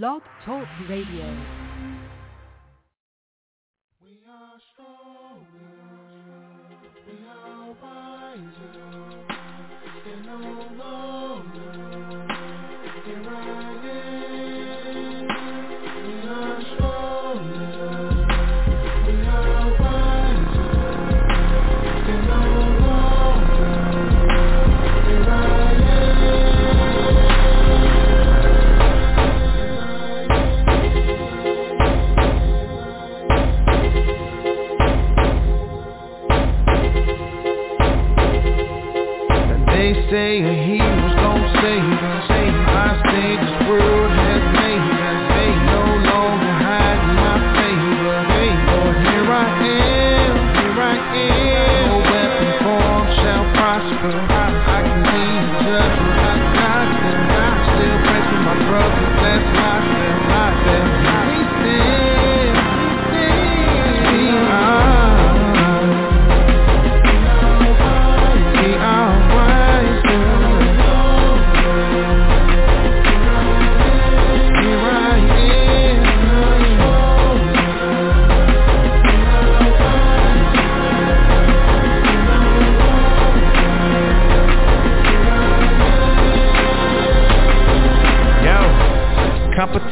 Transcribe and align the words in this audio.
Blog 0.00 0.22
Talk 0.46 0.66
Radio. 0.88 1.28
We 4.00 4.12
are 4.26 4.58
stronger, 4.72 5.44
we 7.06 7.16
are 7.28 7.76
wiser, 7.82 8.88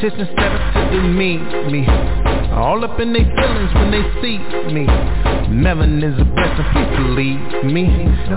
competition 0.01 0.35
up 0.39 0.75
to 0.75 0.97
demean 0.97 1.45
me. 1.71 1.85
All 2.53 2.85
up 2.85 2.99
in 3.01 3.13
their 3.13 3.25
feelings 3.25 3.73
when 3.75 3.91
they 3.91 4.03
see 4.21 4.39
me. 4.73 4.87
Melon 5.51 6.03
is 6.03 6.19
a 6.19 6.25
blessing, 6.25 6.65
please 6.73 6.91
believe 6.97 7.41
me. 7.65 7.85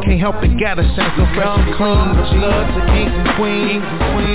Can't 0.04 0.20
help 0.20 0.44
it, 0.44 0.60
gotta 0.60 0.84
shine 0.96 1.14
so 1.16 1.26
fresh 1.36 1.58
and 1.60 1.76
clean. 1.76 2.08
The 2.20 2.26
blood 2.36 2.68
to 2.76 2.82
kings 2.92 3.16
and 3.16 3.30
queens. 3.40 3.86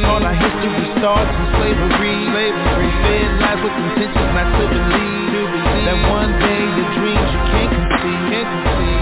All 0.09 0.25
our 0.25 0.35
history 0.35 0.89
starts 0.99 1.31
slavery. 1.59 2.17
Slavery. 2.33 2.91
Fed 3.05 3.29
lies 3.41 3.61
with 3.61 3.77
intentions 3.77 4.31
not 4.33 4.49
to 4.59 4.65
believe. 4.69 5.28
That 5.29 6.01
one 6.09 6.33
day 6.41 6.63
your 6.73 6.89
dreams 6.97 7.29
you 7.37 7.43
can't 7.53 7.69
conceive. 7.69 8.49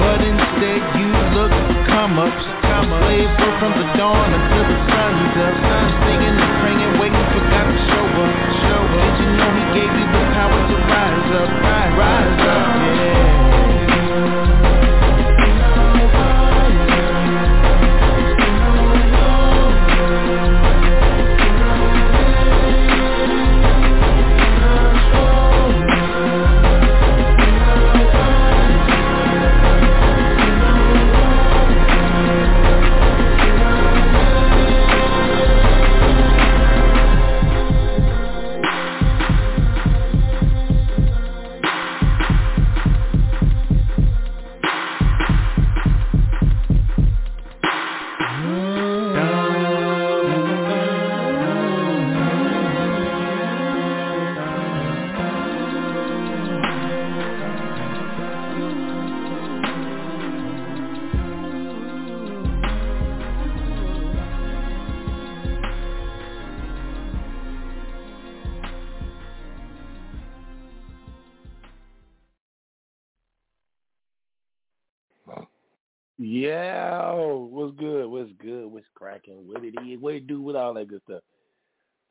But 0.03 0.19
instead 0.27 0.83
you 0.99 1.07
look 1.39 1.55
for 1.55 1.79
come 1.87 2.19
ups. 2.19 2.45
Come 2.67 2.91
up. 2.91 3.07
Work 3.07 3.55
from 3.63 3.73
the 3.79 3.87
dawn 3.95 4.35
until 4.35 4.65
the 4.67 4.79
sun's 4.91 5.39
up. 5.39 5.55
Singing 6.03 6.35
and 6.35 6.53
praying, 6.59 6.99
waiting 6.99 7.27
for 7.31 7.43
God 7.47 7.71
to 7.71 7.79
show 7.79 8.07
up. 8.11 8.33
Show 8.59 8.83
up. 8.91 9.07
Did 9.07 9.15
you 9.23 9.29
know 9.39 9.51
He 9.55 9.65
gave 9.79 9.93
you 9.95 10.07
the 10.11 10.23
power 10.35 10.59
to 10.67 10.77
rise 10.91 11.31
up? 11.31 11.49
Rise, 11.63 11.95
rise 11.95 12.43
up. 12.43 12.75
Yeah, 12.99 13.96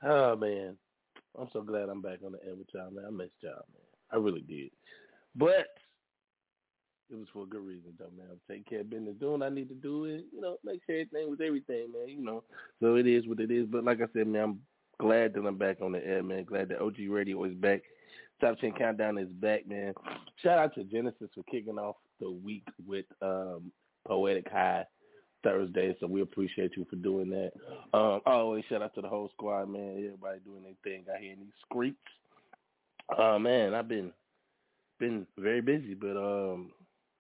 Oh 0.06 0.36
man, 0.36 0.78
I'm 1.40 1.48
so 1.52 1.62
glad 1.62 1.90
I'm 1.90 2.02
back 2.02 2.20
on 2.24 2.34
the 2.34 2.44
air 2.46 2.56
with 2.56 2.68
y'all, 2.74 2.92
man. 2.92 3.06
I 3.08 3.12
missed 3.12 3.34
y'all, 3.42 3.54
man. 3.74 3.86
I 4.12 4.18
really 4.18 4.42
did, 4.42 4.70
but 5.36 5.66
it 7.10 7.16
was 7.16 7.28
for 7.34 7.44
a 7.44 7.48
good 7.48 7.66
reason, 7.66 7.94
though, 7.98 8.12
man. 8.16 8.28
I'm 8.32 8.40
taking 8.48 8.66
care 8.66 8.82
of 8.82 8.90
business, 8.90 9.16
doing 9.20 9.42
I 9.42 9.50
need 9.50 9.70
to 9.70 9.76
do, 9.76 10.06
and 10.06 10.24
you 10.32 10.42
know, 10.42 10.58
make 10.64 10.82
sure 10.86 10.96
everything 10.96 11.30
was 11.30 11.40
everything, 11.44 11.92
man. 11.92 12.10
You 12.10 12.24
know, 12.24 12.44
so 12.80 12.96
it 12.96 13.08
is 13.08 13.28
what 13.28 13.40
it 13.40 13.52
is. 13.52 13.66
But 13.66 13.84
like 13.84 14.00
I 14.02 14.08
said, 14.14 14.28
man, 14.28 14.44
I'm 14.44 14.60
glad 15.00 15.34
that 15.34 15.46
I'm 15.46 15.58
back 15.58 15.82
on 15.82 15.92
the 15.92 16.06
air, 16.06 16.24
man. 16.24 16.44
Glad 16.44 16.70
that 16.70 16.82
OG 16.82 16.98
Radio 17.10 17.44
is 17.44 17.54
back. 17.54 17.82
Top 18.42 18.60
10 18.60 18.74
Countdown 18.74 19.18
is 19.18 19.30
back, 19.30 19.68
man. 19.68 19.94
Shout 20.44 20.60
out 20.60 20.76
to 20.76 20.84
Genesis 20.84 21.30
for 21.34 21.44
kicking 21.50 21.80
off 21.80 21.96
the 22.20 22.30
week 22.30 22.68
with 22.86 23.06
um, 23.22 23.72
Poetic 24.06 24.50
High 24.52 24.86
Thursday, 25.46 25.96
so 26.00 26.08
we 26.08 26.22
appreciate 26.22 26.76
you 26.76 26.86
for 26.90 26.96
doing 26.96 27.30
that. 27.30 27.52
Um, 27.94 28.20
always 28.26 28.66
shout 28.68 28.82
out 28.82 28.96
to 28.96 29.02
the 29.02 29.08
whole 29.08 29.30
squad, 29.30 29.70
man. 29.70 29.92
Everybody 30.04 30.40
doing 30.44 30.64
their 30.64 30.74
thing 30.84 31.06
I 31.08 31.22
hear 31.22 31.36
these 31.36 31.54
streets. 31.70 31.98
Uh, 33.16 33.38
man, 33.38 33.76
I've 33.76 33.88
been 33.88 34.12
been 35.00 35.28
very 35.38 35.62
busy, 35.62 35.94
but 35.94 36.18
um, 36.18 36.72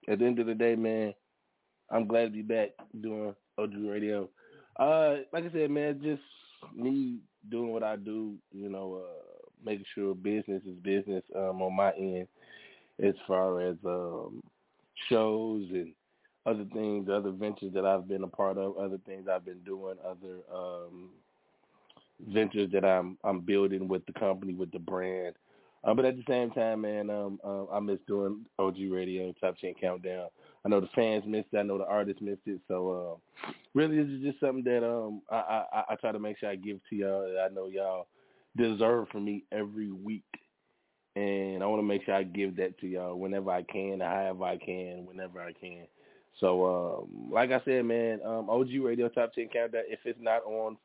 at 0.09 0.19
the 0.19 0.25
end 0.25 0.40
of 0.40 0.47
the 0.47 0.56
day, 0.56 0.75
man, 0.75 1.14
I'm 1.91 2.08
glad 2.08 2.25
to 2.25 2.30
be 2.31 2.41
back 2.41 2.69
doing 3.00 3.35
OG 3.59 3.74
Radio. 3.78 4.28
Uh, 4.78 5.18
like 5.31 5.46
I 5.46 5.52
said, 5.52 5.69
man, 5.69 6.02
just 6.02 6.24
me 6.75 7.19
doing 7.50 7.72
what 7.72 7.84
I 7.84 7.96
do, 7.96 8.35
you 8.52 8.69
know, 8.69 9.03
uh, 9.03 9.47
making 9.64 9.85
sure 9.94 10.16
business 10.16 10.64
is 10.66 10.78
business 10.81 11.24
um, 11.35 11.62
on 11.62 11.75
my 11.75 11.91
end 11.91 12.28
as 13.03 13.14
far 13.28 13.62
as 13.62 13.75
um, 13.85 14.41
shows 15.09 15.68
and 15.69 15.94
other 16.46 16.66
things, 16.74 17.10
other 17.10 17.32
ventures 17.32 17.74
that 17.74 17.86
I've 17.86 18.08
been 18.08 18.24
a 18.24 18.28
part 18.28 18.58
of, 18.58 18.78
other 18.78 19.00
things 19.06 19.28
I've 19.28 19.46
been 19.46 19.62
doing, 19.62 19.96
other 20.06 20.40
um, 20.54 21.10
ventures 22.28 22.72
that 22.72 22.86
I'm 22.86 23.18
I'm 23.24 23.42
building 23.42 23.88
with 23.88 24.06
the 24.06 24.14
company, 24.14 24.54
with 24.54 24.72
the 24.72 24.80
brand. 24.80 25.36
Uh, 25.84 25.94
but 25.94 26.06
at 26.06 26.16
the 26.18 26.24
same 26.28 26.50
time, 26.52 26.82
man, 26.82 27.12
um, 27.12 27.40
uh, 27.44 27.66
I 27.72 27.80
miss 27.80 28.00
doing 28.08 28.44
OG 28.58 28.78
Radio, 28.90 29.32
Top 29.40 29.56
10 29.59 29.76
Countdown. 29.80 30.30
I 30.66 30.70
know 30.70 30.82
the 30.82 30.90
fans 30.96 31.24
missed 31.28 31.50
it. 31.53 31.58
I 31.58 31.62
know 31.62 31.78
the 31.78 31.86
artists 31.86 32.24
missed 32.24 32.42
it. 32.48 32.59
So 32.68 33.20
uh, 33.46 33.50
really, 33.76 33.98
this 33.98 34.12
is 34.12 34.24
just 34.24 34.40
something 34.40 34.64
that 34.64 34.84
um, 34.84 35.22
I, 35.30 35.64
I, 35.72 35.84
I 35.90 35.96
try 35.96 36.12
to 36.12 36.18
make 36.18 36.40
sure 36.40 36.50
I 36.50 36.56
give 36.56 36.80
to 36.90 36.96
y'all 36.96 37.32
that 37.32 37.40
I 37.40 37.53
know 37.53 37.68
y'all 37.68 38.08
deserve 38.58 39.09
from 39.09 39.26
me 39.26 39.44
every 39.52 39.91
week. 39.91 40.24
And 41.16 41.62
I 41.62 41.68
want 41.68 41.80
to 41.80 41.88
make 41.88 42.03
sure 42.03 42.16
I 42.16 42.24
give 42.24 42.56
that 42.58 42.80
to 42.80 42.88
y'all 42.88 43.16
whenever 43.16 43.52
I 43.52 43.62
can, 43.62 44.00
however 44.00 44.44
I 44.44 44.58
can, 44.58 45.06
whenever 45.06 45.40
I 45.40 45.53
can. 45.53 45.86
So, 46.40 46.66
um, 47.05 47.32
like 47.32 47.52
I 47.52 47.61
said, 47.64 47.85
man, 47.85 48.20
um, 48.26 48.49
OG 48.49 48.70
Radio 48.82 49.08
Top 49.09 49.34
10 49.34 49.49
Countdown, 49.53 49.84
if 49.87 49.99
it's 50.05 50.20
not 50.22 50.43
on 50.46 50.78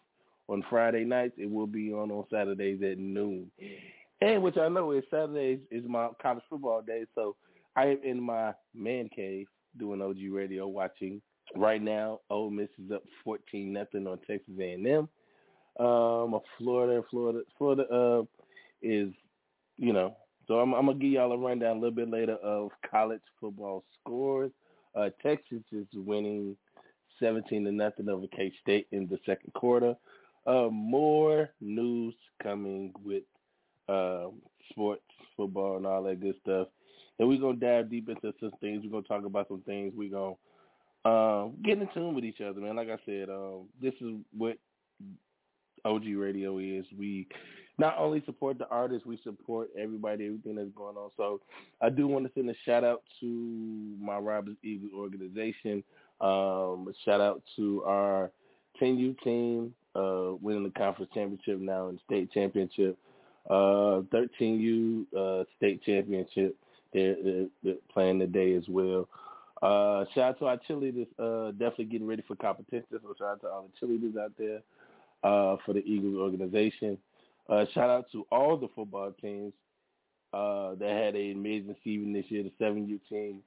on 0.49 0.64
Friday 0.69 1.05
nights, 1.05 1.35
it 1.38 1.49
will 1.50 1.67
be 1.67 1.93
on 1.93 2.11
on 2.11 2.25
Saturdays 2.31 2.82
at 2.82 2.99
noon. 2.99 3.50
And 4.20 4.43
which 4.43 4.56
I 4.56 4.69
know 4.69 4.93
is 4.93 5.05
Saturdays 5.11 5.61
is 5.70 5.85
my 5.87 6.08
college 6.20 6.43
football 6.50 6.82
day, 6.82 7.05
so 7.14 7.37
I 7.76 7.87
am 7.87 7.99
in 8.05 8.20
my 8.20 8.52
man 8.75 9.08
cave 9.14 9.47
doing 9.79 10.02
OG 10.02 10.19
Radio 10.31 10.67
watching 10.67 11.23
right 11.56 11.81
now. 11.81 12.20
Ole 12.31 12.50
Miss 12.50 12.69
is 12.85 12.91
up 12.93 13.03
14 13.25 13.73
nothing 13.73 14.06
on 14.06 14.19
Texas 14.26 14.55
A&M. 14.58 15.08
um, 15.79 16.41
Florida. 16.58 17.03
Florida, 17.11 17.41
Florida 17.56 17.82
uh, 17.85 18.23
is, 18.82 19.12
you 19.79 19.93
know, 19.93 20.17
so 20.46 20.55
I'm, 20.58 20.75
I'm 20.75 20.87
gonna 20.87 20.99
give 20.99 21.12
y'all 21.12 21.32
a 21.32 21.38
rundown 21.38 21.76
a 21.76 21.81
little 21.81 21.94
bit 21.94 22.11
later 22.11 22.35
of 22.43 22.70
college 22.91 23.23
football 23.41 23.85
scores. 24.00 24.50
Uh, 24.95 25.11
Texas 25.23 25.63
is 25.73 25.87
winning 25.95 26.57
17 27.21 27.65
to 27.65 27.73
nothing 27.73 28.09
over 28.09 28.27
K 28.29 28.53
State 28.63 28.89
in 28.93 29.07
the 29.07 29.19
second 29.27 29.53
quarter. 29.55 29.95
Uh, 30.47 30.69
more 30.71 31.51
news 31.61 32.15
coming 32.43 32.93
with 33.05 33.23
um, 33.89 34.35
sports, 34.71 35.03
football, 35.37 35.77
and 35.77 35.87
all 35.87 36.03
that 36.03 36.21
good 36.21 36.35
stuff. 36.43 36.69
And 37.19 37.29
we're 37.29 37.41
gonna 37.41 37.57
dive 37.57 37.91
deep 37.91 38.09
into 38.09 38.33
some 38.41 38.53
things. 38.61 38.83
We're 38.83 38.91
gonna 38.91 39.03
talk 39.03 39.27
about 39.27 39.49
some 39.49 39.61
things. 39.61 39.93
We're 39.95 40.11
gonna 40.11 40.35
um, 41.05 41.55
get 41.63 41.79
in 41.79 41.89
tune 41.93 42.15
with 42.15 42.25
each 42.25 42.41
other, 42.41 42.61
man. 42.61 42.77
Like 42.77 42.89
I 42.89 42.99
said, 43.05 43.29
um, 43.29 43.69
this 43.81 43.95
is 44.01 44.15
what 44.37 44.57
OG 45.85 46.05
Radio 46.17 46.59
is. 46.59 46.85
We 46.97 47.27
not 47.81 47.97
only 47.97 48.23
support 48.27 48.59
the 48.59 48.69
artists, 48.69 49.06
we 49.06 49.19
support 49.25 49.71
everybody, 49.77 50.27
everything 50.27 50.56
that's 50.56 50.69
going 50.77 50.97
on. 50.97 51.11
So 51.17 51.41
I 51.81 51.88
do 51.88 52.06
want 52.06 52.27
to 52.27 52.32
send 52.35 52.50
a 52.50 52.55
shout 52.67 52.85
out 52.85 53.03
to 53.21 53.27
my 53.99 54.19
Robbers 54.19 54.59
Eagle 54.62 54.91
organization. 55.00 55.82
Um, 56.21 56.93
shout 57.06 57.23
out 57.23 57.43
to 57.56 57.82
our 57.85 58.31
10U 58.81 59.19
team, 59.25 59.73
uh, 59.94 60.32
winning 60.43 60.65
the 60.65 60.71
conference 60.79 61.11
championship 61.15 61.59
now 61.59 61.88
and 61.88 61.99
state 62.05 62.31
championship. 62.32 62.99
Uh, 63.49 64.05
13U 64.12 65.06
uh, 65.17 65.44
state 65.56 65.82
championship. 65.82 66.56
They're, 66.93 67.47
they're 67.65 67.75
playing 67.91 68.19
today 68.19 68.55
as 68.56 68.65
well. 68.69 69.09
Uh, 69.62 70.05
shout 70.15 70.35
out 70.35 70.38
to 70.38 70.47
our 70.47 70.61
cheerleaders, 70.69 71.06
uh, 71.19 71.53
definitely 71.53 71.87
getting 71.87 72.06
ready 72.06 72.23
for 72.29 72.37
competition. 72.37 72.85
So 72.91 73.15
shout 73.19 73.29
out 73.29 73.41
to 73.41 73.49
all 73.49 73.71
the 73.81 73.87
cheerleaders 73.87 74.23
out 74.23 74.32
there 74.38 74.61
uh, 75.25 75.56
for 75.65 75.73
the 75.73 75.81
Eagles 75.81 76.17
organization. 76.17 76.99
Uh, 77.49 77.65
shout 77.75 77.91
out 77.91 78.07
to 78.13 78.27
all 78.31 78.57
the 78.57 78.69
football 78.75 79.13
teams 79.21 79.53
uh, 80.33 80.75
that 80.77 80.91
had 80.91 81.15
an 81.15 81.33
amazing 81.33 81.77
season 81.83 82.13
this 82.13 82.27
year. 82.29 82.45
The 82.45 82.65
7U 82.65 83.01
team, 83.09 83.41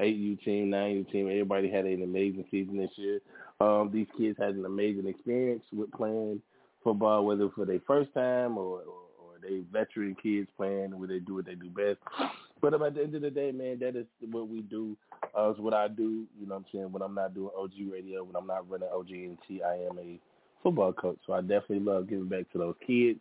8U 0.00 0.44
team, 0.44 0.70
9U 0.70 1.10
team, 1.10 1.26
everybody 1.26 1.70
had 1.70 1.86
an 1.86 2.02
amazing 2.02 2.44
season 2.50 2.76
this 2.76 2.90
year. 2.96 3.20
Um, 3.60 3.90
these 3.92 4.08
kids 4.18 4.36
had 4.38 4.54
an 4.54 4.66
amazing 4.66 5.06
experience 5.06 5.64
with 5.72 5.90
playing 5.92 6.42
football, 6.84 7.24
whether 7.24 7.48
for 7.50 7.64
their 7.64 7.80
first 7.86 8.12
time 8.12 8.58
or, 8.58 8.80
or 8.80 9.06
they 9.42 9.62
veteran 9.72 10.16
kids 10.22 10.48
playing 10.56 10.98
where 10.98 11.08
they 11.08 11.18
do 11.18 11.34
what 11.34 11.46
they 11.46 11.54
do 11.54 11.70
best. 11.70 11.98
But 12.60 12.74
at 12.74 12.94
the 12.94 13.02
end 13.02 13.14
of 13.14 13.22
the 13.22 13.30
day, 13.30 13.52
man, 13.52 13.78
that 13.80 13.96
is 13.96 14.06
what 14.30 14.48
we 14.48 14.62
do. 14.62 14.96
Uh, 15.36 15.50
it's 15.50 15.60
what 15.60 15.74
I 15.74 15.88
do. 15.88 16.26
You 16.38 16.46
know 16.46 16.54
what 16.54 16.56
I'm 16.56 16.64
saying? 16.72 16.92
When 16.92 17.02
I'm 17.02 17.14
not 17.14 17.34
doing 17.34 17.50
OG 17.56 17.72
radio, 17.90 18.24
when 18.24 18.36
I'm 18.36 18.46
not 18.46 18.68
running 18.68 18.88
OG 18.92 19.10
and 19.10 19.38
T, 19.46 19.62
I 19.62 19.74
am 19.74 19.98
a 19.98 20.18
football 20.62 20.92
coach. 20.92 21.18
So 21.26 21.34
I 21.34 21.40
definitely 21.40 21.80
love 21.80 22.08
giving 22.08 22.28
back 22.28 22.50
to 22.52 22.58
those 22.58 22.74
kids. 22.86 23.20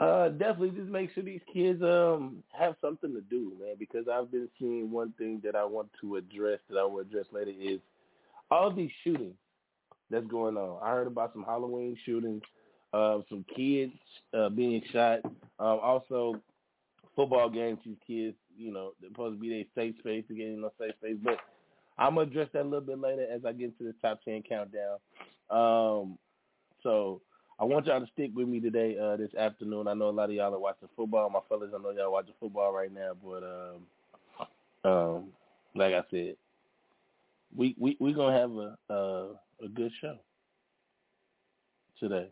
Uh, 0.00 0.28
definitely 0.28 0.70
just 0.70 0.88
make 0.88 1.12
sure 1.12 1.24
these 1.24 1.40
kids 1.52 1.82
um 1.82 2.42
have 2.56 2.76
something 2.80 3.12
to 3.12 3.20
do, 3.20 3.52
man, 3.60 3.74
because 3.78 4.06
I've 4.08 4.30
been 4.30 4.48
seeing 4.58 4.92
one 4.92 5.12
thing 5.18 5.40
that 5.44 5.56
I 5.56 5.64
want 5.64 5.90
to 6.00 6.16
address 6.16 6.60
that 6.70 6.78
I 6.78 6.84
will 6.84 7.00
address 7.00 7.26
later 7.32 7.52
is 7.58 7.80
all 8.50 8.72
these 8.72 8.90
shootings 9.02 9.34
that's 10.08 10.26
going 10.26 10.56
on. 10.56 10.78
I 10.82 10.90
heard 10.90 11.08
about 11.08 11.32
some 11.32 11.42
Halloween 11.42 11.96
shootings 12.06 12.42
uh, 12.92 13.18
some 13.28 13.44
kids 13.54 13.92
uh, 14.36 14.48
being 14.48 14.82
shot. 14.92 15.20
Um, 15.24 15.80
also, 15.82 16.40
football 17.14 17.50
games. 17.50 17.78
These 17.84 17.96
kids, 18.06 18.36
you 18.56 18.72
know, 18.72 18.92
they're 19.00 19.10
supposed 19.10 19.36
to 19.36 19.40
be 19.40 19.48
their 19.50 19.64
safe 19.74 19.94
space 19.98 20.24
to 20.28 20.34
get 20.34 20.46
in 20.46 20.64
a 20.64 20.70
safe 20.80 20.94
space. 20.98 21.16
But 21.22 21.38
I'm 21.98 22.14
gonna 22.14 22.26
address 22.28 22.48
that 22.52 22.62
a 22.62 22.64
little 22.64 22.80
bit 22.80 22.98
later 22.98 23.26
as 23.30 23.44
I 23.44 23.52
get 23.52 23.72
into 23.78 23.84
the 23.84 23.94
top 24.00 24.20
ten 24.24 24.42
countdown. 24.42 24.98
Um, 25.50 26.18
so 26.82 27.20
I 27.60 27.64
want 27.64 27.86
y'all 27.86 28.00
to 28.00 28.06
stick 28.12 28.30
with 28.34 28.46
me 28.46 28.60
today, 28.60 28.96
uh, 28.96 29.16
this 29.16 29.34
afternoon. 29.34 29.88
I 29.88 29.94
know 29.94 30.08
a 30.08 30.10
lot 30.10 30.30
of 30.30 30.36
y'all 30.36 30.54
are 30.54 30.60
watching 30.60 30.88
football. 30.94 31.28
My 31.28 31.40
fellas, 31.48 31.70
I 31.74 31.82
know 31.82 31.90
y'all 31.90 32.12
watching 32.12 32.34
football 32.38 32.72
right 32.72 32.92
now, 32.92 33.12
but 33.22 33.42
um, 34.84 34.90
um, 34.90 35.24
like 35.74 35.92
I 35.92 36.02
said, 36.10 36.36
we 37.56 37.74
we 37.78 37.96
we 37.98 38.12
gonna 38.12 38.38
have 38.38 38.52
a 38.52 38.78
uh, 38.88 39.64
a 39.64 39.68
good 39.68 39.90
show 40.00 40.16
today. 41.98 42.30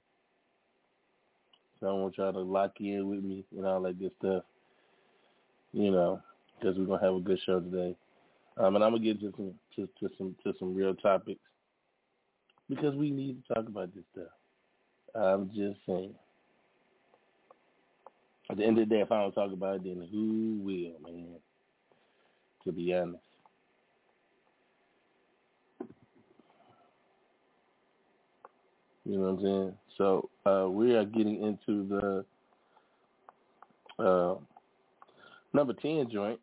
So 1.81 1.89
I 1.89 1.93
want 1.93 2.17
y'all 2.17 2.33
to 2.33 2.41
lock 2.41 2.73
in 2.79 3.09
with 3.09 3.25
me 3.25 3.45
and 3.57 3.67
all 3.67 3.83
that 3.83 3.99
good 3.99 4.13
stuff. 4.21 4.45
You 5.73 5.91
know, 5.91 6.23
because 6.59 6.79
we're 6.79 6.87
gonna 6.87 7.05
have 7.05 7.15
a 7.15 7.21
good 7.21 7.41
show 7.45 7.59
today. 7.59 7.97
Um, 8.59 8.77
and 8.77 8.85
I'm 8.85 8.93
gonna 8.93 9.03
get 9.03 9.21
to 9.21 9.33
some 9.37 9.55
to, 9.75 9.89
to 10.01 10.15
some 10.17 10.37
to 10.45 10.55
some 10.61 10.73
real 10.73 10.95
topics 10.95 11.41
because 12.69 12.95
we 12.95 13.11
need 13.11 13.43
to 13.43 13.55
talk 13.55 13.67
about 13.67 13.93
this 13.93 14.05
stuff. 14.13 14.29
I'm 15.17 15.51
just 15.55 15.81
saying. 15.87 16.15
At 18.51 18.59
the 18.59 18.65
end 18.65 18.79
of 18.79 18.89
the 18.89 18.95
day, 18.95 19.01
if 19.01 19.11
I 19.11 19.23
don't 19.23 19.33
talk 19.33 19.53
about 19.53 19.77
it, 19.77 19.85
then 19.85 20.07
who 20.11 20.61
will, 20.63 21.01
man? 21.11 21.37
To 22.65 22.73
be 22.73 22.95
honest. 22.95 23.23
You 29.05 29.19
know 29.19 29.21
what 29.21 29.29
I'm 29.29 29.41
saying? 29.41 29.73
So 29.97 30.31
uh, 30.47 30.69
we 30.69 30.95
are 30.97 31.05
getting 31.05 31.43
into 31.43 32.25
the 33.99 34.05
uh, 34.05 34.37
number 35.53 35.73
10 35.75 36.11
joint. 36.11 36.41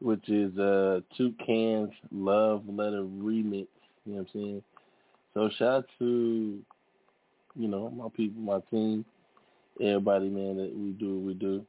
Which 0.00 0.28
is 0.28 0.56
uh, 0.58 1.00
two 1.16 1.34
cans 1.44 1.90
Love 2.10 2.62
Letter 2.66 3.02
Remix. 3.02 3.68
You 4.06 4.14
know 4.14 4.18
what 4.18 4.20
I'm 4.20 4.26
saying? 4.32 4.62
So 5.34 5.50
shout 5.58 5.68
out 5.68 5.86
to, 5.98 6.58
you 7.54 7.68
know, 7.68 7.90
my 7.90 8.08
people, 8.16 8.42
my 8.42 8.60
team, 8.70 9.04
everybody, 9.80 10.28
man, 10.28 10.56
that 10.56 10.74
we 10.74 10.92
do 10.92 11.16
what 11.16 11.26
we 11.26 11.34
do. 11.34 11.66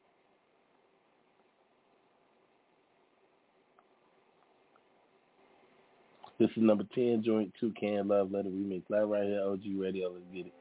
This 6.39 6.49
is 6.57 6.63
number 6.63 6.85
10, 6.95 7.21
Joint 7.23 7.53
Toucan 7.59 8.07
Love 8.07 8.31
Letter 8.31 8.49
Remix. 8.49 8.81
Live 8.89 9.09
right 9.09 9.25
here, 9.25 9.43
OG 9.43 9.61
Radio. 9.75 10.09
Let's 10.09 10.25
get 10.33 10.47
it. 10.47 10.60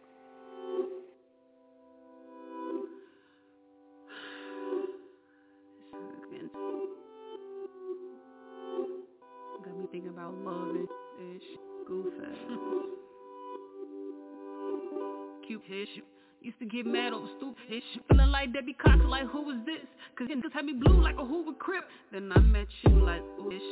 Ish. 15.71 16.03
Used 16.43 16.59
to 16.59 16.65
get 16.65 16.85
mad 16.85 17.13
over 17.13 17.29
stupid 17.37 17.63
shit. 17.69 18.03
Feeling 18.09 18.31
like 18.31 18.53
Debbie 18.53 18.73
Cox, 18.73 18.99
like 19.07 19.27
who 19.29 19.43
was 19.43 19.59
this? 19.67 19.87
Cause 20.19 20.27
niggas 20.27 20.53
had 20.53 20.65
me 20.65 20.73
blue 20.73 21.01
like 21.01 21.17
a 21.17 21.25
Hoover 21.25 21.53
Crip. 21.53 21.85
Then 22.11 22.33
I 22.35 22.41
met 22.41 22.67
you 22.83 23.05
like 23.05 23.23
ooh 23.39 23.53
ish. 23.53 23.63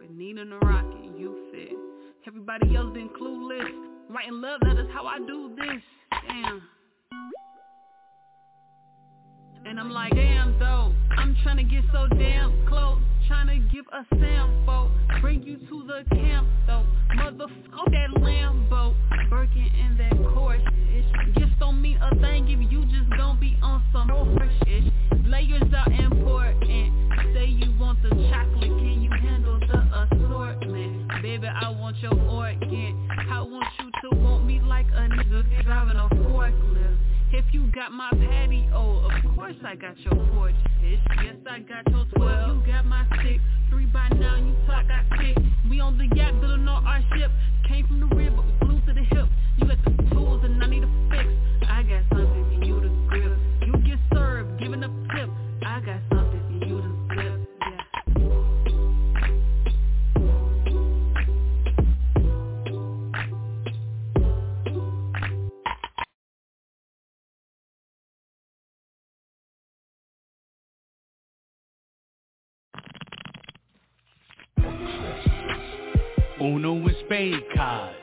Benita 0.00 0.40
and 0.40 0.52
Rocky, 0.62 1.10
you 1.16 1.46
fit. 1.52 1.76
Everybody 2.26 2.74
else 2.74 2.92
been 2.92 3.10
clueless. 3.10 3.70
Writing 4.10 4.40
love 4.40 4.60
letters, 4.66 4.88
how 4.92 5.06
I 5.06 5.18
do 5.18 5.54
this. 5.56 5.82
Damn. 6.26 6.62
And 9.66 9.78
I'm 9.78 9.90
like, 9.90 10.12
damn 10.14 10.58
though, 10.58 10.92
I'm 11.16 11.36
trying 11.42 11.56
to 11.56 11.64
get 11.64 11.84
so 11.92 12.06
damn 12.16 12.66
close 12.66 13.00
Trying 13.26 13.48
to 13.48 13.74
give 13.74 13.84
a 13.92 14.06
sample, 14.20 14.88
bring 15.20 15.42
you 15.42 15.56
to 15.56 15.84
the 15.88 16.04
camp 16.14 16.46
though. 16.68 16.86
Motherfucker, 17.16 17.90
that 17.90 18.10
Lambo, 18.20 18.94
Birkin 19.28 19.66
in 19.66 19.96
that 19.98 20.32
course 20.32 20.62
Gifts 21.34 21.50
don't 21.58 21.82
mean 21.82 21.98
a 22.00 22.14
thing 22.20 22.46
if 22.48 22.70
you 22.70 22.84
just 22.84 23.10
gon' 23.16 23.40
be 23.40 23.58
on 23.62 23.82
some 23.92 24.08
shit 24.64 24.84
Layers 25.26 25.62
are 25.74 25.92
important, 25.92 26.92
say 27.34 27.46
you 27.46 27.74
want 27.80 28.00
the 28.02 28.10
chocolate, 28.10 28.62
can 28.62 29.02
you 29.02 29.10
handle 29.10 29.58
the 29.58 30.06
assortment? 30.06 31.10
Baby, 31.20 31.48
I 31.48 31.68
want 31.70 31.96
your 31.98 32.14
organ, 32.30 33.08
I 33.28 33.40
want 33.40 33.66
you 33.80 33.90
to 34.02 34.16
want 34.18 34.46
me 34.46 34.60
like 34.60 34.86
a 34.94 35.08
nigga 35.08 35.64
driving 35.64 35.96
a 35.96 36.08
forklift 36.14 37.05
if 37.36 37.44
you 37.52 37.70
got 37.74 37.92
my 37.92 38.08
patio, 38.10 39.04
of 39.04 39.34
course 39.34 39.56
I 39.62 39.74
got 39.74 39.98
your 40.00 40.14
porch, 40.32 40.54
bitch. 40.82 40.98
Yes, 41.22 41.36
I 41.48 41.58
got 41.60 41.86
your 41.90 42.06
12. 42.16 42.64
You 42.64 42.72
got 42.72 42.86
my 42.86 43.04
six. 43.22 43.42
Three 43.68 43.84
by 43.86 44.08
now, 44.16 44.36
you 44.36 44.56
talk, 44.66 44.86
I 44.88 45.04
six. 45.20 45.46
We 45.68 45.80
on 45.80 45.98
the 45.98 46.08
yacht, 46.16 46.40
building 46.40 46.66
on 46.66 46.86
our 46.86 47.02
ship. 47.14 47.30
Came 47.68 47.86
from 47.88 48.00
the 48.00 48.06
rib, 48.16 48.36
but 48.36 48.46
we 48.46 48.52
glued 48.66 48.86
to 48.86 48.92
the 48.94 49.02
hip. 49.02 49.28
You 49.58 49.68
got 49.68 49.84
the 49.84 49.95
Uno 76.66 76.84
and 76.84 76.96
spade 77.06 77.44
cards. 77.54 77.94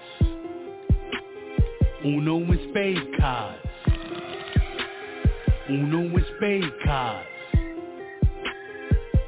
Uno 2.06 2.38
and 2.38 2.60
spade 2.70 3.20
cards. 3.20 3.60
Uno 5.70 6.00
and 6.00 6.26
spade 6.38 6.72
cards. 6.86 7.28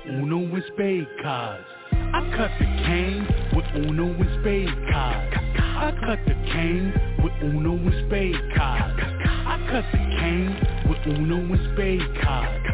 Uno 0.07 0.37
and 0.37 0.63
spade 0.73 1.07
cards. 1.21 1.65
I 1.91 2.33
cut 2.37 2.51
the 2.59 2.65
cane 2.85 3.27
with 3.53 3.65
Uno 3.85 4.05
and 4.05 4.41
spade 4.41 4.89
cards. 4.89 5.35
I 5.57 5.91
cut 6.05 6.19
the 6.25 6.33
cane 6.53 6.93
with 7.21 7.33
Uno 7.43 7.73
and 7.73 8.07
spade 8.07 8.55
cards. 8.55 9.01
I 9.01 9.67
cut 9.69 9.83
the 9.91 9.97
cane 9.97 10.87
with 10.87 11.17
Uno 11.17 11.39
and 11.39 11.73
spade 11.73 12.23
cards. 12.23 12.64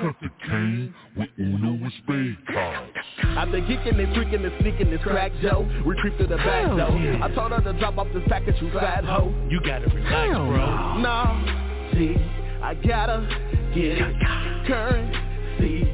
Cut 0.00 0.14
the 0.22 0.28
cane 0.46 0.94
with 1.16 1.28
Uno 1.38 1.72
and 1.72 1.92
spade 2.02 2.36
cards. 2.52 2.92
I've 3.36 3.50
been 3.52 3.66
kicking 3.66 4.00
and 4.00 4.14
freaking 4.14 4.44
and 4.44 4.52
sneaking 4.60 4.90
this 4.90 5.00
crack 5.02 5.30
Joe. 5.42 5.68
We 5.86 5.94
creep 6.00 6.16
through 6.16 6.28
the 6.28 6.36
back 6.36 6.66
Hell 6.68 6.76
door. 6.76 6.98
yeah. 6.98 7.24
I 7.24 7.28
told 7.34 7.52
her 7.52 7.60
to 7.60 7.78
drop 7.78 7.98
off 7.98 8.06
this 8.14 8.22
package, 8.28 8.54
you 8.62 8.70
fat 8.72 9.04
hoe. 9.04 9.32
You 9.50 9.60
gotta 9.60 9.86
relax, 9.86 10.10
Hell 10.32 10.46
bro. 10.46 10.98
No, 10.98 11.90
see, 11.92 12.16
I 12.62 12.74
gotta 12.74 13.26
get 13.74 13.98
it. 13.98 14.16
Currency, 14.66 15.92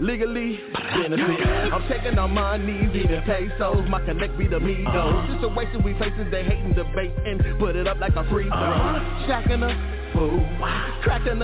legally 0.00 0.60
benefit. 0.74 1.72
I'm 1.72 1.88
taking 1.88 2.18
on 2.18 2.32
my 2.32 2.56
knees, 2.58 2.90
eating 2.94 3.22
pesos. 3.22 3.88
My 3.88 4.04
connect 4.04 4.36
be 4.38 4.48
the 4.48 4.60
me 4.60 4.84
though. 4.92 5.26
Situation 5.34 5.82
we 5.82 5.94
facing, 5.98 6.30
they 6.30 6.44
hating, 6.44 6.74
debating. 6.74 7.40
Put 7.58 7.76
it 7.76 7.86
up 7.86 7.98
like 8.00 8.16
a 8.16 8.28
free 8.28 8.48
throw. 8.48 8.52
Uh-huh. 8.52 9.26
Shacking 9.26 9.62
a 9.64 10.12
fool, 10.12 10.40
cracking 11.02 11.40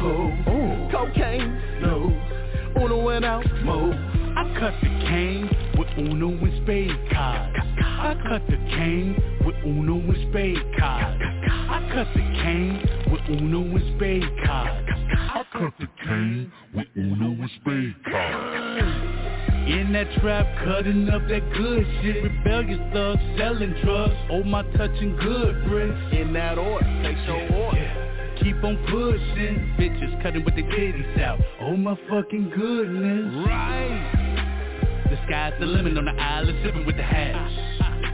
Cocaine, 0.00 1.80
no. 1.82 2.10
Uno 2.82 3.02
went 3.04 3.24
out, 3.24 3.44
move. 3.62 3.94
I 4.34 4.44
cut 4.58 4.74
the 4.80 4.88
cane 5.06 5.50
with 5.76 5.88
Uno 5.98 6.28
and 6.28 6.62
spade 6.64 7.10
cards. 7.12 7.54
I 7.82 8.14
cut 8.26 8.42
the 8.48 8.56
cane 8.56 9.14
with 9.44 9.56
Uno 9.56 9.96
and 9.96 10.30
spade 10.30 10.78
cards. 10.78 11.22
I 11.22 11.90
cut 11.92 12.08
the 12.14 12.22
cane 12.42 12.80
with 13.12 13.20
Uno 13.28 13.60
and 13.60 13.96
spade 13.96 14.46
cards. 14.46 14.88
I 15.12 15.44
cut 15.52 15.74
the 15.78 15.88
cane 16.04 16.52
with 16.74 16.86
Uno 16.96 17.32
and 17.32 17.50
spade 17.60 17.94
cards. 18.10 18.86
In 19.68 19.92
that 19.92 20.10
trap, 20.20 20.46
cutting 20.64 21.10
up 21.10 21.28
that 21.28 21.52
good 21.52 21.86
shit. 22.00 22.24
Rebellious 22.24 22.80
thugs 22.94 23.20
selling 23.36 23.74
drugs. 23.84 24.14
Oh 24.30 24.42
my 24.44 24.62
touching 24.78 25.14
good 25.16 25.68
bricks. 25.68 25.94
In 26.12 26.32
that 26.32 26.56
order, 26.56 26.86
take 27.02 27.18
your 27.26 27.42
order. 27.42 27.59
Keep 28.42 28.64
on 28.64 28.76
pushing, 28.88 29.74
bitches 29.78 30.22
cutting 30.22 30.44
with 30.44 30.54
their 30.54 30.64
titties 30.64 31.20
out. 31.22 31.38
Oh 31.60 31.76
my 31.76 31.94
fucking 32.08 32.50
goodness. 32.56 33.46
Right. 33.46 35.06
The 35.10 35.18
sky's 35.26 35.52
the 35.60 35.66
limit 35.66 35.98
on 35.98 36.06
the 36.06 36.12
island, 36.12 36.58
sipping 36.64 36.86
with 36.86 36.96
the 36.96 37.02
hash. 37.02 37.52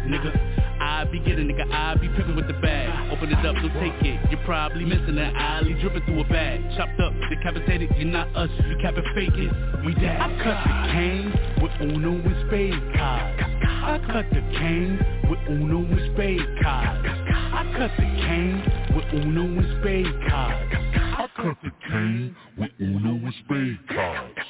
Nigga, 0.09 0.57
I 0.81 1.05
be 1.05 1.21
getting, 1.21 1.49
nigga, 1.49 1.71
I 1.71 1.95
be 1.95 2.09
pimping 2.09 2.37
with 2.37 2.49
the 2.49 2.55
bag. 2.55 3.13
Open 3.13 3.31
it 3.31 3.47
up, 3.47 3.55
don't 3.55 3.73
take 3.75 4.03
it. 4.03 4.31
You're 4.31 4.43
probably 4.45 4.85
missing 4.85 5.19
an 5.19 5.37
alley, 5.37 5.75
dripping 5.81 6.05
through 6.05 6.21
a 6.21 6.25
bag. 6.25 6.61
Chopped 6.77 6.99
up, 7.01 7.13
decapitated, 7.31 7.91
you're 7.97 8.07
not 8.07 8.35
us, 8.35 8.51
you 8.69 8.77
cap 8.83 8.95
it 8.97 9.05
fake 9.15 9.31
it. 9.35 9.85
We 9.85 9.95
dead. 9.95 10.21
I 10.21 10.29
cut 10.43 10.59
the 10.65 10.93
cane 10.93 11.63
with 11.63 11.73
Uno 11.81 12.15
and 12.15 12.49
spade 12.49 12.95
cards. 12.97 13.56
I 13.87 13.99
cut 13.99 14.27
the 14.31 14.41
cane 14.59 14.99
with 15.31 15.39
Uno 15.49 15.79
and 15.79 16.13
spade 16.13 16.41
cards. 16.61 17.07
I 17.09 17.73
cut 17.79 17.93
the 17.97 18.03
cane 18.03 18.61
with 18.97 19.05
Uno 19.15 19.45
and 19.45 19.81
spade 19.81 20.29
cards. 20.29 20.75
I 20.75 21.29
cut 21.37 21.57
the 21.63 21.71
cane 21.89 22.37
with 22.59 22.73
Uno 22.81 23.11
and 23.15 23.35
spade 23.45 23.79
cards. 23.89 24.41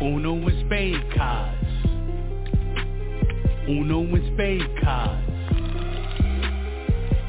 Uno 0.00 0.34
and 0.36 0.66
spade 0.66 1.04
cards. 1.16 1.66
Uno 3.68 4.00
and 4.02 4.34
spade 4.34 4.80
cards. 4.80 5.32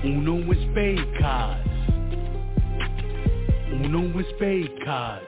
Uno 0.06 0.36
and 0.36 0.72
spade 0.72 1.08
cards. 1.20 1.70
Uno 3.74 4.00
and 4.00 4.26
spade 4.36 4.72
cards. 4.86 5.26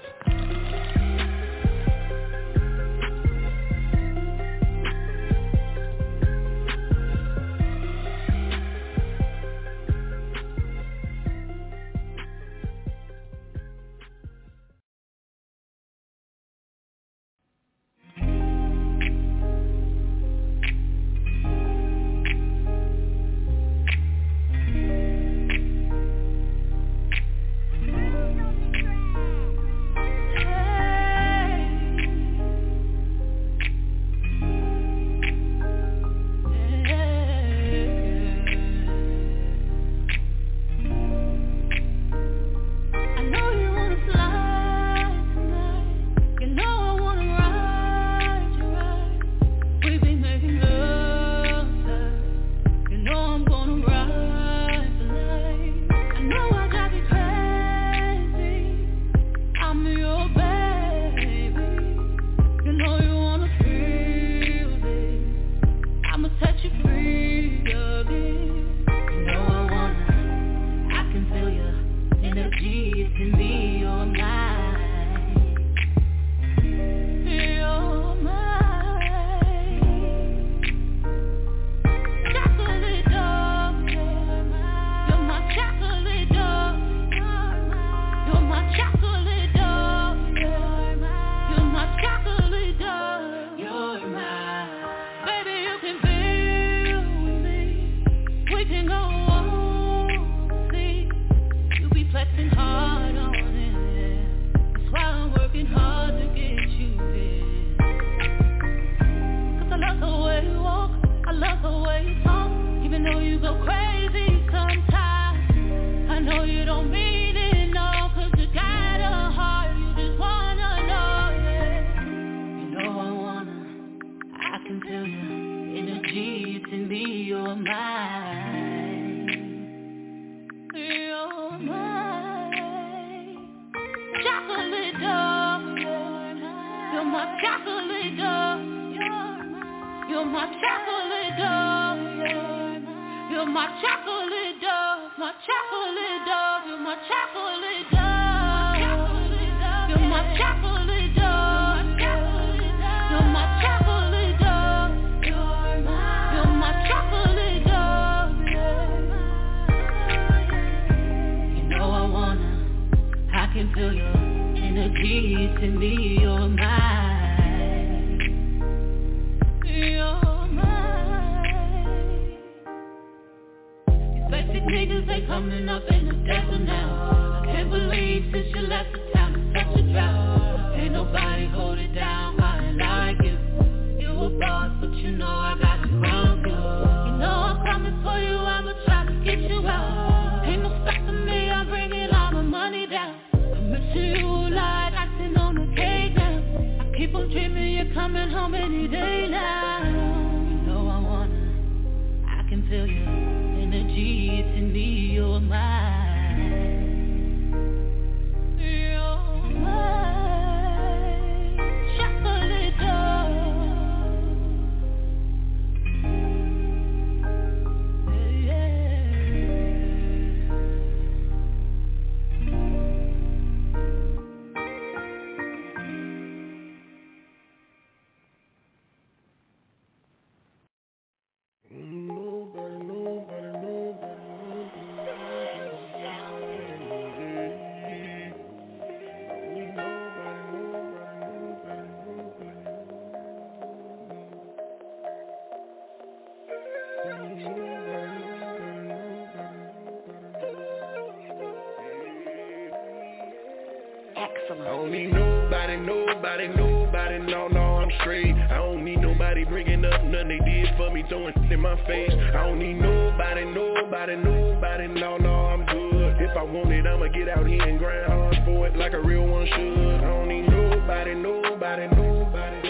Excellent. 254.47 254.67
I 254.67 254.77
don't 254.77 254.91
need 254.91 255.11
nobody, 255.11 255.77
nobody, 255.77 256.47
nobody, 256.49 257.17
no, 257.17 257.47
no, 257.47 257.77
I'm 257.77 257.89
straight. 258.01 258.35
I 258.35 258.57
don't 258.57 258.85
need 258.85 259.01
nobody 259.01 259.43
bringing 259.43 259.83
up 259.83 260.03
nothing 260.03 260.27
they 260.27 260.45
did 260.45 260.69
for 260.77 260.91
me, 260.91 261.03
throwing 261.09 261.33
in 261.51 261.59
my 261.59 261.75
face. 261.87 262.11
I 262.13 262.45
don't 262.45 262.59
need 262.59 262.75
nobody, 262.75 263.43
nobody, 263.43 264.15
nobody, 264.15 264.87
no, 264.87 265.17
no, 265.17 265.33
I'm 265.47 265.65
good. 265.65 266.21
If 266.21 266.37
I 266.37 266.43
want 266.43 266.71
it, 266.71 266.85
I'ma 266.85 267.07
get 267.07 267.27
out 267.27 267.47
here 267.47 267.63
and 267.63 267.79
grind 267.79 268.05
hard 268.05 268.35
for 268.45 268.67
it 268.67 268.77
like 268.77 268.93
a 268.93 269.01
real 269.01 269.25
one 269.25 269.47
should. 269.47 270.03
I 270.03 270.13
don't 270.13 270.27
need 270.27 270.47
nobody, 270.47 271.15
nobody, 271.15 271.87
nobody, 271.87 272.64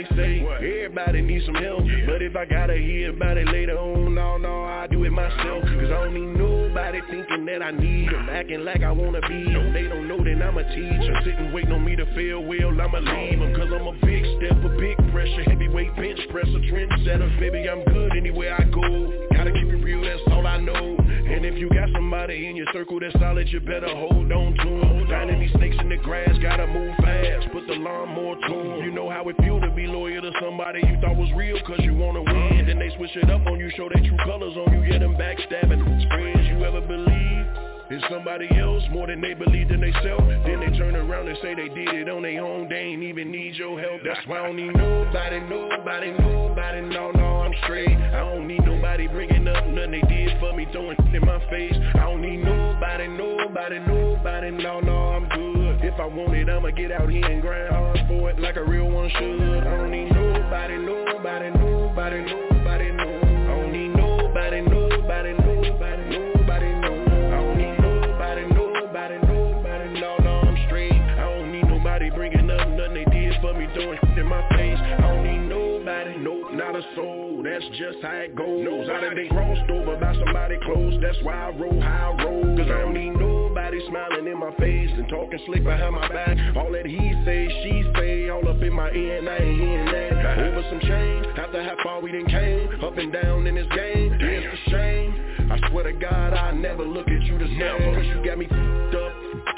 yeah, 0.00 0.42
what 0.44 0.60
they 0.60 0.68
say. 0.68 0.84
Everybody 0.84 1.22
needs 1.22 1.46
some 1.46 1.54
help, 1.54 1.84
but 2.06 2.22
if 2.22 2.36
I 2.36 2.44
gotta 2.44 2.76
hear 2.76 3.10
about 3.10 3.36
it 3.36 3.48
later 3.48 3.78
on, 3.78 4.14
no, 4.14 4.36
no, 4.36 4.64
I 4.64 4.86
do 4.86 5.04
it 5.04 5.12
myself. 5.12 5.62
Cause 5.64 5.90
I 5.90 6.04
don't 6.04 6.14
need 6.14 6.38
nobody 6.38 7.00
thinking 7.10 7.46
that 7.46 7.62
I 7.62 7.70
need 7.70 8.10
them, 8.10 8.28
acting 8.30 8.64
like 8.64 8.82
I 8.82 8.92
wanna 8.92 9.20
be 9.22 9.44
them. 9.44 9.72
They 9.72 9.82
don't 9.84 10.08
know 10.08 10.18
that 10.18 10.42
I'm 10.42 10.58
a 10.58 10.64
teacher, 10.74 11.20
sitting 11.24 11.52
waiting 11.52 11.72
on 11.72 11.84
me 11.84 11.96
to 11.96 12.06
fail 12.14 12.44
well, 12.44 12.70
I'ma 12.80 12.98
leave 12.98 13.38
them. 13.38 13.54
Cause 13.54 13.68
I'm 13.72 13.86
a 13.86 13.92
big 14.04 14.24
step, 14.38 14.56
a 14.64 14.68
big 14.78 14.96
pressure, 15.12 15.42
heavyweight 15.44 15.96
bench 15.96 16.20
presser, 16.30 16.60
trendsetter. 16.70 17.38
Baby, 17.40 17.68
I'm 17.68 17.84
good 17.84 18.16
anywhere 18.16 18.54
I 18.58 18.64
go. 18.64 19.28
Gotta 19.34 19.52
keep 19.52 19.68
it 19.68 19.82
real, 19.82 20.02
that's 20.02 20.22
all 20.30 20.46
I 20.46 20.58
know. 20.58 20.96
And 21.28 21.44
if 21.44 21.58
you 21.58 21.68
got 21.68 21.88
somebody 21.92 22.46
in 22.46 22.56
your 22.56 22.66
circle 22.72 22.98
that's 23.00 23.12
solid, 23.20 23.48
you 23.48 23.60
better 23.60 23.88
hold 23.88 24.32
on 24.32 24.54
to 24.54 24.70
them. 24.80 25.06
Finding 25.08 25.40
these 25.40 25.52
snakes 25.52 25.76
in 25.80 25.88
the 25.88 25.96
grass, 25.96 26.36
gotta 26.40 26.66
move 26.66 26.96
fast. 26.96 27.52
Put 27.52 27.66
the 27.66 27.74
lawnmower 27.74 28.36
'em. 28.50 28.82
You 28.84 28.90
know 28.90 29.08
how 29.08 29.28
it 29.28 29.36
feel 29.42 29.60
to 29.60 29.70
be 29.70 29.86
loyal 29.86 30.22
to 30.22 30.32
somebody 30.40 30.80
you 30.86 30.96
thought 31.00 31.16
was 31.16 31.30
real 31.32 31.60
cause 31.60 31.80
you 31.80 31.94
wanna 31.94 32.22
win. 32.22 32.66
Then 32.66 32.78
they 32.78 32.90
switch 32.96 33.16
it 33.16 33.30
up 33.30 33.46
on 33.46 33.58
you, 33.58 33.70
show 33.70 33.88
their 33.88 34.02
true 34.02 34.18
colors 34.24 34.56
on 34.56 34.72
you, 34.72 34.82
yeah, 34.90 34.98
them 34.98 35.14
backstabbing 35.14 35.84
friends 36.08 36.48
you 36.48 36.64
ever 36.64 36.80
believe. 36.80 37.46
It's 37.90 38.04
somebody 38.10 38.46
else 38.58 38.82
more 38.90 39.06
than 39.06 39.22
they 39.22 39.32
believe 39.32 39.70
in 39.70 39.80
themselves. 39.80 40.28
Then 40.44 40.60
they 40.60 40.76
turn 40.76 40.94
around 40.94 41.26
and 41.26 41.38
say 41.40 41.54
they 41.54 41.70
did 41.70 41.88
it 41.94 42.08
on 42.10 42.20
their 42.20 42.44
own. 42.44 42.68
They 42.68 42.76
ain't 42.76 43.02
even 43.02 43.30
need 43.30 43.54
your 43.54 43.80
help. 43.80 44.02
That's 44.04 44.20
why 44.26 44.40
I 44.40 44.46
don't 44.46 44.56
need 44.56 44.76
nobody, 44.76 45.40
nobody, 45.40 46.12
nobody. 46.12 46.80
No, 46.82 47.10
no, 47.12 47.40
I'm 47.48 47.54
straight. 47.64 47.96
I 47.96 48.20
don't 48.20 48.46
need 48.46 48.62
nobody 48.66 49.08
bringing 49.08 49.48
up 49.48 49.66
nothing 49.68 49.92
they 49.92 50.02
did 50.02 50.38
for 50.38 50.52
me, 50.52 50.66
throwing 50.70 50.98
in 51.14 51.24
my 51.24 51.40
face. 51.48 51.76
I 51.94 52.00
don't 52.00 52.20
need 52.20 52.44
nobody, 52.44 53.08
nobody, 53.08 53.78
nobody. 53.78 54.50
No, 54.50 54.80
no, 54.80 54.96
I'm 55.16 55.28
good. 55.30 55.67
If 55.88 55.98
I 55.98 56.04
want 56.04 56.34
it, 56.34 56.50
I'ma 56.50 56.68
get 56.68 56.92
out 56.92 57.08
here 57.08 57.24
and 57.24 57.40
grind 57.40 57.70
hard 57.70 57.98
for 58.08 58.28
it 58.28 58.38
like 58.38 58.56
a 58.56 58.62
real 58.62 58.90
one 58.90 59.08
should. 59.08 59.40
I 59.40 59.76
don't 59.78 59.90
need 59.90 60.12
nobody, 60.12 60.76
nobody, 60.76 61.48
nobody, 61.48 62.20
nobody, 62.20 62.92
no. 62.92 63.08
I 63.08 63.56
don't 63.56 63.72
need 63.72 63.96
nobody, 63.96 64.60
nobody, 64.60 65.32
nobody, 65.32 66.04
nobody, 66.12 66.68
no. 66.76 66.92
I 66.92 67.40
don't 67.40 67.56
need 67.56 67.80
nobody, 67.80 68.44
nobody, 68.52 69.16
nobody, 69.26 69.88
no, 69.98 70.16
no, 70.18 70.40
I'm 70.44 70.58
straight. 70.66 70.92
I 70.92 71.24
don't 71.24 71.50
need 71.50 71.64
nobody 71.64 72.10
bringing 72.10 72.50
up 72.50 72.68
nothing 72.68 72.92
they 72.92 73.04
did 73.06 73.40
for 73.40 73.54
me, 73.54 73.66
throwing 73.72 73.98
in 74.14 74.26
my 74.26 74.46
face. 74.50 74.78
I 74.78 75.00
don't 75.00 75.24
need 75.24 75.48
nobody, 75.48 76.18
nope, 76.18 76.52
not 76.52 76.76
a 76.76 76.82
soul. 76.96 77.27
That's 77.42 77.64
just 77.78 77.98
how 78.02 78.18
it 78.18 78.34
goes. 78.34 78.64
Knows 78.64 78.88
how 78.88 79.00
to 79.00 79.14
they 79.14 79.28
crossed 79.28 79.70
over 79.70 79.96
by 79.96 80.14
somebody 80.14 80.56
close. 80.64 80.94
That's 81.00 81.18
why 81.22 81.34
I 81.34 81.50
roll 81.50 81.80
how 81.80 82.16
I 82.18 82.24
roll. 82.24 82.56
Cause 82.56 82.66
I 82.66 82.80
don't 82.82 82.94
need 82.94 83.10
nobody 83.10 83.78
smiling 83.88 84.26
in 84.26 84.38
my 84.38 84.54
face 84.56 84.90
and 84.92 85.08
talking 85.08 85.38
slick 85.46 85.64
behind 85.64 85.94
my 85.94 86.08
back. 86.08 86.36
All 86.56 86.72
that 86.72 86.86
he 86.86 86.98
say, 87.24 87.48
she 87.62 87.84
say, 87.96 88.28
all 88.28 88.46
up 88.48 88.60
in 88.62 88.72
my 88.72 88.90
ear 88.90 89.18
and 89.18 89.28
I 89.28 89.36
ain't 89.36 89.60
hearing 89.60 89.86
that. 89.86 90.38
Over 90.38 90.62
some 90.70 90.80
change, 90.80 91.26
after 91.38 91.62
how 91.62 91.76
far 91.82 92.00
we 92.00 92.12
done 92.12 92.26
came, 92.26 92.84
up 92.84 92.96
and 92.98 93.12
down 93.12 93.46
in 93.46 93.54
this 93.54 93.66
game. 93.74 94.16
It's 94.20 94.46
a 94.66 94.70
shame. 94.70 95.50
I 95.50 95.70
swear 95.70 95.84
to 95.84 95.92
God, 95.92 96.34
I 96.34 96.52
never 96.52 96.84
look 96.84 97.08
at 97.08 97.22
you 97.22 97.38
the 97.38 97.46
same. 97.46 97.94
Cause 97.94 98.04
you 98.04 98.24
got 98.24 98.38
me 98.38 98.46
f***ed 98.46 98.94
up. 98.94 99.12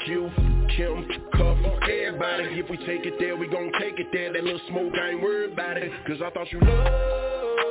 Q, 0.05 0.31
Kim, 0.77 1.05
Cuff, 1.33 1.57
everybody. 1.83 2.59
If 2.59 2.69
we 2.69 2.77
take 2.77 3.05
it 3.05 3.15
there, 3.19 3.35
we 3.35 3.47
gon' 3.47 3.71
take 3.79 3.99
it 3.99 4.07
there. 4.13 4.33
That 4.33 4.43
little 4.43 4.61
smoke, 4.69 4.93
I 4.99 5.09
ain't 5.09 5.21
worried 5.21 5.53
about 5.53 5.77
it. 5.77 5.91
Cause 6.07 6.21
I 6.23 6.29
thought 6.31 6.51
you 6.51 6.59
loved. 6.61 7.70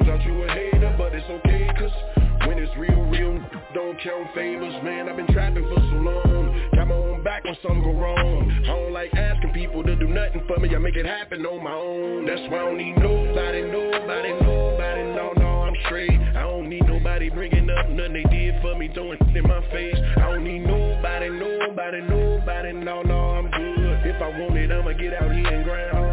Turns 0.00 0.20
out 0.20 0.26
you 0.26 0.42
a 0.44 0.48
hater, 0.48 0.94
but 0.96 1.12
it's 1.14 1.28
okay. 1.28 1.68
Cause 1.78 1.92
when 2.48 2.58
it's 2.58 2.72
real, 2.78 3.02
real, 3.12 3.36
don't 3.74 4.00
count 4.00 4.28
favors. 4.34 4.72
Man, 4.82 5.10
I've 5.10 5.16
been 5.16 5.26
trapping 5.26 5.62
for 5.64 5.76
so 5.76 5.96
long. 6.00 6.70
Got 6.74 6.88
my 6.88 6.94
own 6.94 7.22
back 7.22 7.44
when 7.44 7.54
something 7.62 7.82
go 7.82 7.92
wrong. 7.92 8.50
I 8.64 8.66
don't 8.68 8.92
like 8.92 9.12
asking 9.12 9.52
people 9.52 9.82
to 9.82 9.94
do 9.96 10.08
nothing 10.08 10.42
for 10.48 10.58
me. 10.58 10.74
I 10.74 10.78
make 10.78 10.96
it 10.96 11.04
happen 11.04 11.44
on 11.44 11.62
my 11.62 11.74
own. 11.74 12.24
That's 12.24 12.40
why 12.50 12.60
I 12.60 12.64
don't 12.64 12.78
need 12.78 12.96
nobody, 12.96 13.60
nobody, 13.60 14.32
nobody. 14.40 15.02
No, 15.12 15.32
no, 15.36 15.68
I'm 15.68 15.76
straight. 15.84 16.16
I 16.16 16.48
don't 16.48 16.70
need 16.70 16.86
nobody 16.86 17.28
bringing 17.28 17.68
up 17.68 17.90
nothing 17.90 18.14
they 18.14 18.24
did 18.30 18.62
for 18.62 18.78
me, 18.78 18.88
throwing 18.94 19.18
in 19.36 19.42
my 19.46 19.60
face. 19.70 20.00
I 20.16 20.32
don't 20.32 20.44
need 20.44 20.64
nobody, 20.64 21.28
nobody, 21.28 22.00
nobody. 22.00 22.72
No, 22.72 23.02
no, 23.02 23.36
I'm 23.36 23.50
good. 23.50 24.06
If 24.06 24.16
I 24.22 24.28
want 24.40 24.56
it, 24.56 24.72
I'ma 24.72 24.92
get 24.92 25.12
out 25.12 25.30
here 25.30 25.46
and 25.46 25.64
grind 25.64 26.09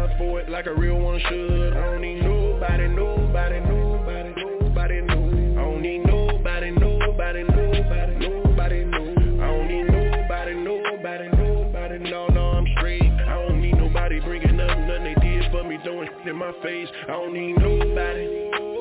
like 0.58 0.66
a 0.66 0.74
real 0.74 0.98
one 0.98 1.20
should. 1.20 1.72
I 1.76 1.84
don't 1.84 2.00
need 2.00 2.20
nobody, 2.20 2.88
nobody, 2.88 3.60
nobody, 3.60 4.34
nobody, 4.36 5.00
no. 5.02 5.14
I 5.14 5.62
don't 5.62 5.80
need 5.80 6.04
nobody, 6.04 6.72
nobody, 6.72 7.44
nobody, 7.44 8.14
nobody, 8.18 8.84
no. 8.84 8.98
I 9.40 9.46
don't 9.52 9.68
need 9.68 9.84
nobody, 9.84 10.54
nobody, 10.54 11.28
nobody. 11.28 11.98
No, 12.10 12.26
no, 12.26 12.50
I'm 12.58 12.66
straight. 12.76 13.02
I 13.02 13.46
don't 13.46 13.60
need 13.62 13.76
nobody 13.76 14.18
bringing 14.18 14.58
up 14.58 14.76
nothing 14.76 15.04
they 15.04 15.14
did 15.20 15.48
for 15.52 15.62
me, 15.62 15.78
throwing 15.84 16.08
in 16.26 16.34
my 16.36 16.50
face. 16.60 16.88
I 17.04 17.12
don't 17.12 17.34
need 17.34 17.56
nobody. 17.58 18.77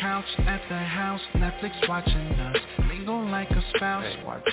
Couch 0.00 0.24
at 0.46 0.60
the 0.68 0.76
house, 0.76 1.20
Netflix 1.34 1.88
watching 1.88 2.14
us. 2.14 2.56
Mingle 2.88 3.26
like 3.28 3.50
a 3.50 3.62
spouse. 3.76 4.04
Hey, 4.04 4.22
watch. 4.24 4.48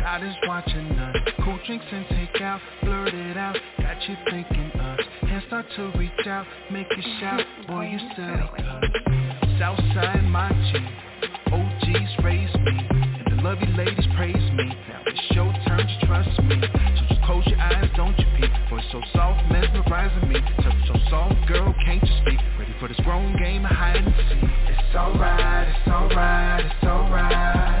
God 0.00 0.22
is 0.24 0.34
watching 0.46 0.90
us. 0.92 1.16
Cool 1.44 1.58
drinks 1.66 1.84
and 1.92 2.06
take 2.08 2.40
out, 2.40 2.60
blurt 2.82 3.14
it 3.14 3.36
out. 3.36 3.56
Got 3.78 4.08
you 4.08 4.16
thinking 4.30 4.70
us. 4.80 5.00
Hands 5.22 5.44
start 5.46 5.66
to 5.76 5.92
reach 5.98 6.26
out, 6.26 6.46
make 6.72 6.86
you 6.96 7.02
shout. 7.20 7.40
Boy, 7.68 7.86
you 7.86 7.98
silly. 8.16 9.58
Southside 9.58 10.24
my 10.24 10.48
G. 10.72 11.30
OGs 11.52 12.24
raise 12.24 12.54
me. 12.54 12.88
And 12.90 13.38
the 13.38 13.42
lovely 13.42 13.72
ladies 13.76 14.06
praise 14.16 14.34
me. 14.34 14.66
Now 14.88 15.02
it's 15.06 15.20
your 15.32 15.52
turn 15.68 15.86
to 15.86 16.06
trust 16.06 16.42
me. 16.42 16.60
So 16.60 17.04
just 17.08 17.22
close 17.22 17.46
your 17.46 17.60
eyes, 17.60 17.90
don't 17.94 18.18
you 18.18 18.26
peek. 18.38 18.50
Voice 18.70 18.84
so 18.90 19.00
soft, 19.12 19.50
mesmerizing 19.50 20.28
me. 20.28 20.40
Touch 20.62 20.74
so 20.88 20.94
soft, 21.10 21.46
girl, 21.46 21.74
can't 21.84 22.02
you 22.02 22.14
speak? 22.22 22.39
For 22.80 22.88
this 22.88 22.98
grown 23.00 23.36
game 23.36 23.66
of 23.66 23.72
hide 23.72 23.96
and 23.96 24.14
seek. 24.16 24.38
It's 24.40 24.96
alright, 24.96 25.68
it's 25.68 25.86
alright, 25.86 26.64
it's 26.64 26.82
alright. 26.82 27.79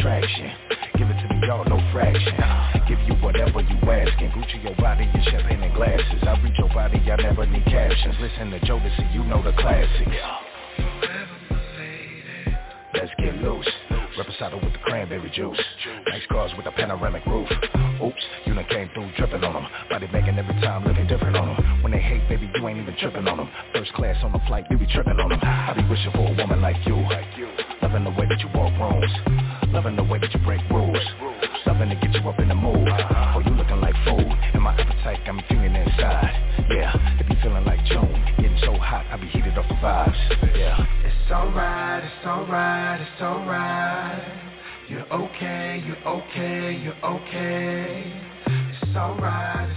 Attraction. 0.00 0.50
Give 0.96 1.08
it 1.08 1.20
to 1.20 1.34
me 1.34 1.46
y'all, 1.46 1.64
no 1.64 1.78
fraction. 1.92 2.34
Give 2.88 2.98
you 3.06 3.14
whatever 3.22 3.60
you 3.60 3.76
asking. 3.84 4.30
Gucci 4.30 4.62
your 4.64 4.74
body 4.76 5.04
and 5.04 5.24
champagne 5.24 5.62
and 5.62 5.74
glasses. 5.74 6.22
I 6.22 6.40
read 6.42 6.54
your 6.56 6.68
body, 6.68 6.98
I 7.10 7.16
never 7.16 7.46
need 7.46 7.64
captions. 7.64 8.14
Listen 8.20 8.50
to 8.50 8.60
Jodeci, 8.60 9.14
you 9.14 9.24
know 9.24 9.42
the 9.42 9.52
classics. 9.52 10.10
Let's 12.94 13.12
get 13.18 13.36
loose. 13.36 13.68
Reposado 14.18 14.62
with 14.62 14.72
the 14.72 14.78
cranberry 14.82 15.30
juice. 15.30 15.60
Nice 16.08 16.22
cars 16.30 16.50
with 16.56 16.66
a 16.66 16.72
panoramic 16.72 17.24
roof. 17.26 17.48
Oops, 18.02 18.24
you 18.44 18.54
done 18.54 18.66
came 18.68 18.90
through 18.92 19.10
dripping 19.16 19.44
on 19.44 19.54
them. 19.54 19.66
Body 19.88 20.08
making 20.12 20.38
every 20.38 20.54
time 20.60 20.84
looking 20.84 21.06
different 21.06 21.36
on 21.36 21.54
them. 21.54 21.82
When 21.82 21.92
they 21.92 22.00
hate, 22.00 22.28
baby, 22.28 22.50
you 22.54 22.68
ain't 22.68 22.80
even 22.80 22.96
tripping 22.98 23.28
on 23.28 23.36
them. 23.36 23.48
First 23.72 23.92
class 23.92 24.16
on 24.24 24.32
the 24.32 24.40
flight, 24.48 24.64
you 24.70 24.78
be 24.78 24.86
tripping 24.86 25.20
on 25.20 25.28
them. 25.30 25.40
I 25.42 25.74
be 25.76 25.88
wishing 25.88 26.12
for 26.12 26.26
a 26.26 26.36
woman 26.36 26.60
like 26.60 26.76
you. 26.86 26.96
Loving 27.82 28.04
the 28.04 28.10
way 28.10 28.26
that 28.28 28.40
you 28.40 28.48
walk 28.54 28.72
rooms. 28.80 29.49
Loving 29.72 29.94
the 29.94 30.02
way 30.02 30.18
that 30.18 30.34
you 30.34 30.40
break 30.40 30.60
rules. 30.68 30.98
Loving 31.64 31.90
to 31.90 31.94
get 31.94 32.12
you 32.12 32.28
up 32.28 32.38
in 32.40 32.48
the 32.48 32.54
mood. 32.54 32.88
Oh, 32.88 33.40
you 33.44 33.52
looking 33.52 33.80
like 33.80 33.94
food. 34.04 34.26
And 34.52 34.62
my 34.62 34.72
appetite 34.72 35.24
got 35.24 35.36
me 35.36 35.44
feeling 35.48 35.76
inside. 35.76 36.66
Yeah, 36.68 36.92
it 37.20 37.28
be 37.28 37.36
feeling 37.40 37.64
like 37.64 37.84
June. 37.86 38.10
Getting 38.36 38.58
so 38.64 38.74
hot, 38.74 39.06
I 39.10 39.16
be 39.16 39.26
heated 39.28 39.56
off 39.56 39.68
the 39.68 39.74
vibes. 39.74 40.56
Yeah. 40.56 40.84
It's 41.04 41.30
alright, 41.30 42.02
it's 42.02 42.26
alright, 42.26 43.00
it's 43.00 43.22
alright. 43.22 44.50
You're 44.88 45.12
okay, 45.12 45.82
you're 45.86 46.08
okay, 46.08 46.80
you're 46.82 47.04
okay. 47.04 48.12
It's 48.82 48.96
alright, 48.96 49.70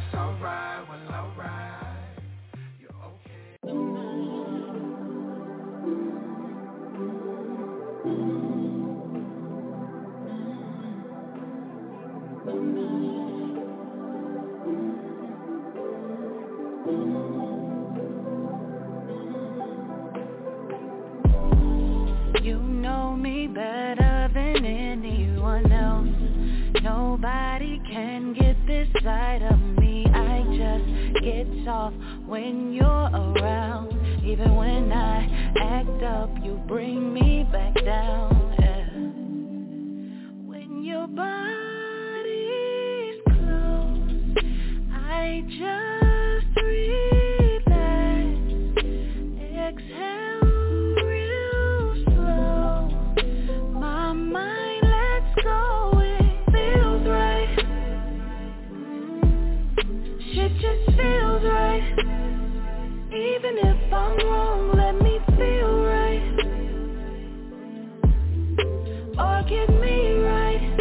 better 23.53 24.29
than 24.33 24.65
anyone 24.65 25.71
else. 25.71 26.07
Nobody 26.83 27.79
can 27.89 28.33
get 28.33 28.55
this 28.65 28.87
side 29.03 29.43
of 29.43 29.59
me. 29.59 30.05
I 30.13 30.43
just 30.57 31.23
get 31.23 31.47
soft 31.65 31.95
when 32.25 32.73
you're 32.73 32.85
around. 32.85 33.93
Even 34.25 34.55
when 34.55 34.91
I 34.91 35.51
act 35.59 36.03
up, 36.03 36.29
you 36.43 36.59
bring 36.67 37.13
me 37.13 37.47
back 37.51 37.75
down. 37.85 38.55
yeah. 38.59 38.89
When 40.49 40.83
your 40.83 41.07
body's 41.07 42.41
close, 43.27 44.37
I 44.91 45.43
just 45.47 46.57
relax. 46.65 47.12
Even 63.45 63.57
if 63.57 63.93
I'm 63.93 64.17
wrong, 64.25 64.71
let 64.73 64.95
me 65.03 65.19
feel 65.35 65.83
right. 65.83 66.23
Or 69.19 69.43
get 69.49 69.69
me 69.81 70.13
right. 70.13 70.77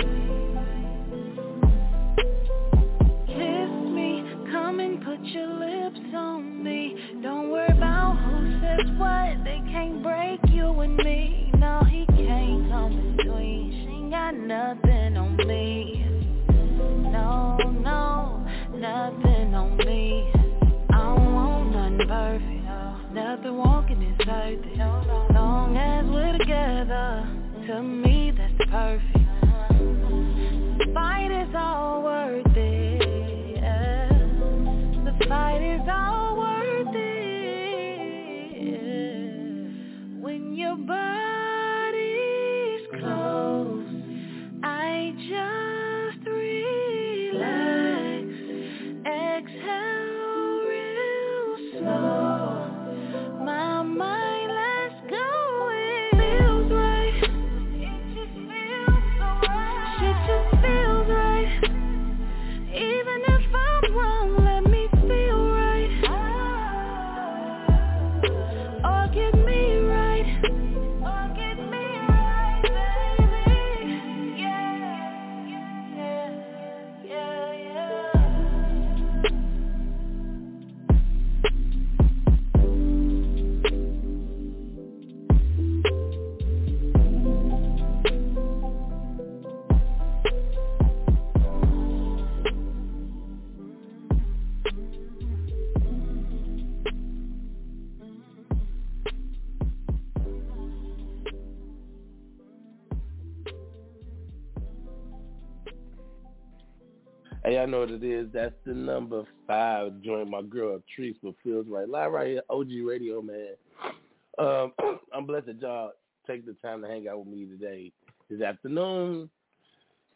Kiss 3.27 3.71
me, 3.91 4.23
come 4.53 4.79
and 4.79 5.03
put 5.03 5.19
your 5.25 5.49
lips 5.49 6.15
on 6.15 6.63
me. 6.63 6.97
Don't 7.21 7.51
worry 7.51 7.67
about 7.77 8.17
who 8.19 8.61
says 8.61 8.89
what. 8.97 9.43
They 9.43 9.61
can't 9.69 10.01
break 10.01 10.39
you 10.51 10.69
and 10.83 10.97
me. 10.99 11.51
No, 11.57 11.83
he 11.91 12.07
can't 12.15 12.71
come 12.71 13.17
between. 13.17 13.73
She 13.73 13.89
ain't 13.93 14.11
got 14.13 14.37
nothing 14.37 15.17
on 15.17 15.37
me. 15.49 16.07
No, 17.11 17.57
no, 17.57 18.47
nothing 18.73 19.53
on 19.53 19.77
me. 19.79 20.31
I 20.91 20.99
don't 20.99 21.35
want 21.35 21.73
nothing 21.73 22.07
perfect. 22.07 22.52
Nothing 23.33 23.57
walking 23.57 24.03
is 24.03 24.17
perfect. 24.19 24.77
Long 24.77 25.75
as 25.75 26.05
we're 26.05 26.37
together, 26.37 27.27
to 27.67 27.83
me 27.83 28.31
that's 28.37 28.71
perfect. 28.71 29.17
The 30.79 30.93
fight 30.93 31.31
is 31.31 31.49
all 31.57 32.03
worth 32.03 32.45
it. 32.55 33.01
The 35.07 35.27
fight 35.27 35.63
is 35.63 35.81
all 35.89 36.22
or 68.85 69.09
give 69.13 69.35
me 69.47 69.52
know 107.73 107.81
what 107.81 107.91
it 107.91 108.05
is. 108.05 108.29
That's 108.35 108.55
the 108.67 108.75
number 108.75 109.25
five 109.47 110.03
joint 110.03 110.29
my 110.29 110.43
girl 110.43 110.79
Treese 110.95 111.17
but 111.23 111.35
feels 111.43 111.67
right. 111.69 111.89
Live 111.89 112.13
right 112.13 112.27
here, 112.27 112.43
OG 112.51 112.69
Radio, 112.85 113.23
man. 113.23 113.55
Um, 114.39 114.73
I'm 115.15 115.25
blessed 115.25 115.47
that 115.47 115.61
y'all 115.63 115.93
take 116.27 116.45
the 116.45 116.55
time 116.63 116.83
to 116.83 116.89
hang 116.89 117.09
out 117.09 117.21
with 117.21 117.29
me 117.29 117.47
today, 117.47 117.91
this 118.29 118.43
afternoon. 118.43 119.31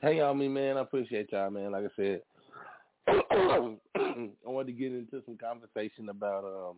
Hang 0.03 0.21
out 0.21 0.35
with 0.35 0.41
me, 0.41 0.49
man. 0.49 0.77
I 0.77 0.83
appreciate 0.83 1.33
y'all, 1.33 1.51
man. 1.51 1.73
Like 1.73 1.85
I 1.85 1.97
said, 1.97 2.21
I 3.09 3.77
wanted 4.45 4.67
to 4.67 4.73
get 4.73 4.93
into 4.93 5.23
some 5.25 5.39
conversation 5.39 6.11
about 6.11 6.45
um, 6.45 6.77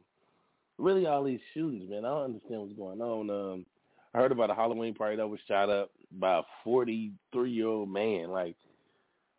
really 0.79 1.07
all 1.07 1.25
these 1.25 1.41
shootings, 1.55 1.91
man. 1.91 2.05
I 2.05 2.09
don't 2.09 2.25
understand 2.25 2.61
what's 2.61 2.75
going 2.75 3.01
on. 3.01 3.31
Um, 3.31 3.67
I 4.15 4.19
heard 4.19 4.31
about 4.31 4.51
a 4.51 4.55
Halloween 4.55 4.95
party 4.95 5.17
that 5.17 5.27
was 5.27 5.41
shot 5.49 5.71
up 5.71 5.91
by 6.13 6.39
a 6.39 6.43
43 6.63 7.51
year 7.51 7.67
old 7.67 7.91
man. 7.91 8.31
Like, 8.31 8.55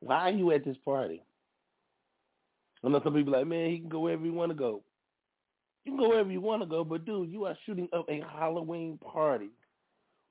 why 0.01 0.17
are 0.17 0.31
you 0.31 0.51
at 0.51 0.65
this 0.65 0.77
party? 0.83 1.23
I 2.83 2.89
know 2.89 3.01
some 3.03 3.13
people 3.13 3.33
like, 3.33 3.47
man, 3.47 3.69
he 3.69 3.79
can 3.79 3.89
go 3.89 4.01
wherever 4.01 4.23
he 4.23 4.31
want 4.31 4.51
to 4.51 4.55
go. 4.55 4.83
You 5.85 5.91
can 5.91 5.99
go 5.99 6.09
wherever 6.09 6.31
you 6.31 6.41
want 6.41 6.61
to 6.61 6.67
go, 6.67 6.83
but 6.83 7.05
dude, 7.05 7.31
you 7.31 7.45
are 7.45 7.57
shooting 7.65 7.89
up 7.93 8.05
a 8.09 8.21
Halloween 8.21 8.97
party. 8.97 9.49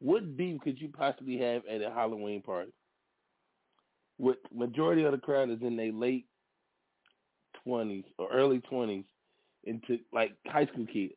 What 0.00 0.36
beef 0.36 0.60
could 0.60 0.80
you 0.80 0.88
possibly 0.88 1.38
have 1.38 1.62
at 1.66 1.82
a 1.82 1.90
Halloween 1.90 2.40
party? 2.42 2.72
What 4.16 4.38
majority 4.54 5.04
of 5.04 5.12
the 5.12 5.18
crowd 5.18 5.50
is 5.50 5.58
in 5.62 5.76
their 5.76 5.92
late 5.92 6.26
twenties 7.64 8.04
or 8.18 8.30
early 8.32 8.60
twenties, 8.60 9.04
into 9.64 9.98
like 10.12 10.32
high 10.46 10.66
school 10.66 10.86
kids. 10.86 11.14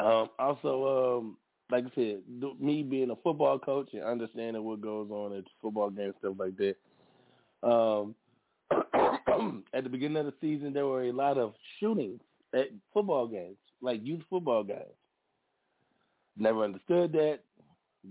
Um, 0.00 0.28
also, 0.38 1.18
um, 1.18 1.36
like 1.70 1.84
I 1.84 1.94
said, 1.94 2.22
me 2.60 2.82
being 2.82 3.10
a 3.10 3.16
football 3.16 3.58
coach 3.58 3.90
and 3.92 4.02
understanding 4.02 4.64
what 4.64 4.80
goes 4.80 5.10
on 5.10 5.36
at 5.36 5.44
football 5.60 5.90
games, 5.90 6.14
stuff 6.18 6.34
like 6.38 6.56
that. 6.56 6.76
Um, 7.66 8.14
Um, 9.42 9.64
at 9.74 9.84
the 9.84 9.90
beginning 9.90 10.18
of 10.18 10.26
the 10.26 10.34
season, 10.40 10.72
there 10.72 10.86
were 10.86 11.04
a 11.04 11.12
lot 11.12 11.38
of 11.38 11.54
shootings 11.78 12.20
at 12.54 12.68
football 12.92 13.26
games, 13.26 13.56
like 13.80 14.04
youth 14.04 14.22
football 14.30 14.62
games. 14.64 14.96
Never 16.36 16.64
understood 16.64 17.12
that. 17.12 17.40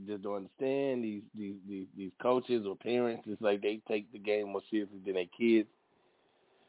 Just 0.08 0.24
don't 0.24 0.36
understand 0.36 1.04
these 1.04 1.24
these 1.36 1.56
these, 1.68 1.88
these 1.98 2.12
coaches 2.22 2.66
or 2.66 2.76
parents. 2.78 3.24
It's 3.28 3.42
like 3.42 3.62
they 3.62 3.82
take 3.88 4.12
the 4.12 4.20
game 4.20 4.50
more 4.50 4.62
seriously 4.70 5.00
than 5.04 5.16
their 5.16 5.26
kids. 5.38 5.68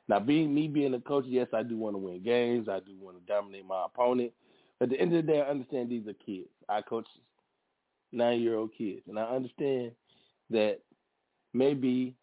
Now, 0.09 0.19
being 0.19 0.53
me 0.53 0.67
being 0.67 0.95
a 0.95 1.01
coach, 1.01 1.25
yes, 1.29 1.47
I 1.55 1.63
do 1.63 1.77
want 1.77 1.95
to 1.95 1.99
win 1.99 2.23
games. 2.23 2.69
I 2.69 2.81
do 2.81 2.97
want 3.01 3.19
to 3.19 3.33
dominate 3.33 3.65
my 3.65 3.87
opponent. 3.87 4.33
But 4.79 4.87
at 4.87 4.91
the 4.91 5.01
end 5.01 5.15
of 5.15 5.25
the 5.25 5.33
day, 5.33 5.41
I 5.41 5.51
understand 5.51 5.89
these 5.89 6.07
are 6.09 6.15
kids. 6.15 6.49
I 6.69 6.83
coach 6.83 7.07
nine-year-old 8.11 8.73
kids, 8.77 9.03
and 9.09 9.19
I 9.19 9.25
understand 9.25 9.93
that 10.51 10.81
maybe, 11.55 12.17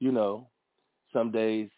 you 0.00 0.10
know, 0.10 0.49
some 1.12 1.30
days, 1.30 1.68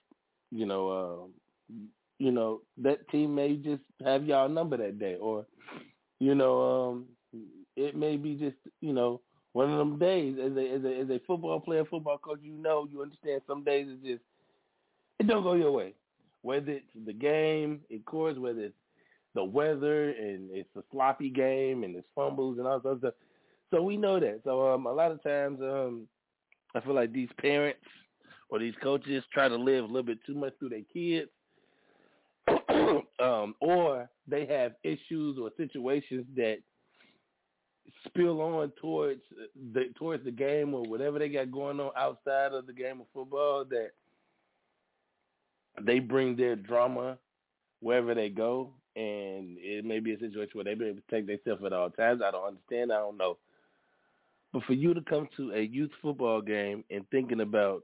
you 0.51 0.66
know, 0.66 0.90
um, 0.90 1.85
you 2.18 2.31
know 2.31 2.61
that 2.79 3.09
team 3.09 3.35
may 3.35 3.57
just 3.57 3.83
have 4.05 4.25
y'all 4.25 4.49
number 4.49 4.77
that 4.77 4.99
day, 4.99 5.16
or 5.21 5.47
you 6.21 6.35
know, 6.35 6.90
um, 6.90 7.07
it 7.77 7.97
may 7.97 8.16
be 8.16 8.35
just 8.35 8.57
you 8.81 8.92
know 8.92 9.21
one 9.53 9.71
of 9.71 9.79
them 9.79 9.99
days 9.99 10.37
as 10.38 10.57
a 10.57 10.75
as 10.75 10.85
a 10.85 11.01
as 11.01 11.11
a 11.11 11.21
football 11.27 11.61
player, 11.61 11.85
football 11.85 12.18
coach. 12.18 12.40
You 12.42 12.53
know, 12.53 12.88
you 12.90 13.03
understand 13.03 13.42
some 13.47 13.64
days 13.64 13.87
it's 13.88 14.05
just 14.05 14.23
it 15.18 15.27
don't 15.27 15.42
go 15.42 15.55
your 15.55 15.73
way. 15.73 15.95
Whether 16.42 16.73
it's 16.73 17.07
the 17.07 17.12
game, 17.12 17.81
of 17.92 18.05
course, 18.05 18.37
whether 18.38 18.62
it's 18.62 18.75
the 19.35 19.45
weather 19.45 20.11
and 20.11 20.51
it's 20.53 20.75
a 20.77 20.83
sloppy 20.90 21.31
game 21.31 21.85
and 21.85 21.97
it's 21.97 22.07
fumbles 22.14 22.59
and 22.59 22.66
all 22.66 22.81
that 22.81 22.99
stuff. 22.99 23.14
So 23.71 23.83
we 23.83 23.97
know 23.97 24.21
that. 24.21 24.40
So 24.45 24.75
um, 24.75 24.87
a 24.87 24.92
lot 24.92 25.12
of 25.12 25.23
times 25.23 25.61
um, 25.62 26.07
I 26.75 26.81
feel 26.81 26.95
like 26.95 27.12
these 27.12 27.31
parents 27.40 27.81
or 28.53 28.59
these 28.59 28.75
coaches 28.83 29.25
try 29.33 29.49
to 29.49 29.57
live 29.57 29.83
a 29.83 29.87
little 29.87 30.03
bit 30.03 30.19
too 30.27 30.35
much 30.35 30.53
through 30.59 30.69
their 30.69 30.83
kids. 30.93 31.31
um, 33.19 33.55
or 33.61 34.11
they 34.29 34.45
have 34.45 34.73
issues 34.85 35.38
or 35.41 35.51
situations 35.57 36.27
that 36.37 36.59
spill 38.05 38.43
on 38.43 38.71
towards 38.79 39.23
the 39.73 39.85
towards 39.97 40.23
the 40.25 40.31
game 40.31 40.75
or 40.75 40.83
whatever 40.83 41.19
they 41.19 41.31
got 41.31 41.51
going 41.51 41.81
on 41.81 41.93
outside 41.97 42.53
of 42.53 42.67
the 42.67 42.73
game 42.75 43.01
of 43.01 43.07
football 43.15 43.65
that 43.65 43.93
they 45.81 45.99
bring 45.99 46.37
their 46.37 46.55
drama 46.55 47.17
wherever 47.81 48.15
they 48.15 48.29
go, 48.29 48.71
and 48.97 49.57
it 49.61 49.83
may 49.85 49.99
be 49.99 50.12
a 50.12 50.19
situation 50.19 50.51
where 50.53 50.65
they 50.65 50.75
to 50.75 51.01
protect 51.07 51.27
themselves 51.27 51.65
at 51.65 51.73
all 51.73 51.88
times. 51.88 52.21
I 52.23 52.31
don't 52.31 52.47
understand. 52.47 52.93
I 52.93 52.99
don't 52.99 53.17
know. 53.17 53.38
But 54.53 54.65
for 54.65 54.75
you 54.75 54.93
to 54.93 55.01
come 55.01 55.27
to 55.38 55.53
a 55.55 55.62
youth 55.62 55.91
football 56.03 56.43
game 56.43 56.85
and 56.91 57.09
thinking 57.11 57.41
about 57.41 57.83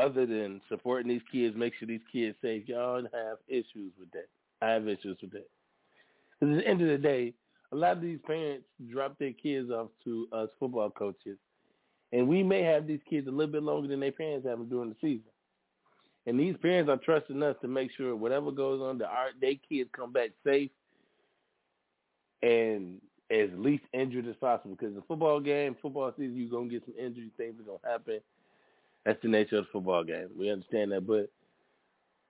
other 0.00 0.26
than 0.26 0.60
supporting 0.68 1.08
these 1.08 1.22
kids, 1.30 1.56
make 1.56 1.74
sure 1.74 1.86
these 1.86 2.00
kids 2.12 2.36
safe, 2.42 2.68
y'all 2.68 3.02
have 3.02 3.38
issues 3.48 3.92
with 3.98 4.10
that. 4.12 4.28
I 4.62 4.70
have 4.70 4.88
issues 4.88 5.18
with 5.20 5.32
that. 5.32 5.48
Because 6.38 6.56
at 6.56 6.64
the 6.64 6.68
end 6.68 6.80
of 6.80 6.88
the 6.88 6.98
day, 6.98 7.34
a 7.72 7.76
lot 7.76 7.96
of 7.96 8.02
these 8.02 8.18
parents 8.26 8.64
drop 8.90 9.18
their 9.18 9.32
kids 9.32 9.70
off 9.70 9.88
to 10.04 10.26
us 10.32 10.48
football 10.58 10.90
coaches, 10.90 11.38
and 12.12 12.26
we 12.26 12.42
may 12.42 12.62
have 12.62 12.86
these 12.86 13.00
kids 13.08 13.28
a 13.28 13.30
little 13.30 13.52
bit 13.52 13.62
longer 13.62 13.88
than 13.88 14.00
their 14.00 14.12
parents 14.12 14.46
have 14.46 14.58
them 14.58 14.68
during 14.68 14.90
the 14.90 14.96
season. 15.00 15.30
And 16.26 16.38
these 16.38 16.56
parents 16.60 16.90
are 16.90 16.96
trusting 16.96 17.42
us 17.42 17.56
to 17.62 17.68
make 17.68 17.90
sure 17.96 18.14
whatever 18.16 18.50
goes 18.50 18.80
on, 18.80 18.98
that 18.98 19.08
our 19.08 19.28
their 19.40 19.54
kids 19.68 19.90
come 19.96 20.12
back 20.12 20.30
safe 20.44 20.70
and 22.42 23.00
as 23.30 23.48
least 23.54 23.84
injured 23.92 24.26
as 24.26 24.36
possible. 24.36 24.76
Because 24.78 24.94
the 24.94 25.02
football 25.02 25.40
game, 25.40 25.76
football 25.80 26.12
season, 26.18 26.36
you're 26.36 26.50
gonna 26.50 26.68
get 26.68 26.84
some 26.84 26.94
injury, 26.98 27.30
things 27.36 27.54
are 27.60 27.64
gonna 27.64 27.78
happen. 27.92 28.20
That's 29.04 29.20
the 29.22 29.28
nature 29.28 29.58
of 29.58 29.64
the 29.64 29.70
football 29.72 30.04
game. 30.04 30.28
We 30.38 30.50
understand 30.50 30.92
that, 30.92 31.06
but 31.06 31.30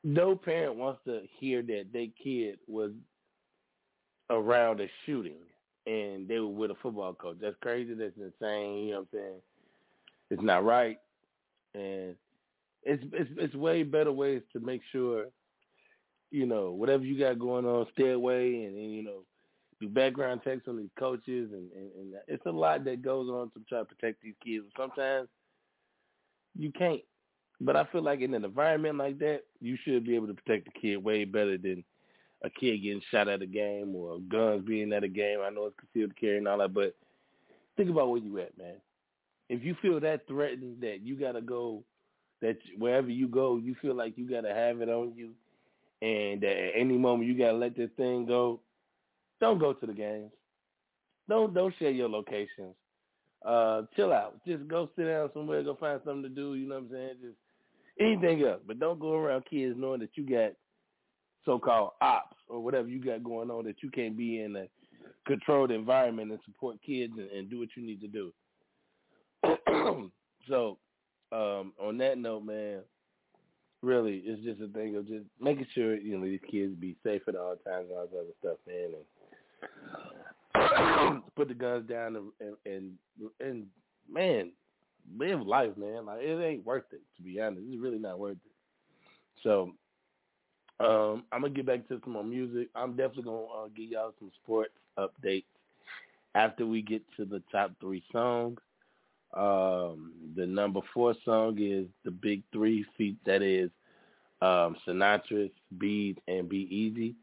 no 0.04 0.36
parent 0.36 0.76
wants 0.76 1.00
to 1.06 1.22
hear 1.38 1.62
that 1.62 1.86
their 1.92 2.06
kid 2.22 2.58
was 2.66 2.92
around 4.30 4.80
a 4.80 4.86
shooting 5.04 5.42
and 5.86 6.28
they 6.28 6.38
were 6.38 6.46
with 6.46 6.70
a 6.70 6.76
football 6.82 7.12
coach. 7.14 7.38
That's 7.40 7.56
crazy. 7.60 7.94
That's 7.94 8.16
insane. 8.16 8.84
You 8.84 8.90
know 8.92 8.98
what 8.98 9.00
I'm 9.00 9.08
saying? 9.12 9.40
It's 10.30 10.42
not 10.42 10.64
right. 10.64 10.98
And 11.74 12.14
it's 12.82 13.02
it's 13.12 13.30
it's 13.36 13.54
way 13.54 13.82
better 13.82 14.12
ways 14.12 14.42
to 14.52 14.60
make 14.60 14.82
sure, 14.92 15.26
you 16.30 16.46
know, 16.46 16.70
whatever 16.70 17.04
you 17.04 17.18
got 17.18 17.38
going 17.38 17.66
on, 17.66 17.86
stay 17.92 18.10
away 18.10 18.64
and, 18.64 18.76
and 18.76 18.94
you 18.94 19.02
know, 19.02 19.24
do 19.80 19.88
background 19.88 20.42
checks 20.44 20.68
on 20.68 20.76
these 20.76 20.90
coaches 20.98 21.50
and, 21.52 21.70
and, 21.72 21.90
and 21.98 22.14
it's 22.28 22.46
a 22.46 22.50
lot 22.50 22.84
that 22.84 23.02
goes 23.02 23.28
on 23.28 23.50
to 23.50 23.60
try 23.68 23.80
to 23.80 23.84
protect 23.84 24.22
these 24.22 24.34
kids. 24.44 24.64
Sometimes 24.76 25.28
you 26.56 26.72
can't. 26.72 27.02
But 27.60 27.76
I 27.76 27.84
feel 27.84 28.02
like 28.02 28.20
in 28.20 28.34
an 28.34 28.44
environment 28.44 28.96
like 28.96 29.18
that, 29.18 29.42
you 29.60 29.76
should 29.84 30.04
be 30.04 30.14
able 30.14 30.28
to 30.28 30.34
protect 30.34 30.66
the 30.66 30.80
kid 30.80 30.96
way 30.96 31.24
better 31.24 31.58
than 31.58 31.84
a 32.42 32.48
kid 32.48 32.78
getting 32.78 33.02
shot 33.10 33.28
at 33.28 33.42
a 33.42 33.46
game 33.46 33.94
or 33.94 34.18
guns 34.18 34.64
being 34.66 34.92
at 34.92 35.04
a 35.04 35.08
game. 35.08 35.40
I 35.42 35.50
know 35.50 35.66
it's 35.66 35.76
concealed 35.78 36.16
carry 36.18 36.38
and 36.38 36.48
all 36.48 36.58
that, 36.58 36.72
but 36.72 36.94
think 37.76 37.90
about 37.90 38.08
where 38.08 38.20
you 38.20 38.38
at, 38.38 38.56
man. 38.56 38.76
If 39.50 39.62
you 39.62 39.76
feel 39.82 40.00
that 40.00 40.26
threatened 40.26 40.80
that 40.80 41.00
you 41.02 41.16
gotta 41.16 41.42
go 41.42 41.84
that 42.40 42.58
wherever 42.78 43.10
you 43.10 43.28
go, 43.28 43.56
you 43.56 43.74
feel 43.80 43.94
like 43.94 44.16
you 44.16 44.28
got 44.28 44.42
to 44.42 44.54
have 44.54 44.80
it 44.80 44.88
on 44.88 45.12
you, 45.14 45.30
and 46.02 46.40
that 46.40 46.56
at 46.56 46.72
any 46.74 46.96
moment 46.96 47.28
you 47.28 47.36
got 47.36 47.52
to 47.52 47.58
let 47.58 47.76
this 47.76 47.90
thing 47.96 48.26
go. 48.26 48.60
Don't 49.40 49.58
go 49.58 49.72
to 49.72 49.86
the 49.86 49.92
games. 49.92 50.30
Don't 51.28 51.54
don't 51.54 51.74
share 51.78 51.90
your 51.90 52.08
locations. 52.08 52.74
Uh, 53.44 53.82
chill 53.96 54.12
out. 54.12 54.38
Just 54.46 54.68
go 54.68 54.90
sit 54.96 55.04
down 55.04 55.30
somewhere. 55.32 55.62
Go 55.62 55.76
find 55.76 56.00
something 56.04 56.22
to 56.22 56.28
do. 56.28 56.54
You 56.54 56.68
know 56.68 56.74
what 56.76 56.84
I'm 56.84 56.90
saying? 56.90 57.14
Just 57.22 57.36
anything 57.98 58.42
else, 58.44 58.60
but 58.66 58.78
don't 58.78 59.00
go 59.00 59.14
around 59.14 59.44
kids 59.48 59.74
knowing 59.78 60.00
that 60.00 60.10
you 60.14 60.28
got 60.28 60.52
so-called 61.44 61.92
ops 62.00 62.36
or 62.48 62.60
whatever 62.60 62.88
you 62.88 63.02
got 63.02 63.24
going 63.24 63.50
on 63.50 63.64
that 63.64 63.82
you 63.82 63.90
can't 63.90 64.16
be 64.16 64.40
in 64.42 64.56
a 64.56 64.66
controlled 65.26 65.70
environment 65.70 66.30
and 66.30 66.40
support 66.44 66.76
kids 66.84 67.12
and, 67.16 67.30
and 67.30 67.50
do 67.50 67.58
what 67.58 67.68
you 67.76 67.82
need 67.82 68.00
to 68.00 68.08
do. 68.08 68.32
so 70.48 70.78
um, 71.32 71.72
on 71.80 71.96
that 71.98 72.18
note, 72.18 72.44
man, 72.44 72.80
really, 73.82 74.22
it's 74.24 74.42
just 74.42 74.60
a 74.60 74.68
thing 74.68 74.96
of 74.96 75.06
just 75.06 75.24
making 75.40 75.66
sure 75.74 75.96
you 75.96 76.18
know 76.18 76.24
these 76.24 76.40
kids 76.50 76.74
be 76.74 76.96
safe 77.04 77.22
at 77.28 77.36
all 77.36 77.56
times 77.64 77.86
and 77.88 77.98
all 77.98 78.06
this 78.06 78.20
other 78.20 78.34
stuff, 78.40 78.58
man, 78.66 78.90
and 78.94 79.04
put 81.36 81.48
the 81.48 81.54
guns 81.54 81.88
down 81.88 82.16
and, 82.16 82.30
and 82.40 82.56
and 82.66 82.92
and 83.40 83.66
man, 84.10 84.52
live 85.16 85.46
life, 85.46 85.76
man. 85.76 86.06
Like 86.06 86.20
it 86.22 86.42
ain't 86.42 86.66
worth 86.66 86.84
it 86.92 87.02
to 87.16 87.22
be 87.22 87.40
honest. 87.40 87.62
It's 87.68 87.80
really 87.80 87.98
not 87.98 88.18
worth 88.18 88.36
it. 88.36 88.52
So 89.42 89.72
um, 90.80 91.24
I'm 91.32 91.42
gonna 91.42 91.50
get 91.50 91.66
back 91.66 91.86
to 91.88 92.00
some 92.04 92.14
more 92.14 92.24
music. 92.24 92.68
I'm 92.74 92.92
definitely 92.96 93.24
gonna 93.24 93.44
uh, 93.44 93.68
give 93.74 93.90
y'all 93.90 94.14
some 94.18 94.30
sports 94.42 94.72
updates 94.98 95.44
after 96.34 96.66
we 96.66 96.82
get 96.82 97.02
to 97.16 97.24
the 97.24 97.42
top 97.52 97.72
three 97.80 98.02
songs. 98.12 98.58
Um, 99.34 100.12
the 100.34 100.46
number 100.46 100.80
four 100.92 101.14
song 101.24 101.56
is 101.60 101.86
the 102.04 102.10
Big 102.10 102.42
Three 102.52 102.84
feat. 102.96 103.16
That 103.26 103.42
is 103.42 103.70
um, 104.42 104.76
Sinatra, 104.86 105.50
Speed, 105.74 106.20
and 106.26 106.48
Be 106.48 106.66
Easy. 106.74 107.14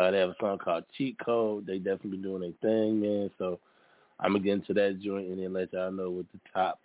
Uh, 0.00 0.10
they 0.10 0.18
have 0.18 0.30
a 0.30 0.36
song 0.40 0.56
called 0.56 0.84
Cheat 0.96 1.18
Code. 1.22 1.66
They 1.66 1.76
definitely 1.76 2.18
doing 2.18 2.40
their 2.40 2.52
thing, 2.62 3.02
man. 3.02 3.30
So 3.36 3.60
I'm 4.18 4.32
gonna 4.32 4.42
get 4.42 4.54
into 4.54 4.72
that 4.72 4.98
joint 4.98 5.28
and 5.28 5.42
then 5.42 5.52
let 5.52 5.74
y'all 5.74 5.92
know 5.92 6.10
what 6.10 6.24
the 6.32 6.40
top 6.54 6.80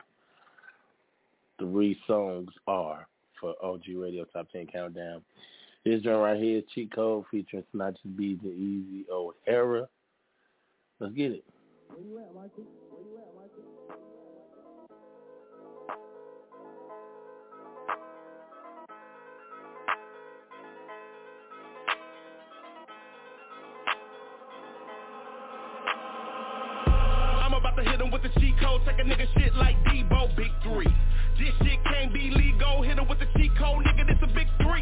three 1.58 1.98
songs 2.08 2.50
are 2.68 3.08
for 3.40 3.56
OG 3.64 3.84
Radio 3.96 4.26
Top 4.26 4.52
10 4.52 4.68
Countdown. 4.68 5.22
This 5.86 6.02
joint 6.02 6.20
right 6.20 6.38
here 6.38 6.62
Cheat 6.74 6.94
Code 6.94 7.24
featuring 7.32 7.64
Snatches 7.72 8.02
Beats 8.18 8.44
and 8.44 8.54
Easy 8.54 9.06
O'Hara. 9.10 9.88
Let's 11.00 11.14
get 11.14 11.32
it. 11.32 11.46
Where 11.88 12.02
you 12.06 12.18
at, 12.18 12.36
Michael? 12.36 12.66
Where 12.90 13.02
you 13.02 13.18
at, 13.18 13.34
Michael? 13.34 14.15
With 28.26 28.34
the 28.34 28.42
cheat 28.42 28.60
code, 28.60 28.82
take 28.86 28.98
a 29.00 29.04
nigga 29.04 29.28
shit 29.38 29.54
like 29.56 29.76
Debo, 29.86 30.36
big 30.36 30.52
three. 30.64 30.88
This 31.38 31.54
shit 31.62 31.80
can't 31.86 32.14
be 32.14 32.32
legal, 32.34 32.82
hit 32.82 32.98
him 32.98 33.08
with 33.08 33.20
the 33.20 33.28
cheat 33.38 33.52
code, 33.58 33.86
nigga, 33.86 34.08
this 34.08 34.18
a 34.24 34.28
big 34.34 34.48
three. 34.58 34.82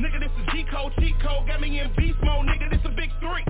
Nigga, 0.00 0.20
this 0.20 0.32
is 0.40 0.46
G 0.52 0.64
code, 0.72 0.92
cheat 0.98 1.14
code, 1.20 1.46
got 1.46 1.60
me 1.60 1.80
in 1.80 1.92
beast 1.96 2.18
mode, 2.22 2.46
nigga, 2.46 2.70
this 2.70 2.80
a 2.84 2.88
big 2.88 3.10
three. 3.20 3.44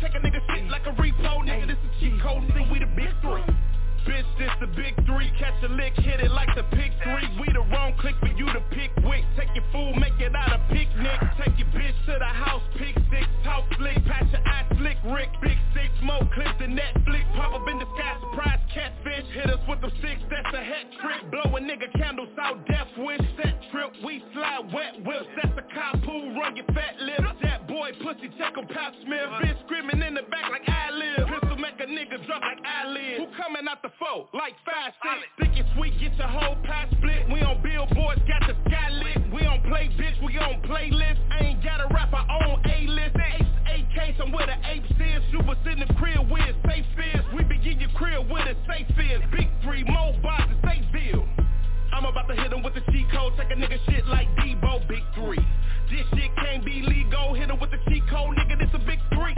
Take 0.00 0.14
a 0.14 0.18
nigga 0.18 0.40
shit 0.54 0.68
like 0.70 0.86
a 0.86 0.92
repo, 0.92 1.44
nigga, 1.46 1.68
this 1.68 1.78
is 1.78 1.90
cheat 2.00 2.20
code, 2.20 2.42
nigga, 2.42 2.72
we 2.72 2.78
the 2.80 2.86
big 2.96 3.10
three. 3.22 3.69
Bitch, 4.06 4.24
this 4.38 4.50
the 4.60 4.66
big 4.66 4.94
three. 5.06 5.30
Catch 5.38 5.62
a 5.64 5.68
lick, 5.68 5.92
hit 5.96 6.20
it 6.20 6.30
like 6.30 6.48
the 6.56 6.64
pick 6.76 6.92
three. 7.04 7.28
We 7.40 7.52
the 7.52 7.64
wrong 7.72 7.94
click 8.00 8.14
for 8.20 8.32
you 8.32 8.46
to 8.46 8.60
pick 8.70 8.90
wick. 9.04 9.24
Take 9.36 9.52
your 9.54 9.64
food, 9.72 9.96
make 9.96 10.18
it 10.20 10.34
out 10.34 10.52
a 10.52 10.60
picnic. 10.72 11.20
Take 11.38 11.58
your 11.58 11.68
bitch 11.68 11.96
to 12.06 12.16
the 12.18 12.32
house, 12.32 12.62
pick 12.76 12.94
six. 13.10 13.26
Talk 13.44 13.64
slick, 13.76 13.96
patch 14.06 14.32
your 14.32 14.42
eye 14.46 14.66
slick, 14.78 14.98
Rick. 15.04 15.30
Big 15.42 15.58
six, 15.74 15.88
smoke 16.00 16.32
clips 16.32 16.58
and 16.60 16.76
Netflix. 16.76 17.24
Pop 17.36 17.52
up 17.54 17.68
in 17.68 17.78
the 17.78 17.88
sky, 17.96 18.16
surprise 18.20 18.60
catfish. 18.72 19.26
Hit 19.32 19.50
us 19.50 19.60
with 19.68 19.80
the 19.80 19.90
six, 20.00 20.20
that's 20.30 20.48
a 20.54 20.62
hat 20.64 20.86
trick. 21.00 21.30
Blow 21.30 21.56
a 21.56 21.60
nigga 21.60 21.92
candles 21.96 22.32
out, 22.40 22.66
death 22.66 22.88
wish. 22.96 23.20
Set 23.36 23.54
trip, 23.70 23.92
we 24.04 24.24
slide 24.32 24.72
wet 24.72 25.04
whips. 25.04 25.28
That's 25.36 25.56
a 25.58 25.64
cop 25.74 26.00
who 26.04 26.34
run 26.40 26.56
your 26.56 26.66
fat 26.72 26.96
lips. 27.00 27.36
That 27.42 27.68
boy 27.68 27.92
pussy, 28.02 28.32
check 28.38 28.56
him, 28.56 28.66
Pat 28.66 28.94
Smith. 29.04 29.28
Bitch 29.44 29.58
screaming 29.66 30.02
in 30.02 30.14
the 30.14 30.24
back 30.32 30.50
like 30.50 30.68
I 30.68 30.90
live. 30.90 31.28
Pistol 31.28 31.56
make 31.56 31.78
a 31.80 31.86
nigga 31.86 32.24
drop 32.26 32.42
like 32.42 32.60
I 32.64 32.88
live. 32.88 33.16
Who 33.20 33.26
coming 33.36 33.68
out 33.68 33.82
the 33.82 33.89
four, 33.98 34.28
like 34.34 34.54
five 34.62 34.92
six. 35.02 35.26
Thick 35.40 35.54
and 35.56 35.68
sweet, 35.76 35.94
get 35.98 36.14
your 36.14 36.28
whole 36.28 36.56
pie 36.66 36.86
split. 36.92 37.26
We 37.32 37.40
on 37.42 37.62
billboards, 37.62 38.20
got 38.28 38.46
the 38.46 38.54
sky 38.68 38.90
lit. 38.90 39.18
We 39.32 39.46
on 39.46 39.62
play, 39.66 39.88
bitch, 39.98 40.18
we 40.22 40.38
on 40.38 40.62
playlist. 40.68 41.18
I 41.30 41.54
ain't 41.54 41.64
got 41.64 41.80
a 41.80 41.88
rap, 41.94 42.12
I 42.12 42.22
own 42.44 42.62
A-list. 42.64 43.16
AK, 43.16 44.20
I'm 44.20 44.32
where 44.32 44.46
the 44.46 44.58
apes 44.68 44.90
is. 44.90 45.22
Was 45.46 45.56
in 45.66 45.80
the 45.80 45.90
crib 45.94 46.30
where 46.30 46.46
it's 46.46 46.58
safe 46.62 46.86
is. 46.94 47.24
We 47.34 47.42
begin 47.42 47.80
your 47.80 47.90
crib 47.96 48.30
where 48.30 48.44
the 48.44 48.54
safe 48.68 48.86
is. 48.86 49.20
Big 49.32 49.48
three, 49.64 49.82
more 49.82 50.14
and 50.14 50.58
safe 50.62 50.86
bill. 50.92 51.26
I'm 51.92 52.04
about 52.04 52.28
to 52.28 52.36
hit 52.36 52.52
him 52.52 52.62
with 52.62 52.74
the 52.74 52.82
cheat 52.92 53.10
code, 53.10 53.32
take 53.36 53.50
a 53.50 53.58
nigga 53.58 53.78
shit 53.90 54.06
like 54.06 54.28
Debo, 54.38 54.86
big 54.86 55.02
three. 55.14 55.42
This 55.90 56.06
shit 56.14 56.30
can't 56.36 56.64
be 56.64 56.82
legal, 56.82 57.34
hit 57.34 57.50
him 57.50 57.58
with 57.58 57.70
the 57.70 57.78
cheat 57.90 58.06
code, 58.08 58.36
nigga, 58.36 58.58
this 58.58 58.70
a 58.74 58.78
big 58.78 59.00
three. 59.10 59.34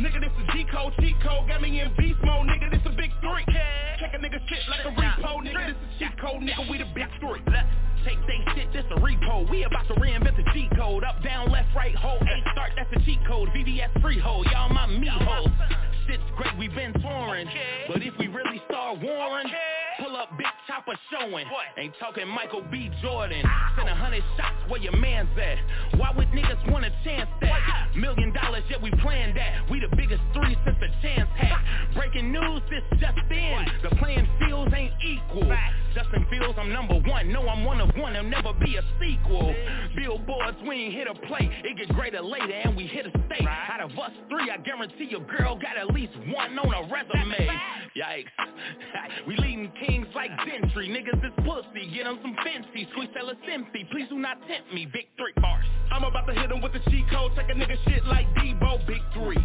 Nigga, 0.00 0.20
this 0.20 0.34
a 0.34 0.52
G 0.52 0.66
code, 0.72 0.92
cheat 0.98 1.14
code, 1.22 1.46
got 1.46 1.62
me 1.62 1.80
in 1.80 1.94
beast 1.96 2.18
mode, 2.24 2.48
nigga, 2.48 2.70
this 2.70 2.82
a 2.86 2.90
big 2.90 3.10
three. 3.20 3.44
Check 4.02 4.14
a 4.14 4.18
nigga 4.18 4.40
shit 4.48 4.58
like 4.68 4.84
a 4.84 4.90
repo, 4.98 5.38
nigga, 5.46 5.68
this 5.68 5.76
a 5.78 5.98
cheat 6.00 6.20
code, 6.20 6.42
nigga, 6.42 6.68
we 6.68 6.76
the 6.76 6.86
big 6.92 7.06
three. 7.20 7.38
Take 8.04 8.18
they 8.26 8.42
shit, 8.52 8.72
this 8.72 8.84
a 8.90 8.98
repo. 8.98 9.48
We 9.48 9.62
about 9.62 9.86
to 9.86 9.94
reinvent 9.94 10.34
the 10.34 10.42
G 10.52 10.68
code. 10.76 11.04
Up, 11.04 11.22
down, 11.22 11.52
left, 11.52 11.68
right, 11.76 11.94
hold, 11.94 12.20
eight 12.22 12.42
start, 12.50 12.72
that's 12.74 12.90
a 12.96 13.06
cheat 13.06 13.20
code. 13.28 13.50
VVS 13.50 14.02
freehold, 14.02 14.48
y'all 14.50 14.70
my 14.70 14.88
me 14.88 15.06
hoes. 15.08 15.46
Shit's 16.06 16.22
great, 16.36 16.56
we've 16.58 16.74
been 16.74 16.92
touring. 17.00 17.48
But 17.88 18.02
if 18.02 18.14
we 18.18 18.26
really 18.28 18.60
start 18.68 19.00
warring, 19.00 19.46
pull 20.00 20.16
up 20.16 20.30
big 20.36 20.46
chopper 20.66 20.98
showing. 21.10 21.46
Ain't 21.76 21.94
talking 21.98 22.26
Michael 22.28 22.62
B. 22.70 22.90
Jordan. 23.02 23.44
Send 23.76 23.88
a 23.88 23.94
hundred 23.94 24.22
shots 24.36 24.56
where 24.68 24.80
your 24.80 24.96
man's 24.96 25.28
at. 25.38 25.98
Why 25.98 26.12
would 26.16 26.28
niggas 26.28 26.70
want 26.70 26.84
a 26.84 26.90
chance 27.04 27.28
that? 27.40 27.90
Million 27.96 28.32
dollars, 28.32 28.62
yeah, 28.70 28.78
we 28.82 28.90
planned 29.02 29.36
that. 29.36 29.70
We 29.70 29.80
the 29.80 29.94
biggest 29.96 30.22
three 30.34 30.56
since 30.64 30.76
the 30.80 30.88
chance 31.02 31.28
had. 31.36 31.94
Breaking 31.94 32.32
news, 32.32 32.62
this 32.70 32.82
just 33.00 33.18
in. 33.30 33.66
The 33.82 33.94
playing 33.96 34.28
fields 34.40 34.72
ain't 34.74 34.92
equal. 35.04 35.52
Justin 35.94 36.26
Fields, 36.30 36.58
I'm 36.58 36.72
number 36.72 36.94
one. 36.94 37.30
No, 37.30 37.46
I'm 37.48 37.64
one 37.64 37.80
of 37.80 37.90
one. 37.96 38.14
There'll 38.14 38.28
never 38.28 38.52
be 38.54 38.76
a 38.76 38.82
sequel. 38.98 39.54
Billboards, 39.94 40.56
we 40.66 40.86
ain't 40.86 40.94
hit 40.94 41.06
a 41.06 41.14
play. 41.26 41.50
It 41.64 41.76
get 41.76 41.88
greater 41.94 42.22
later 42.22 42.52
and 42.52 42.74
we 42.74 42.86
hit 42.86 43.06
a 43.06 43.10
state. 43.10 43.46
Out 43.46 43.80
of 43.80 43.90
us 43.98 44.12
three, 44.30 44.50
I 44.50 44.56
guarantee 44.56 45.08
your 45.10 45.20
girl 45.20 45.54
got 45.56 45.76
at 45.92 46.00
least 46.00 46.16
one 46.32 46.58
on 46.58 46.72
a 46.72 46.82
resume. 46.88 47.48
Yikes. 47.92 48.32
we 49.26 49.36
leading 49.36 49.70
kings 49.84 50.06
like 50.14 50.30
Gentry. 50.48 50.88
Niggas 50.88 51.20
is 51.20 51.32
pussy. 51.44 51.92
Get 51.92 52.04
them 52.04 52.18
some 52.22 52.34
fancy. 52.40 52.88
Squeeze 52.92 53.10
tell 53.12 53.28
us 53.28 53.36
empty. 53.52 53.86
Please 53.92 54.08
do 54.08 54.18
not 54.18 54.38
tempt 54.48 54.72
me. 54.72 54.88
Big 54.90 55.08
three 55.18 55.36
bars. 55.36 55.64
I'm 55.92 56.04
about 56.04 56.26
to 56.28 56.32
hit 56.32 56.50
him 56.50 56.62
with 56.62 56.72
the 56.72 56.80
cheat 56.90 57.04
code. 57.10 57.32
Take 57.36 57.50
a 57.50 57.52
nigga 57.52 57.76
shit 57.84 58.04
like 58.06 58.26
Debo. 58.36 58.86
Big 58.86 59.02
three. 59.12 59.36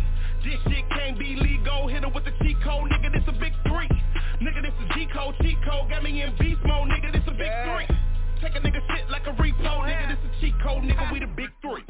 This 0.46 0.56
shit 0.72 0.88
can't 0.90 1.20
be 1.20 1.36
legal. 1.36 1.88
Hit 1.90 2.04
him 2.04 2.14
with 2.14 2.24
the 2.24 2.32
cheat 2.42 2.56
code. 2.64 2.90
Nigga, 2.90 3.12
this 3.12 3.28
a 3.28 3.34
big 3.34 3.52
three. 3.68 3.92
Nigga, 4.40 4.64
this 4.64 4.74
is 4.80 4.88
G 4.96 5.08
code. 5.14 5.36
Cheat 5.42 5.58
code. 5.68 5.90
Got 5.90 6.04
me 6.04 6.22
in 6.22 6.32
beast 6.40 6.64
mode. 6.64 6.88
Nigga, 6.88 7.12
this 7.12 7.28
a 7.28 7.36
big 7.36 7.52
three. 7.68 8.07
Take 8.42 8.56
a 8.56 8.60
nigga 8.60 8.82
shit 8.96 9.10
like 9.10 9.26
a 9.28 9.32
repo. 9.32 9.86
Nigga, 9.86 10.10
this 10.10 10.20
a 10.24 10.42
cheat 10.42 10.54
code. 10.62 10.84
Nigga, 10.84 11.12
we 11.12 11.20
the 11.20 11.28
big 11.28 11.50
three. 11.62 11.84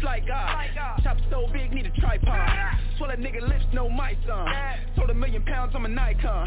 Sly 0.00 0.20
God, 0.28 1.00
chop 1.02 1.16
so 1.30 1.48
big, 1.52 1.72
need 1.72 1.86
a 1.86 2.00
tripod. 2.00 2.76
Swell 2.98 3.10
a 3.10 3.16
nigga 3.16 3.40
lips, 3.40 3.64
no 3.72 3.88
mic 3.88 4.18
on. 4.30 4.46
Uh. 4.46 4.76
Sold 4.94 5.08
a 5.08 5.14
million 5.14 5.42
pounds, 5.44 5.72
I'm 5.74 5.86
a 5.86 5.88
Nikon. 5.88 6.46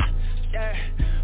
Yeah, 0.53 0.75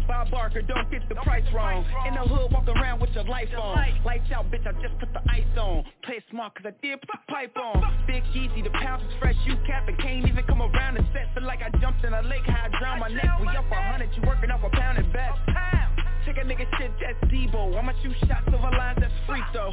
Bob 0.08 0.30
Barker, 0.30 0.62
don't 0.62 0.90
get 0.90 1.08
the 1.08 1.14
price 1.16 1.44
wrong. 1.54 1.84
In 2.06 2.14
the 2.14 2.20
hood, 2.20 2.50
walk 2.50 2.66
around 2.66 3.00
with 3.00 3.10
your 3.10 3.24
life 3.24 3.48
on. 3.56 3.78
Lights 4.04 4.30
out, 4.34 4.50
bitch, 4.50 4.66
I 4.66 4.72
just 4.82 4.98
put 4.98 5.12
the 5.12 5.22
ice 5.30 5.44
on. 5.56 5.84
Play 6.02 6.18
smart, 6.30 6.54
cause 6.56 6.66
I 6.66 6.74
did 6.82 7.00
put 7.00 7.10
the 7.12 7.32
pipe 7.32 7.56
on. 7.56 8.06
Big 8.08 8.24
easy, 8.34 8.62
the 8.62 8.70
pounds 8.70 9.04
is 9.04 9.14
fresh, 9.20 9.36
you 9.46 9.54
cap 9.66 9.86
and 9.86 9.98
can't 9.98 10.26
even 10.26 10.44
come 10.46 10.62
around 10.62 10.94
the 10.94 11.06
set. 11.12 11.32
Feel 11.34 11.44
like 11.44 11.60
I 11.62 11.70
jumped 11.78 12.04
in 12.04 12.12
a 12.12 12.22
lake, 12.22 12.42
how 12.46 12.66
I 12.66 12.78
drown 12.80 12.98
my 12.98 13.08
neck. 13.08 13.38
We 13.40 13.46
up 13.48 13.70
a 13.70 13.82
hundred, 13.92 14.10
you 14.16 14.22
working 14.26 14.50
off 14.50 14.62
a 14.64 14.70
pound 14.70 14.98
at 14.98 15.12
best. 15.12 15.95
Take 16.26 16.38
a 16.38 16.40
nigga 16.40 16.66
shit, 16.76 16.90
that's 16.98 17.32
Debo. 17.32 17.78
I'ma 17.78 17.92
shoot 18.02 18.16
shots 18.26 18.48
over 18.48 18.70
lines, 18.76 18.98
that's 19.00 19.14
free 19.28 19.42
throw. 19.52 19.70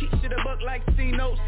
Keep 0.00 0.10
shit 0.22 0.32
a 0.32 0.40
book 0.42 0.58
like 0.64 0.80
C-notes 0.96 1.38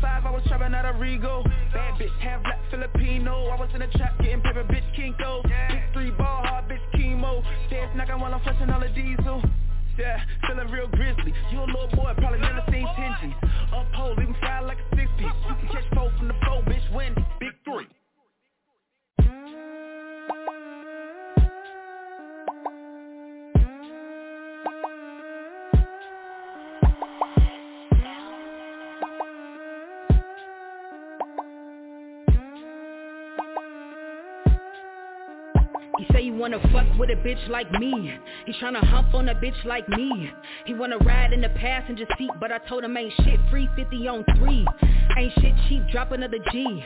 05, 0.00 0.24
I 0.24 0.30
was 0.30 0.42
trapping 0.48 0.74
out 0.74 0.86
of 0.86 0.96
Rego. 0.96 1.44
Bad 1.72 2.00
bitch, 2.00 2.16
half 2.18 2.42
black 2.42 2.58
Filipino. 2.70 3.48
I 3.48 3.60
was 3.60 3.68
in 3.74 3.80
the 3.80 3.88
trap 3.98 4.16
getting 4.18 4.40
paper, 4.40 4.64
bitch, 4.64 4.88
Kinko. 4.96 5.42
Big 5.68 5.82
three 5.92 6.10
ball 6.12 6.42
hard, 6.46 6.64
bitch, 6.64 6.80
chemo. 6.94 7.44
Stairs 7.66 7.90
knocking 7.94 8.18
while 8.18 8.32
I'm 8.32 8.40
flushing 8.40 8.70
all 8.70 8.80
the 8.80 8.88
diesel. 8.88 9.42
Yeah, 9.98 10.18
feeling 10.46 10.70
real 10.70 10.88
grizzly 10.88 11.34
You 11.52 11.60
a 11.60 11.66
little 11.66 11.88
boy, 11.88 12.14
probably 12.16 12.38
never 12.38 12.62
seen 12.70 12.86
Tingy 12.86 13.34
Uphold, 13.70 14.16
leave 14.16 14.28
him 14.28 14.36
fried 14.40 14.64
like 14.64 14.78
a 14.78 14.96
six 14.96 15.10
piece. 15.18 15.26
You 15.46 15.54
can 15.60 15.68
catch 15.68 15.84
four 15.94 16.10
from 16.16 16.28
the 16.28 16.34
floor, 16.42 16.62
bitch, 16.62 16.90
Wendy 16.94 17.22
Big 17.38 17.52
three 17.64 17.86
wanna 36.40 36.58
fuck 36.72 36.86
with 36.98 37.10
a 37.10 37.16
bitch 37.16 37.48
like 37.50 37.70
me. 37.72 38.14
He 38.46 38.52
tryna 38.54 38.82
hump 38.82 39.12
on 39.12 39.28
a 39.28 39.34
bitch 39.34 39.62
like 39.66 39.86
me. 39.90 40.32
He 40.64 40.72
wanna 40.72 40.96
ride 40.98 41.34
in 41.34 41.42
the 41.42 41.50
passenger 41.50 42.06
seat, 42.16 42.30
but 42.40 42.50
I 42.50 42.56
told 42.66 42.82
him 42.82 42.96
ain't 42.96 43.12
shit 43.24 43.38
free 43.50 43.68
50 43.76 44.08
on 44.08 44.24
3. 44.38 44.66
Ain't 45.16 45.32
shit 45.40 45.54
cheap, 45.68 45.82
drop 45.90 46.12
another 46.12 46.38
G. 46.52 46.84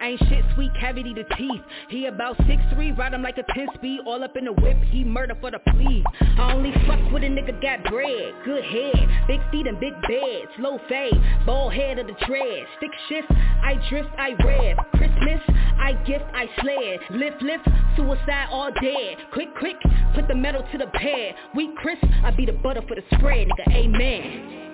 Ain't 0.00 0.18
shit 0.28 0.44
sweet, 0.54 0.70
cavity 0.80 1.14
to 1.14 1.24
teeth. 1.36 1.60
He 1.88 2.06
about 2.06 2.36
6'3, 2.38 2.96
ride 2.96 3.14
him 3.14 3.22
like 3.22 3.38
a 3.38 3.44
10 3.54 3.68
speed, 3.74 4.00
all 4.06 4.22
up 4.24 4.36
in 4.36 4.44
the 4.44 4.52
whip, 4.52 4.76
he 4.90 5.04
murder 5.04 5.36
for 5.40 5.50
the 5.50 5.58
plea. 5.70 6.04
I 6.38 6.52
only 6.52 6.72
fuck 6.86 7.12
with 7.12 7.22
a 7.22 7.26
nigga 7.26 7.60
got 7.60 7.84
bread, 7.90 8.34
good 8.44 8.64
head, 8.64 9.26
big 9.26 9.40
feet 9.50 9.66
and 9.66 9.78
big 9.78 9.92
beds, 10.02 10.50
low 10.58 10.80
fade, 10.88 11.14
bald 11.44 11.74
head 11.74 11.98
of 11.98 12.06
the 12.06 12.14
tread, 12.26 12.66
stick 12.78 12.90
shift, 13.08 13.30
I 13.30 13.74
drift, 13.88 14.08
I 14.18 14.32
rev, 14.44 14.76
Christmas, 14.94 15.40
I 15.78 15.92
gift, 16.06 16.24
I 16.34 16.46
sled, 16.60 17.20
lift, 17.20 17.42
lift, 17.42 17.68
suicide 17.96 18.48
all 18.50 18.70
dead, 18.80 19.16
quick, 19.32 19.54
quick, 19.58 19.76
put 20.14 20.28
the 20.28 20.34
metal 20.34 20.64
to 20.72 20.78
the 20.78 20.86
pad, 20.86 21.34
we 21.54 21.74
crisp, 21.76 22.04
I 22.24 22.30
be 22.30 22.46
the 22.46 22.52
butter 22.52 22.82
for 22.88 22.94
the 22.94 23.02
spread, 23.16 23.48
nigga, 23.48 23.74
amen. 23.74 24.65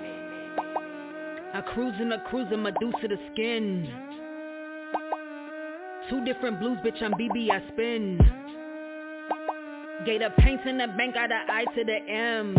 I 1.55 1.61
cruising, 1.61 2.11
I 2.13 2.17
cruising, 2.31 2.63
Medusa 2.63 3.09
the 3.09 3.19
skin. 3.33 3.87
Two 6.09 6.25
different 6.25 6.59
blues, 6.59 6.79
bitch, 6.85 7.03
I'm 7.03 7.13
BB, 7.13 7.51
I 7.51 7.69
spin. 7.73 8.19
Gator 10.07 10.31
paints 10.39 10.65
in 10.67 10.79
the 10.79 10.87
bank, 10.97 11.15
got 11.15 11.29
the 11.29 11.53
I 11.53 11.65
to 11.65 11.85
the 11.85 12.11
M's. 12.11 12.59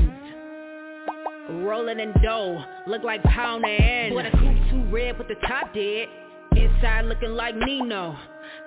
Rolling 1.66 2.00
in 2.00 2.14
dough, 2.22 2.64
look 2.88 3.04
like 3.04 3.22
pound 3.24 3.66
and 3.66 4.14
Boy, 4.14 4.24
the 4.24 4.30
coupe 4.38 4.70
too 4.70 4.86
red, 4.92 5.18
but 5.18 5.28
the 5.28 5.36
top 5.48 5.74
dead. 5.74 6.08
Inside 6.56 7.06
looking 7.06 7.32
like 7.32 7.56
Nino. 7.56 8.16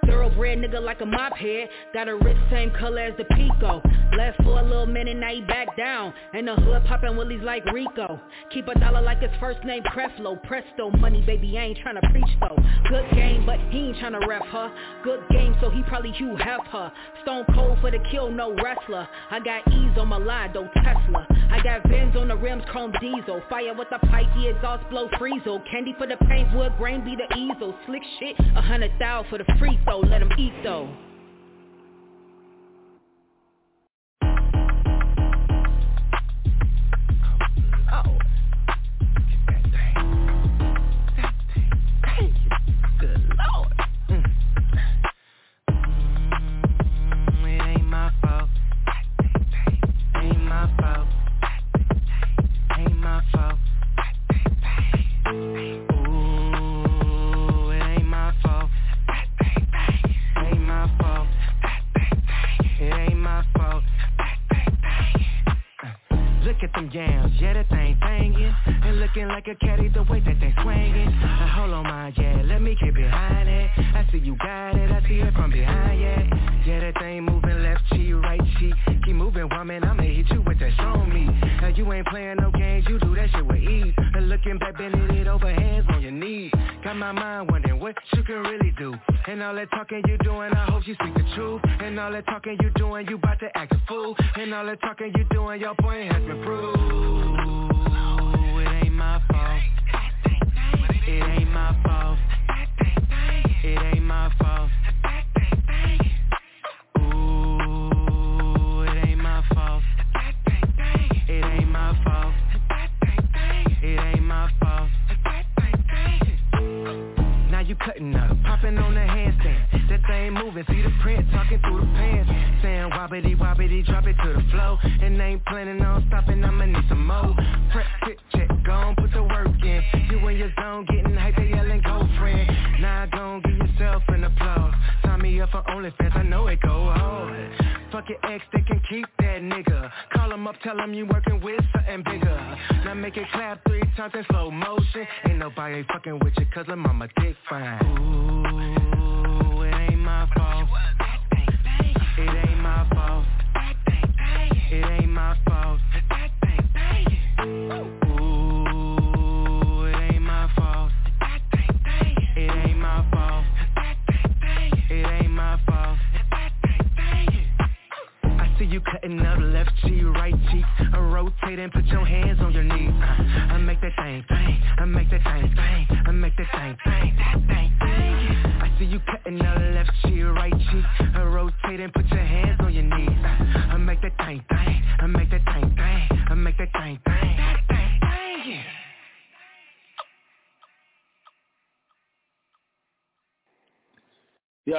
Thoroughbred 0.06 0.58
nigga 0.58 0.82
like 0.82 1.00
a 1.00 1.06
mop 1.06 1.34
head. 1.36 1.68
Got 1.92 2.08
a 2.08 2.16
wrist 2.16 2.40
same 2.50 2.70
color 2.78 3.00
as 3.00 3.16
the 3.16 3.24
Pico. 3.24 3.82
Left 4.16 4.36
for 4.42 4.60
a 4.60 4.62
little 4.62 4.86
minute, 4.86 5.16
now 5.16 5.30
he 5.30 5.40
back 5.42 5.76
down. 5.76 6.12
And 6.32 6.46
the 6.46 6.54
hood 6.54 6.84
poppin' 6.86 7.16
willies 7.16 7.42
like 7.42 7.64
Rico. 7.66 8.20
Keep 8.52 8.68
a 8.68 8.78
dollar 8.78 9.02
like 9.02 9.20
his 9.20 9.30
first 9.40 9.62
name 9.64 9.82
Creflo. 9.84 10.42
Presto 10.44 10.90
money, 10.90 11.22
baby, 11.26 11.58
I 11.58 11.64
ain't 11.64 11.78
tryna 11.78 12.08
preach 12.10 12.30
though. 12.40 12.56
Good 12.88 13.10
game, 13.14 13.44
but 13.44 13.58
he 13.70 13.88
ain't 13.88 13.96
tryna 13.96 14.26
rep 14.26 14.44
her. 14.46 14.72
Good 15.02 15.20
game, 15.30 15.56
so 15.60 15.70
he 15.70 15.82
probably 15.82 16.12
Hugh 16.12 16.36
her. 16.36 16.92
Stone 17.22 17.44
cold 17.54 17.78
for 17.80 17.90
the 17.90 17.98
kill, 18.10 18.30
no 18.30 18.54
wrestler. 18.62 19.08
I 19.30 19.40
got 19.40 19.66
ease 19.72 19.98
on 19.98 20.08
my 20.08 20.18
line, 20.18 20.52
though 20.52 20.68
Tesla. 20.74 21.26
I 21.50 21.60
got 21.62 21.88
Vins 21.88 22.16
on 22.16 22.28
the 22.28 22.36
rims, 22.36 22.62
chrome 22.70 22.92
diesel. 23.00 23.42
Fire 23.48 23.74
with 23.74 23.88
the 23.90 23.98
pipe, 24.06 24.26
the 24.36 24.48
exhaust 24.48 24.88
blow 24.90 25.08
freezel. 25.20 25.62
Candy 25.70 25.94
for 25.98 26.06
the 26.06 26.16
paint, 26.28 26.54
wood 26.54 26.72
grain 26.78 27.04
be 27.04 27.16
the 27.16 27.36
easel. 27.36 27.74
Slick 27.86 28.02
shit, 28.18 28.36
a 28.56 28.62
hundred 28.62 28.92
thou 28.98 29.24
for 29.28 29.38
the 29.38 29.44
free 29.58 29.78
throw. 29.84 29.95
Let 30.02 30.20
him 30.20 30.30
eat 30.38 30.52
though. 30.62 31.05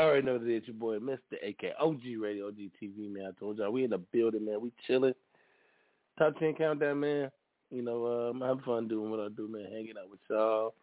Already 0.03 0.25
know 0.25 0.37
that 0.37 0.49
it's 0.49 0.67
your 0.67 0.75
boy, 0.75 0.97
Mr. 0.99 1.35
AK, 1.47 1.73
OG 1.79 2.01
Radio, 2.19 2.47
OG 2.47 2.57
TV, 2.81 3.11
man. 3.11 3.27
I 3.27 3.39
told 3.39 3.57
y'all, 3.57 3.71
we 3.71 3.83
in 3.83 3.91
the 3.91 3.97
building, 3.97 4.45
man. 4.45 4.61
We 4.61 4.71
chilling. 4.85 5.13
Top 6.17 6.37
10 6.39 6.55
countdown, 6.55 6.99
man. 6.99 7.31
You 7.69 7.81
know, 7.81 8.29
um, 8.29 8.41
I'm 8.41 8.47
having 8.47 8.63
fun 8.63 8.87
doing 8.87 9.11
what 9.11 9.19
I 9.19 9.27
do, 9.29 9.47
man. 9.47 9.65
Hanging 9.71 9.93
out 10.01 10.09
with 10.09 10.19
y'all. 10.29 10.73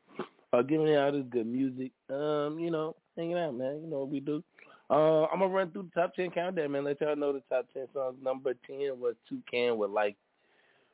Uh, 0.53 0.63
giving 0.63 0.87
y'all 0.87 1.11
this 1.11 1.25
good 1.31 1.47
music. 1.47 1.93
Um, 2.11 2.59
you 2.59 2.71
know, 2.71 2.95
hanging 3.17 3.39
out, 3.39 3.55
man. 3.55 3.81
You 3.83 3.91
know 3.91 4.01
what 4.01 4.11
we 4.11 4.21
do. 4.21 4.43
Uh, 4.91 5.25
I'm 5.25 5.41
to 5.41 5.47
run 5.47 5.71
through 5.71 5.91
the 5.95 6.01
top 6.01 6.15
10 6.15 6.31
countdown, 6.31 6.73
man. 6.73 6.85
Let 6.85 7.01
y'all 7.01 7.17
know 7.17 7.33
the 7.33 7.43
top 7.49 7.67
10 7.75 7.87
songs. 7.95 8.17
Number 8.23 8.55
10 8.67 9.01
was 9.01 9.15
Toucan 9.29 9.79
with, 9.79 9.91
like, 9.91 10.17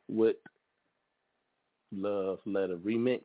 with 0.09 0.37
Love 1.93 2.39
Letter 2.47 2.77
Remix. 2.77 3.23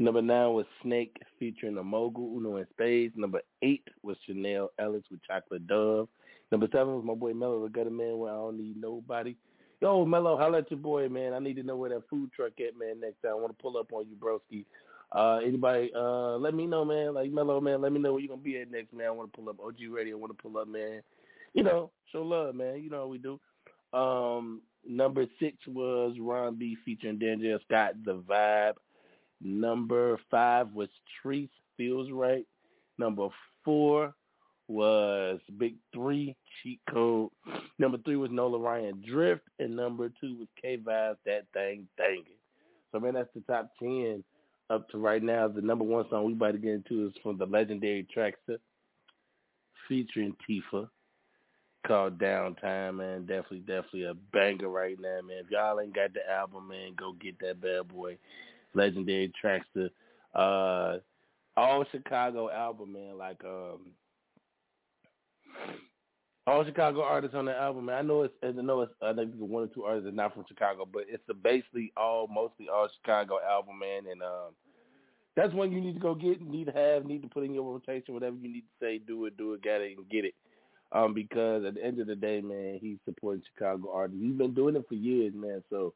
Number 0.00 0.22
nine 0.22 0.54
was 0.54 0.64
Snake 0.82 1.14
featuring 1.38 1.76
a 1.76 1.82
mogul, 1.82 2.34
Uno 2.34 2.56
and 2.56 2.66
Spades. 2.70 3.12
Number 3.18 3.42
eight 3.60 3.86
was 4.02 4.16
Chanel 4.26 4.70
Ellis 4.78 5.04
with 5.10 5.20
Chocolate 5.26 5.66
Dove. 5.66 6.08
Number 6.50 6.68
seven 6.72 6.94
was 6.94 7.04
my 7.04 7.12
boy 7.12 7.34
Mello, 7.34 7.62
the 7.62 7.68
gutter 7.68 7.90
man 7.90 8.16
where 8.16 8.32
I 8.32 8.36
don't 8.36 8.56
need 8.56 8.80
nobody. 8.80 9.36
Yo, 9.82 10.06
Mello, 10.06 10.38
holla 10.38 10.58
at 10.58 10.70
your 10.70 10.80
boy, 10.80 11.10
man. 11.10 11.34
I 11.34 11.38
need 11.38 11.56
to 11.56 11.62
know 11.62 11.76
where 11.76 11.90
that 11.90 12.08
food 12.08 12.32
truck 12.32 12.52
at, 12.66 12.78
man, 12.78 12.98
next 12.98 13.20
time. 13.20 13.32
I 13.32 13.34
want 13.34 13.56
to 13.56 13.62
pull 13.62 13.76
up 13.76 13.92
on 13.92 14.06
you, 14.08 14.16
broski. 14.16 14.64
Uh, 15.12 15.40
anybody, 15.46 15.90
uh, 15.94 16.38
let 16.38 16.54
me 16.54 16.66
know, 16.66 16.82
man. 16.82 17.12
Like 17.12 17.30
Mello, 17.30 17.60
man, 17.60 17.82
let 17.82 17.92
me 17.92 18.00
know 18.00 18.14
where 18.14 18.22
you're 18.22 18.30
gonna 18.30 18.40
be 18.40 18.56
at 18.56 18.70
next, 18.70 18.94
man. 18.94 19.08
I 19.08 19.10
want 19.10 19.30
to 19.30 19.36
pull 19.38 19.50
up 19.50 19.60
OG 19.62 19.80
Radio. 19.90 20.16
I 20.16 20.18
want 20.18 20.34
to 20.34 20.42
pull 20.42 20.56
up, 20.56 20.66
man. 20.66 21.02
You 21.52 21.62
know, 21.62 21.90
show 22.10 22.22
love, 22.22 22.54
man. 22.54 22.82
You 22.82 22.88
know 22.88 23.06
what 23.06 23.10
we 23.10 23.18
do. 23.18 23.38
Um, 23.92 24.62
number 24.88 25.26
six 25.38 25.58
was 25.66 26.16
Ron 26.18 26.54
B 26.54 26.78
featuring 26.86 27.18
Daniel 27.18 27.58
Scott, 27.66 28.02
The 28.02 28.14
Vibe. 28.14 28.74
Number 29.42 30.18
five 30.30 30.72
was 30.72 30.88
Trees 31.22 31.48
Feels 31.76 32.10
Right. 32.10 32.46
Number 32.98 33.28
four 33.64 34.14
was 34.68 35.40
Big 35.58 35.74
Three 35.92 36.36
Cheat 36.62 36.80
Code. 36.92 37.30
Number 37.78 37.98
three 37.98 38.16
was 38.16 38.30
Nola 38.30 38.58
Ryan 38.58 39.02
Drift, 39.06 39.42
and 39.58 39.74
number 39.74 40.10
two 40.20 40.38
was 40.38 40.48
K 40.60 40.76
Vibes 40.76 41.16
That 41.26 41.46
Thing 41.52 41.88
Thangin'. 41.98 42.38
So 42.92 43.00
man, 43.00 43.14
that's 43.14 43.30
the 43.34 43.40
top 43.52 43.72
ten 43.78 44.22
up 44.68 44.88
to 44.90 44.98
right 44.98 45.22
now. 45.22 45.48
The 45.48 45.60
number 45.60 45.84
one 45.84 46.04
song 46.10 46.26
we 46.26 46.32
about 46.34 46.52
to 46.52 46.58
get 46.58 46.72
into 46.72 47.06
is 47.06 47.14
from 47.22 47.38
the 47.38 47.46
legendary 47.46 48.06
Traxster 48.14 48.58
featuring 49.88 50.36
Tifa 50.48 50.88
called 51.86 52.18
Downtime, 52.18 52.96
man. 52.96 53.20
Definitely, 53.22 53.60
definitely 53.60 54.04
a 54.04 54.14
banger 54.32 54.68
right 54.68 54.96
now, 55.00 55.20
man. 55.26 55.38
If 55.44 55.50
y'all 55.50 55.80
ain't 55.80 55.94
got 55.94 56.12
the 56.12 56.20
album, 56.30 56.68
man, 56.68 56.92
go 56.96 57.12
get 57.12 57.38
that 57.40 57.60
bad 57.60 57.88
boy 57.88 58.18
legendary 58.74 59.32
Traxster 59.42 59.90
uh 60.34 60.98
all 61.56 61.84
Chicago 61.90 62.50
album, 62.50 62.92
man. 62.92 63.18
Like 63.18 63.42
um 63.44 63.92
all 66.46 66.64
Chicago 66.64 67.02
artists 67.02 67.36
on 67.36 67.44
the 67.44 67.56
album, 67.56 67.86
man. 67.86 67.96
I 67.96 68.02
know 68.02 68.22
it's 68.22 68.34
I 68.42 68.50
know 68.50 68.82
it's 68.82 68.92
I 69.02 69.12
think 69.12 69.34
one 69.36 69.64
or 69.64 69.66
two 69.68 69.84
artists 69.84 70.08
are 70.08 70.12
not 70.12 70.34
from 70.34 70.44
Chicago, 70.48 70.86
but 70.90 71.04
it's 71.08 71.22
a 71.28 71.34
basically 71.34 71.92
all 71.96 72.28
mostly 72.28 72.68
all 72.68 72.88
Chicago 73.00 73.38
album, 73.48 73.78
man. 73.78 74.10
And 74.10 74.22
um 74.22 74.54
that's 75.36 75.54
one 75.54 75.72
you 75.72 75.80
need 75.80 75.94
to 75.94 76.00
go 76.00 76.14
get, 76.14 76.40
need 76.42 76.66
to 76.66 76.72
have, 76.72 77.06
need 77.06 77.22
to 77.22 77.28
put 77.28 77.44
in 77.44 77.54
your 77.54 77.72
rotation, 77.72 78.14
whatever 78.14 78.36
you 78.36 78.52
need 78.52 78.62
to 78.62 78.84
say, 78.84 78.98
do 78.98 79.26
it, 79.26 79.36
do 79.36 79.54
it, 79.54 79.62
get 79.62 79.80
it, 79.80 79.96
and 79.96 80.08
get 80.08 80.24
it. 80.24 80.34
Um, 80.92 81.14
because 81.14 81.64
at 81.64 81.74
the 81.74 81.84
end 81.84 82.00
of 82.00 82.08
the 82.08 82.16
day, 82.16 82.40
man, 82.40 82.78
he's 82.80 82.98
supporting 83.04 83.42
Chicago 83.54 83.92
artists. 83.94 84.20
He's 84.20 84.34
been 84.34 84.54
doing 84.54 84.74
it 84.74 84.84
for 84.88 84.94
years, 84.94 85.32
man. 85.34 85.62
So 85.70 85.94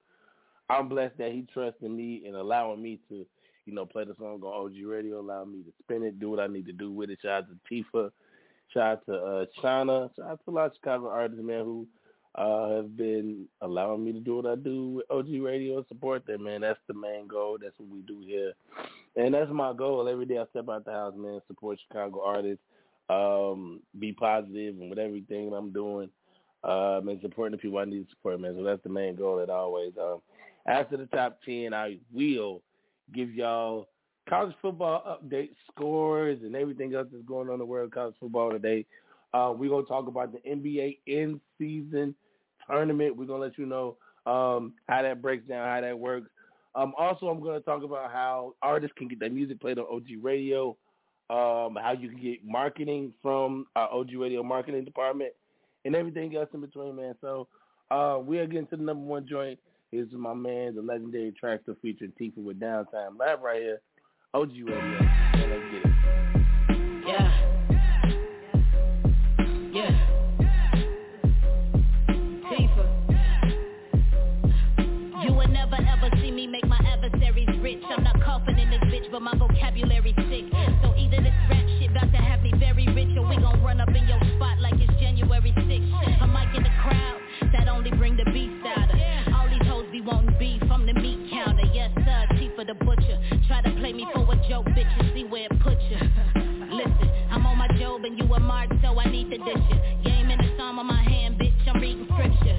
I'm 0.71 0.89
blessed 0.89 1.19
that 1.19 1.33
he 1.33 1.47
trusted 1.53 1.91
me 1.91 2.23
and 2.27 2.37
allowing 2.37 2.83
me 2.83 3.01
to, 3.09 3.27
you 3.67 3.75
know, 3.75 3.85
play 3.87 4.05
the 4.05 4.15
song 4.19 4.41
on 4.43 4.67
OG 4.67 4.87
Radio, 4.87 5.21
allow 5.21 5.45
me 5.45 5.63
to 5.63 5.73
spin 5.83 6.03
it, 6.03 6.19
do 6.19 6.31
what 6.31 6.41
I 6.41 6.47
need 6.47 6.67
to 6.67 6.73
do 6.73 6.91
with 6.91 7.11
it. 7.11 7.19
Shout 7.23 7.45
out 7.45 7.49
to 7.49 7.75
Tifa, 7.75 8.11
shout 8.73 8.83
out 8.83 9.07
to 9.07 9.15
uh, 9.15 9.45
China, 9.61 10.11
shout 10.17 10.31
out 10.31 10.41
to 10.45 10.51
a 10.51 10.53
lot 10.53 10.67
of 10.67 10.73
Chicago 10.75 11.09
artists, 11.09 11.45
man, 11.45 11.65
who 11.65 11.87
uh, 12.37 12.77
have 12.77 12.97
been 12.97 13.47
allowing 13.61 14.05
me 14.05 14.13
to 14.13 14.21
do 14.21 14.37
what 14.37 14.47
I 14.47 14.57
do 14.57 14.89
with 14.91 15.11
OG 15.11 15.29
Radio 15.41 15.79
and 15.79 15.87
support 15.87 16.27
them, 16.27 16.45
man. 16.45 16.63
That's 16.63 16.81
the 16.89 16.95
main 16.95 17.29
goal. 17.29 17.59
That's 17.61 17.79
what 17.79 17.91
we 17.91 18.01
do 18.03 18.23
here. 18.25 18.53
And 19.17 19.35
that's 19.35 19.51
my 19.53 19.73
goal. 19.73 20.09
Every 20.09 20.27
day 20.27 20.39
I 20.39 20.45
step 20.51 20.69
out 20.69 20.85
the 20.85 20.91
house, 20.91 21.15
man, 21.17 21.41
support 21.47 21.79
Chicago 21.87 22.23
artists, 22.25 22.65
um, 23.09 23.81
be 23.99 24.13
positive 24.13 24.75
and 24.81 24.91
with 24.91 24.99
everything 24.99 25.53
I'm 25.53 25.73
doing, 25.73 26.09
um, 26.65 27.09
and 27.09 27.21
supporting 27.21 27.53
the 27.53 27.59
people 27.59 27.79
I 27.79 27.85
need 27.85 28.05
to 28.05 28.11
support, 28.11 28.41
man. 28.41 28.55
So 28.57 28.65
that's 28.65 28.83
the 28.83 28.89
main 28.89 29.15
goal 29.15 29.37
that 29.37 29.51
I 29.51 29.55
always. 29.55 29.93
Um, 30.01 30.21
after 30.67 30.97
the 30.97 31.07
top 31.07 31.39
10, 31.45 31.75
I 31.75 31.99
will 32.13 32.63
give 33.15 33.35
y'all 33.35 33.89
college 34.29 34.55
football 34.63 35.21
update 35.23 35.51
scores 35.71 36.39
and 36.43 36.57
everything 36.57 36.95
else 36.95 37.07
that's 37.13 37.25
going 37.25 37.49
on 37.49 37.55
in 37.55 37.59
the 37.59 37.65
world 37.67 37.87
of 37.87 37.93
college 37.93 38.15
football 38.19 38.51
today. 38.51 38.87
Uh, 39.35 39.53
we're 39.57 39.69
going 39.69 39.85
to 39.85 39.89
talk 39.89 40.07
about 40.07 40.33
the 40.33 40.39
NBA 40.49 40.99
in 41.07 41.41
season 41.59 42.15
tournament. 42.69 43.17
We're 43.17 43.27
going 43.27 43.41
to 43.41 43.47
let 43.47 43.59
you 43.59 43.67
know 43.67 43.97
um, 44.27 44.75
how 44.89 45.03
that 45.03 45.21
breaks 45.21 45.47
down, 45.47 45.67
how 45.67 45.81
that 45.81 45.99
works. 45.99 46.29
Um, 46.75 46.93
also, 46.99 47.29
I'm 47.29 47.41
going 47.41 47.59
to 47.59 47.65
talk 47.65 47.83
about 47.83 48.11
how 48.11 48.55
artists 48.63 48.95
can 48.97 49.09
get 49.09 49.21
their 49.21 49.31
music 49.31 49.61
played 49.61 49.79
on 49.79 49.87
OG 49.91 50.23
Radio, 50.23 50.77
um, 51.31 51.77
how 51.81 51.95
you 51.99 52.09
can 52.09 52.21
get 52.21 52.45
marketing 52.45 53.13
from 53.23 53.67
our 53.77 53.93
OG 53.93 54.15
Radio 54.15 54.43
marketing 54.43 54.85
department, 54.85 55.33
and 55.85 55.95
everything 55.95 56.35
else 56.37 56.49
in 56.55 56.61
between, 56.61 56.97
man. 56.97 57.15
So 57.21 57.47
uh, 57.91 58.19
we 58.25 58.39
are 58.39 58.47
getting 58.47 58.67
to 58.69 58.77
the 58.77 58.83
number 58.83 59.05
one 59.05 59.27
joint. 59.29 59.59
Here's 59.95 60.11
my 60.11 60.35
man, 60.35 60.75
the 60.75 60.83
legendary 60.83 61.33
Traxster 61.41 61.77
featuring 61.81 62.13
Tifa 62.21 62.39
with 62.39 62.59
Downtime 62.59 63.17
Live 63.17 63.41
right 63.43 63.63
here, 63.63 63.81
OG 64.35 64.51
Radio. 64.51 64.75
And 64.75 65.51
let's 65.53 65.63
get 65.71 65.85
it. 65.85 65.93
Yeah. 67.07 67.31
Yeah. 69.73 69.95
Tifa. 72.51 72.85
You 75.25 75.33
will 75.33 75.47
never 75.47 75.77
ever 75.77 76.11
see 76.21 76.33
me 76.33 76.49
make 76.49 76.67
my 76.67 76.81
adversaries 76.85 77.47
rich. 77.63 77.85
I'm 77.97 78.03
not 78.03 78.21
coughing 78.21 78.59
in 78.59 78.71
this 78.71 78.81
bitch, 78.93 79.09
but 79.13 79.23
my 79.23 79.37
vocabulary 79.39 80.13
sick. 80.29 80.51
So 80.83 80.93
either 80.97 81.23
this 81.23 81.35
rap 81.49 81.69
shit 81.79 81.93
about 81.93 82.11
to 82.11 82.19
have 82.19 82.43
me 82.43 82.53
very 82.59 82.89
rich, 82.89 83.17
or 83.17 83.29
we 83.29 83.37
gon' 83.37 83.63
run 83.63 83.81
up 83.81 83.91
in 83.91 84.09
your 84.09 84.19
spot 84.35 84.59
like 84.59 84.75
it's 84.75 84.93
January 84.99 85.53
6th. 85.57 85.94
You 99.45 100.11
ain't 100.11 100.31
in 100.33 100.39
the 100.39 100.57
palm 100.57 100.79
of 100.79 100.87
my 100.87 101.03
hand, 101.03 101.39
bitch, 101.39 101.53
I'm 101.69 101.79
reading 101.79 102.09
scripture. 102.09 102.57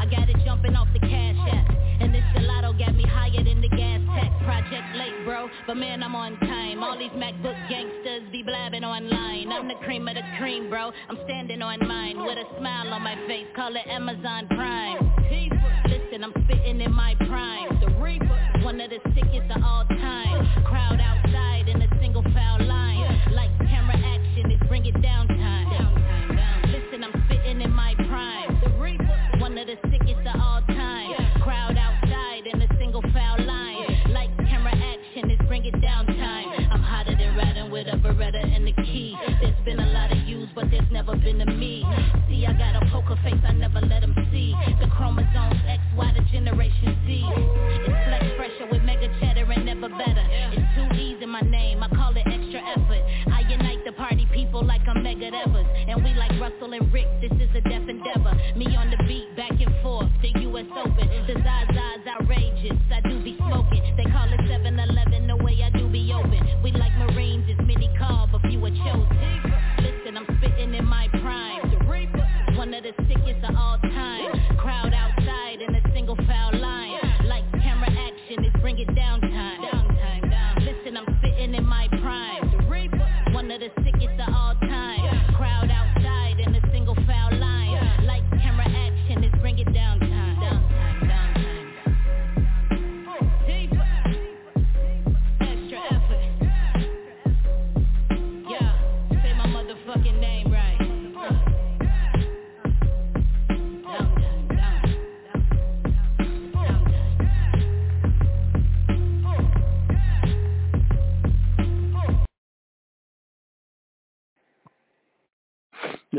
I 0.00 0.06
got 0.10 0.28
it 0.28 0.36
jumping 0.44 0.74
off 0.74 0.88
the 0.92 0.98
cash 0.98 1.38
app. 1.46 1.70
And 2.00 2.12
this 2.12 2.24
gelato 2.34 2.76
got 2.76 2.96
me 2.96 3.04
higher 3.06 3.44
than 3.44 3.62
the 3.62 3.68
gas 3.68 4.00
tax. 4.10 4.34
Project 4.42 4.96
late, 4.96 5.14
bro, 5.24 5.48
but 5.64 5.76
man, 5.76 6.02
I'm 6.02 6.16
on 6.16 6.36
time. 6.40 6.82
All 6.82 6.98
these 6.98 7.14
MacBook 7.14 7.54
gangsters 7.68 8.26
be 8.32 8.42
blabbing 8.42 8.82
online. 8.82 9.52
I'm 9.52 9.68
the 9.68 9.78
cream 9.84 10.08
of 10.08 10.16
the 10.16 10.22
cream, 10.38 10.68
bro. 10.68 10.90
I'm 11.08 11.18
standing 11.24 11.62
on 11.62 11.78
mine 11.86 12.18
with 12.18 12.36
a 12.36 12.58
smile 12.58 12.92
on 12.92 13.02
my 13.02 13.14
face. 13.28 13.46
Call 13.54 13.70
it 13.76 13.86
Amazon 13.86 14.48
Prime. 14.48 14.98
Listen, 15.86 16.24
I'm 16.24 16.34
spitting 16.44 16.80
in 16.80 16.92
my 16.92 17.14
prime. 17.14 17.78
The 17.78 17.94
Reaper, 18.02 18.64
one 18.64 18.80
of 18.80 18.90
the 18.90 18.98
sickest 19.14 19.54
of 19.54 19.62
all 19.62 19.84
time. 19.86 20.64
Crowd 20.64 20.98
outside 20.98 21.68
in 21.68 21.80
a 21.80 21.88
single 22.00 22.24
foul 22.34 22.58
line. 22.66 23.22
Like 23.30 23.56
camera 23.70 23.94
action, 23.94 24.50
it's 24.50 24.66
bring 24.66 24.84
it 24.84 25.00
down 25.00 25.28
been 41.22 41.40
a 41.40 41.46
me. 41.46 41.84
See, 42.28 42.46
I 42.46 42.52
got 42.52 42.82
a 42.82 42.86
poker 42.90 43.16
face, 43.22 43.40
I 43.46 43.52
never 43.52 43.80
let 43.80 44.00
them 44.00 44.11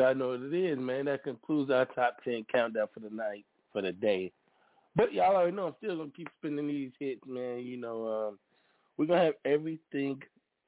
I 0.03 0.13
know 0.13 0.29
what 0.29 0.41
it 0.41 0.53
is, 0.53 0.77
man. 0.79 1.05
That 1.05 1.23
concludes 1.23 1.71
our 1.71 1.85
top 1.85 2.17
ten 2.23 2.45
countdown 2.51 2.87
for 2.93 2.99
the 2.99 3.09
night, 3.09 3.45
for 3.71 3.81
the 3.81 3.91
day. 3.91 4.31
But 4.95 5.13
y'all 5.13 5.35
already 5.35 5.55
know 5.55 5.67
I'm 5.67 5.75
still 5.77 5.97
gonna 5.97 6.11
keep 6.15 6.29
spinning 6.37 6.67
these 6.67 6.91
hits, 6.99 7.21
man. 7.27 7.59
You 7.59 7.77
know, 7.77 8.07
um, 8.29 8.39
we're 8.97 9.05
gonna 9.05 9.23
have 9.23 9.33
everything 9.45 10.21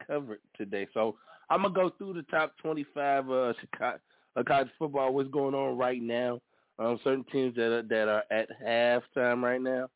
covered 0.05 0.39
today. 0.57 0.88
So 0.93 1.17
I'm 1.49 1.61
gonna 1.61 1.73
go 1.73 1.91
through 1.97 2.13
the 2.13 2.23
top 2.23 2.55
25 2.61 3.29
uh, 3.29 3.53
Chicago, 3.59 3.99
uh, 4.36 4.43
college 4.43 4.69
football. 4.79 5.13
What's 5.13 5.29
going 5.29 5.53
on 5.53 5.77
right 5.77 6.01
now? 6.01 6.41
Um, 6.77 6.99
certain 7.03 7.25
teams 7.31 7.55
that 7.55 7.71
are 7.71 7.83
that 7.83 8.07
are 8.07 8.23
at 8.31 8.49
halftime 8.61 9.41
right 9.41 9.61
now. 9.61 9.89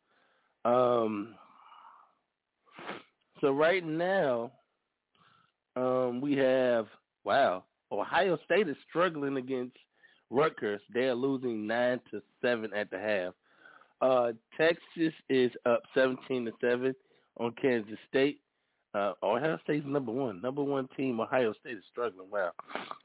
Um, 0.66 1.36
so 3.42 3.52
right 3.52 3.86
now, 3.86 4.52
um, 5.76 6.22
we 6.22 6.38
have 6.38 6.88
wow. 7.24 7.64
Ohio 7.92 8.38
State 8.46 8.70
is 8.70 8.78
struggling 8.88 9.38
against 9.38 9.76
Rutgers. 10.30 10.82
They're 10.94 11.16
losing 11.16 11.66
nine 11.66 12.00
to 12.12 12.22
seven 12.42 12.72
at 12.74 12.92
the 12.92 13.00
half. 13.00 13.34
Uh, 14.02 14.32
Texas 14.58 15.14
is 15.30 15.52
up 15.66 15.82
seventeen 15.94 16.46
to 16.46 16.52
seven 16.62 16.96
on 17.38 17.54
Kansas 17.62 17.98
State. 18.08 18.40
Uh, 18.94 19.14
Ohio 19.22 19.60
State's 19.64 19.86
number 19.86 20.12
one. 20.12 20.42
Number 20.42 20.64
one 20.64 20.88
team. 20.96 21.20
Ohio 21.20 21.54
State 21.60 21.78
is 21.78 21.84
struggling. 21.92 22.30
Wow. 22.32 22.52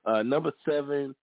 Uh, 0.06 0.22
number 0.22 0.52
seven, 0.68 1.14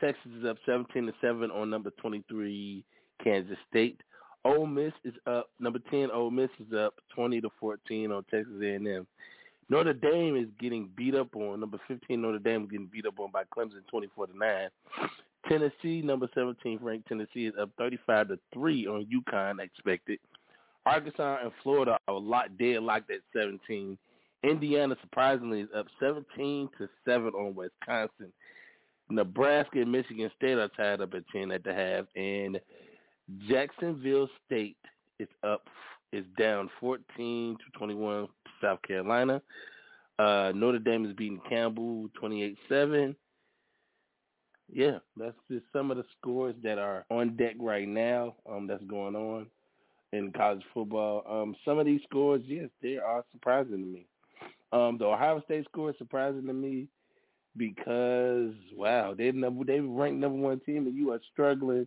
Texas 0.00 0.30
is 0.38 0.44
up 0.44 0.56
seventeen 0.66 1.06
to 1.06 1.12
seven 1.20 1.50
on 1.50 1.70
number 1.70 1.90
twenty-three, 2.00 2.84
Kansas 3.22 3.56
State. 3.68 4.00
Ole 4.44 4.66
Miss 4.66 4.92
is 5.04 5.14
up. 5.26 5.48
Number 5.58 5.78
ten, 5.90 6.10
Ole 6.10 6.30
Miss 6.30 6.50
is 6.60 6.72
up 6.76 6.94
twenty 7.14 7.40
to 7.40 7.48
fourteen 7.58 8.12
on 8.12 8.24
Texas 8.24 8.54
A&M. 8.62 9.06
Notre 9.68 9.94
Dame 9.94 10.36
is 10.36 10.48
getting 10.60 10.90
beat 10.96 11.14
up 11.14 11.34
on. 11.34 11.60
Number 11.60 11.78
15, 11.88 12.20
Notre 12.20 12.38
Dame 12.38 12.64
is 12.64 12.70
getting 12.70 12.90
beat 12.92 13.06
up 13.06 13.18
on 13.18 13.30
by 13.30 13.44
Clemson 13.56 13.86
24 13.90 14.28
to 14.28 14.38
9. 14.38 14.68
Tennessee, 15.48 16.02
number 16.02 16.28
17 16.34 16.78
ranked 16.80 17.08
Tennessee 17.08 17.46
is 17.46 17.54
up 17.60 17.70
35 17.78 18.28
to 18.28 18.38
3 18.52 18.86
on 18.86 19.06
UConn 19.06 19.60
expected. 19.60 20.18
Arkansas 20.86 21.38
and 21.42 21.52
Florida 21.62 21.96
are 22.08 22.14
lot 22.14 22.56
dead 22.58 22.82
locked 22.82 23.10
at 23.10 23.20
17 23.34 23.96
Indiana 24.44 24.94
surprisingly 25.00 25.60
is 25.60 25.68
up 25.74 25.86
17 26.00 26.68
to 26.78 26.88
seven 27.04 27.32
on 27.34 27.54
Wisconsin. 27.54 28.32
Nebraska 29.08 29.80
and 29.80 29.90
Michigan 29.90 30.30
State 30.36 30.58
are 30.58 30.68
tied 30.68 31.00
up 31.00 31.14
at 31.14 31.26
10 31.32 31.50
at 31.50 31.64
the 31.64 31.72
half, 31.72 32.04
and 32.14 32.60
Jacksonville 33.48 34.28
State 34.46 34.76
is 35.18 35.28
up 35.42 35.66
is 36.12 36.24
down 36.38 36.70
14 36.78 37.56
to 37.56 37.78
21 37.78 38.26
to 38.26 38.43
South 38.62 38.80
Carolina. 38.82 39.42
Uh, 40.18 40.52
Notre 40.54 40.78
Dame 40.78 41.06
is 41.06 41.14
beating 41.14 41.40
Campbell 41.48 42.08
28-7. 42.22 43.14
Yeah, 44.72 44.98
that's 45.16 45.36
just 45.50 45.64
some 45.72 45.90
of 45.90 45.96
the 45.96 46.04
scores 46.18 46.54
that 46.62 46.78
are 46.78 47.04
on 47.10 47.36
deck 47.36 47.56
right 47.58 47.86
now. 47.86 48.34
Um, 48.50 48.66
that's 48.66 48.84
going 48.84 49.14
on 49.14 49.46
in 50.12 50.32
college 50.32 50.62
football. 50.72 51.24
Um, 51.28 51.54
some 51.64 51.78
of 51.78 51.86
these 51.86 52.00
scores, 52.08 52.42
yes, 52.46 52.68
they 52.82 52.96
are 52.96 53.24
surprising 53.32 53.72
to 53.72 53.78
me. 53.78 54.06
Um, 54.72 54.98
the 54.98 55.04
Ohio 55.04 55.42
State 55.44 55.64
score 55.64 55.90
is 55.90 55.98
surprising 55.98 56.46
to 56.46 56.52
me 56.52 56.88
because 57.56 58.54
wow, 58.76 59.14
they 59.16 59.30
number 59.32 59.64
they 59.64 59.80
ranked 59.80 60.20
number 60.20 60.38
one 60.38 60.60
team, 60.60 60.86
and 60.86 60.96
you 60.96 61.12
are 61.12 61.20
struggling 61.32 61.86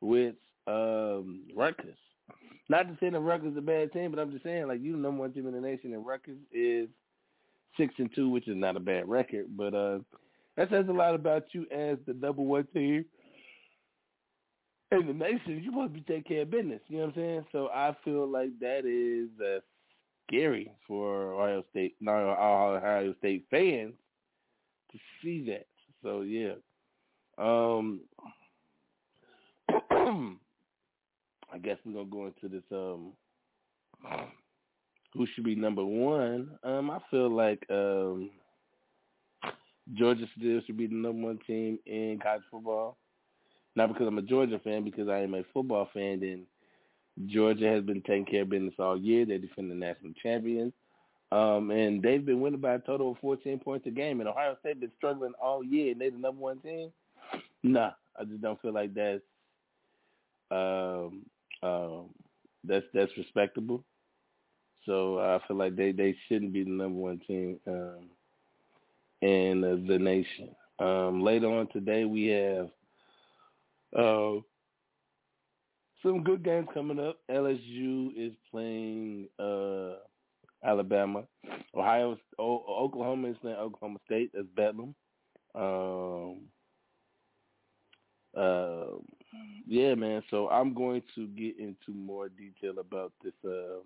with 0.00 0.34
um, 0.66 1.42
Rutgers. 1.54 1.98
Not 2.68 2.88
to 2.88 2.96
say 2.98 3.10
that 3.10 3.20
Rutgers 3.20 3.56
a 3.56 3.60
bad 3.60 3.92
team, 3.92 4.10
but 4.10 4.18
I'm 4.20 4.32
just 4.32 4.44
saying 4.44 4.66
like 4.66 4.80
you 4.80 4.92
the 4.92 4.98
number 4.98 5.20
one 5.20 5.32
team 5.32 5.46
in 5.46 5.54
the 5.54 5.60
nation, 5.60 5.92
and 5.92 6.04
Rutgers 6.04 6.38
is 6.52 6.88
six 7.76 7.94
and 7.98 8.10
two, 8.14 8.28
which 8.28 8.48
is 8.48 8.56
not 8.56 8.76
a 8.76 8.80
bad 8.80 9.08
record, 9.08 9.46
but 9.56 9.74
uh, 9.74 9.98
that 10.56 10.70
says 10.70 10.86
a 10.88 10.92
lot 10.92 11.14
about 11.14 11.44
you 11.52 11.62
as 11.70 11.98
the 12.06 12.14
number 12.14 12.42
one 12.42 12.66
team 12.74 13.04
in 14.92 15.06
the 15.06 15.12
nation. 15.12 15.62
You 15.62 15.70
to 15.82 15.88
be 15.88 16.00
taking 16.00 16.24
care 16.24 16.42
of 16.42 16.50
business. 16.50 16.80
You 16.88 16.98
know 16.98 17.06
what 17.06 17.16
I'm 17.16 17.22
saying? 17.22 17.44
So 17.52 17.68
I 17.72 17.94
feel 18.04 18.28
like 18.28 18.58
that 18.60 18.84
is 18.84 19.28
uh, 19.40 19.60
scary 20.26 20.70
for 20.86 21.34
Ohio 21.34 21.64
State, 21.70 21.96
not 22.00 22.20
Ohio 22.20 23.14
State 23.18 23.46
fans 23.50 23.94
to 24.92 24.98
see 25.22 25.44
that. 25.50 25.66
So 26.02 26.22
yeah. 26.22 26.54
Um 27.38 28.00
I 31.56 31.58
guess 31.58 31.78
we're 31.86 31.94
gonna 31.94 32.04
go 32.04 32.26
into 32.26 32.54
this 32.54 32.64
um 32.70 33.12
who 35.14 35.26
should 35.26 35.44
be 35.44 35.54
number 35.54 35.84
one. 35.84 36.50
Um 36.62 36.90
I 36.90 36.98
feel 37.10 37.30
like 37.34 37.64
um 37.70 38.30
Georgia 39.94 40.26
still 40.36 40.60
should 40.66 40.76
be 40.76 40.86
the 40.86 40.94
number 40.94 41.28
one 41.28 41.38
team 41.46 41.78
in 41.86 42.18
college 42.22 42.42
football. 42.50 42.98
Not 43.74 43.88
because 43.88 44.06
I'm 44.06 44.18
a 44.18 44.22
Georgia 44.22 44.58
fan, 44.58 44.84
because 44.84 45.08
I 45.08 45.20
am 45.20 45.32
a 45.32 45.44
football 45.54 45.88
fan 45.94 46.22
and 46.22 46.46
Georgia 47.26 47.68
has 47.68 47.82
been 47.82 48.02
taking 48.02 48.26
care 48.26 48.42
of 48.42 48.50
business 48.50 48.74
all 48.78 48.98
year. 48.98 49.24
They 49.24 49.38
defend 49.38 49.70
the 49.70 49.74
national 49.74 50.12
champions. 50.22 50.74
Um, 51.32 51.70
and 51.70 52.02
they've 52.02 52.24
been 52.24 52.40
winning 52.40 52.60
by 52.60 52.74
a 52.74 52.78
total 52.78 53.12
of 53.12 53.18
14 53.18 53.58
points 53.60 53.86
a 53.86 53.90
game. 53.90 54.20
And 54.20 54.28
Ohio 54.28 54.56
State 54.60 54.80
been 54.80 54.92
struggling 54.98 55.32
all 55.42 55.64
year, 55.64 55.92
and 55.92 56.00
they're 56.00 56.10
the 56.10 56.18
number 56.18 56.40
one 56.40 56.58
team. 56.58 56.92
Nah, 57.62 57.92
I 58.18 58.24
just 58.24 58.42
don't 58.42 58.60
feel 58.60 58.72
like 58.72 58.94
that's 58.94 59.22
um, 60.50 61.24
um, 61.62 62.10
that's 62.64 62.86
that's 62.92 63.16
respectable. 63.16 63.84
So 64.84 65.18
I 65.18 65.40
feel 65.46 65.56
like 65.56 65.76
they 65.76 65.92
they 65.92 66.16
shouldn't 66.28 66.52
be 66.52 66.64
the 66.64 66.70
number 66.70 66.98
one 66.98 67.20
team 67.26 67.58
um, 67.66 68.10
in 69.22 69.64
uh, 69.64 69.76
the 69.88 69.98
nation. 69.98 70.50
Um, 70.78 71.22
later 71.22 71.48
on 71.48 71.68
today, 71.72 72.04
we 72.04 72.26
have 72.26 72.68
uh, 73.96 74.40
some 76.02 76.22
good 76.22 76.42
games 76.44 76.68
coming 76.74 76.98
up. 76.98 77.18
LSU 77.30 78.12
is 78.16 78.32
playing 78.50 79.28
uh, 79.38 79.94
Alabama. 80.64 81.24
Ohio, 81.74 82.16
o- 82.38 82.64
Oklahoma 82.84 83.28
is 83.30 83.36
playing 83.40 83.56
Oklahoma 83.56 83.98
State. 84.06 84.30
That's 84.34 84.46
Bedlam. 84.56 84.94
Um, 85.54 86.42
uh, 88.36 88.98
yeah, 89.66 89.94
man. 89.94 90.22
So 90.30 90.48
I'm 90.48 90.74
going 90.74 91.02
to 91.14 91.26
get 91.28 91.58
into 91.58 91.92
more 91.94 92.28
detail 92.28 92.78
about 92.78 93.12
this, 93.22 93.32
uh, 93.44 93.80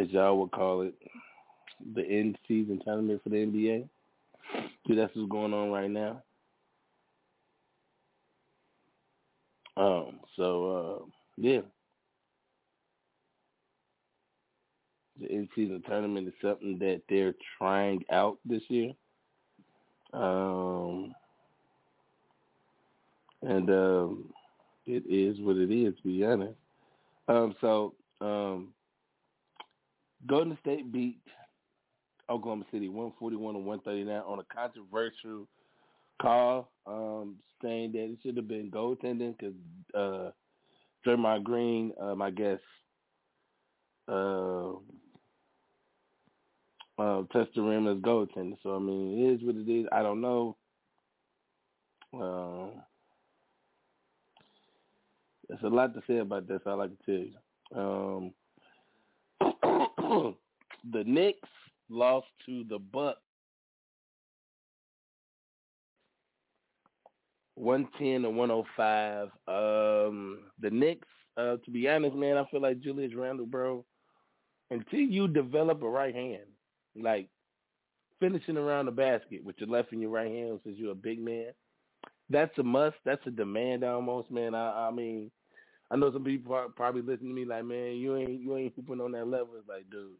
as 0.00 0.08
y'all 0.10 0.38
would 0.38 0.52
call 0.52 0.82
it, 0.82 0.94
the 1.94 2.04
end 2.04 2.38
season 2.46 2.80
tournament 2.84 3.22
for 3.22 3.30
the 3.30 3.36
NBA. 3.36 3.88
See, 4.86 4.94
that's 4.94 5.14
what's 5.14 5.30
going 5.30 5.54
on 5.54 5.70
right 5.70 5.90
now. 5.90 6.22
Um, 9.76 10.20
so 10.36 11.02
uh, 11.02 11.06
yeah, 11.36 11.60
the 15.20 15.26
in-season 15.26 15.82
tournament 15.86 16.28
is 16.28 16.34
something 16.42 16.78
that 16.78 17.02
they're 17.08 17.34
trying 17.58 18.04
out 18.10 18.38
this 18.44 18.62
year. 18.68 18.92
Um, 20.12 21.14
and 23.42 23.70
um, 23.70 24.24
it 24.86 25.04
is 25.08 25.40
what 25.40 25.56
it 25.56 25.72
is, 25.72 25.94
to 25.96 26.02
be 26.02 26.24
honest. 26.24 26.54
Um, 27.28 27.54
so 27.60 27.94
um, 28.20 28.68
Golden 30.26 30.58
State 30.60 30.92
beat 30.92 31.20
Oklahoma 32.28 32.64
City 32.70 32.88
141 32.88 33.54
to 33.54 33.60
139 33.60 34.22
on 34.26 34.38
a 34.40 34.54
controversial 34.54 35.46
call 36.20 36.70
um, 36.86 37.36
saying 37.62 37.92
that 37.92 38.04
it 38.04 38.18
should 38.22 38.36
have 38.36 38.48
been 38.48 38.70
goaltending 38.70 39.34
because 39.38 39.54
uh, 39.94 40.30
Draymond 41.06 41.44
Green, 41.44 41.92
um, 42.00 42.20
I 42.20 42.30
guess, 42.30 42.58
uh, 44.08 44.70
uh, 46.98 47.22
touched 47.32 47.54
the 47.54 47.62
rim 47.62 47.86
as 47.86 47.96
goaltender. 47.98 48.56
So 48.62 48.76
I 48.76 48.78
mean, 48.78 49.18
it 49.18 49.34
is 49.34 49.40
what 49.42 49.56
it 49.56 49.70
is. 49.70 49.86
I 49.92 50.02
don't 50.02 50.20
know. 50.20 50.56
Uh, 52.12 52.80
there's 55.50 55.62
a 55.64 55.68
lot 55.68 55.94
to 55.94 56.02
say 56.06 56.18
about 56.18 56.46
this. 56.46 56.60
I 56.64 56.74
like 56.74 56.90
to 56.90 57.04
tell 57.04 57.26
you. 57.26 58.32
Um, 59.42 60.34
the 60.92 61.04
Knicks 61.04 61.48
lost 61.88 62.28
to 62.46 62.64
the 62.68 62.78
Bucks 62.78 63.18
110 67.56 68.22
to 68.22 68.30
105. 68.30 69.28
Um, 69.48 70.38
the 70.60 70.70
Knicks, 70.70 71.08
uh, 71.36 71.56
to 71.64 71.70
be 71.72 71.88
honest, 71.88 72.14
man, 72.14 72.36
I 72.36 72.44
feel 72.50 72.62
like 72.62 72.80
Julius 72.80 73.14
Randle, 73.16 73.46
bro, 73.46 73.84
until 74.70 75.00
you 75.00 75.26
develop 75.26 75.82
a 75.82 75.88
right 75.88 76.14
hand, 76.14 76.46
like 76.94 77.28
finishing 78.20 78.56
around 78.56 78.86
the 78.86 78.92
basket 78.92 79.42
with 79.44 79.56
your 79.58 79.68
left 79.68 79.90
and 79.90 80.00
your 80.00 80.10
right 80.10 80.30
hand 80.30 80.60
since 80.62 80.78
you're 80.78 80.92
a 80.92 80.94
big 80.94 81.20
man, 81.20 81.48
that's 82.28 82.56
a 82.58 82.62
must. 82.62 82.96
That's 83.04 83.26
a 83.26 83.32
demand 83.32 83.82
almost, 83.82 84.30
man. 84.30 84.54
I, 84.54 84.86
I 84.86 84.90
mean, 84.92 85.32
I 85.90 85.96
know 85.96 86.12
some 86.12 86.24
people 86.24 86.70
probably 86.76 87.02
listening 87.02 87.30
to 87.30 87.34
me 87.34 87.44
like, 87.44 87.64
man, 87.64 87.94
you 87.96 88.16
ain't 88.16 88.40
you 88.40 88.56
ain't 88.56 88.74
hooping 88.76 89.00
on 89.00 89.12
that 89.12 89.26
level. 89.26 89.54
It's 89.58 89.68
like, 89.68 89.90
dude, 89.90 90.12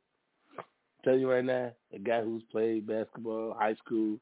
tell 1.04 1.16
you 1.16 1.30
right 1.30 1.44
now, 1.44 1.70
a 1.94 1.98
guy 1.98 2.22
who's 2.22 2.42
played 2.50 2.86
basketball, 2.86 3.56
high 3.58 3.74
school, 3.76 4.18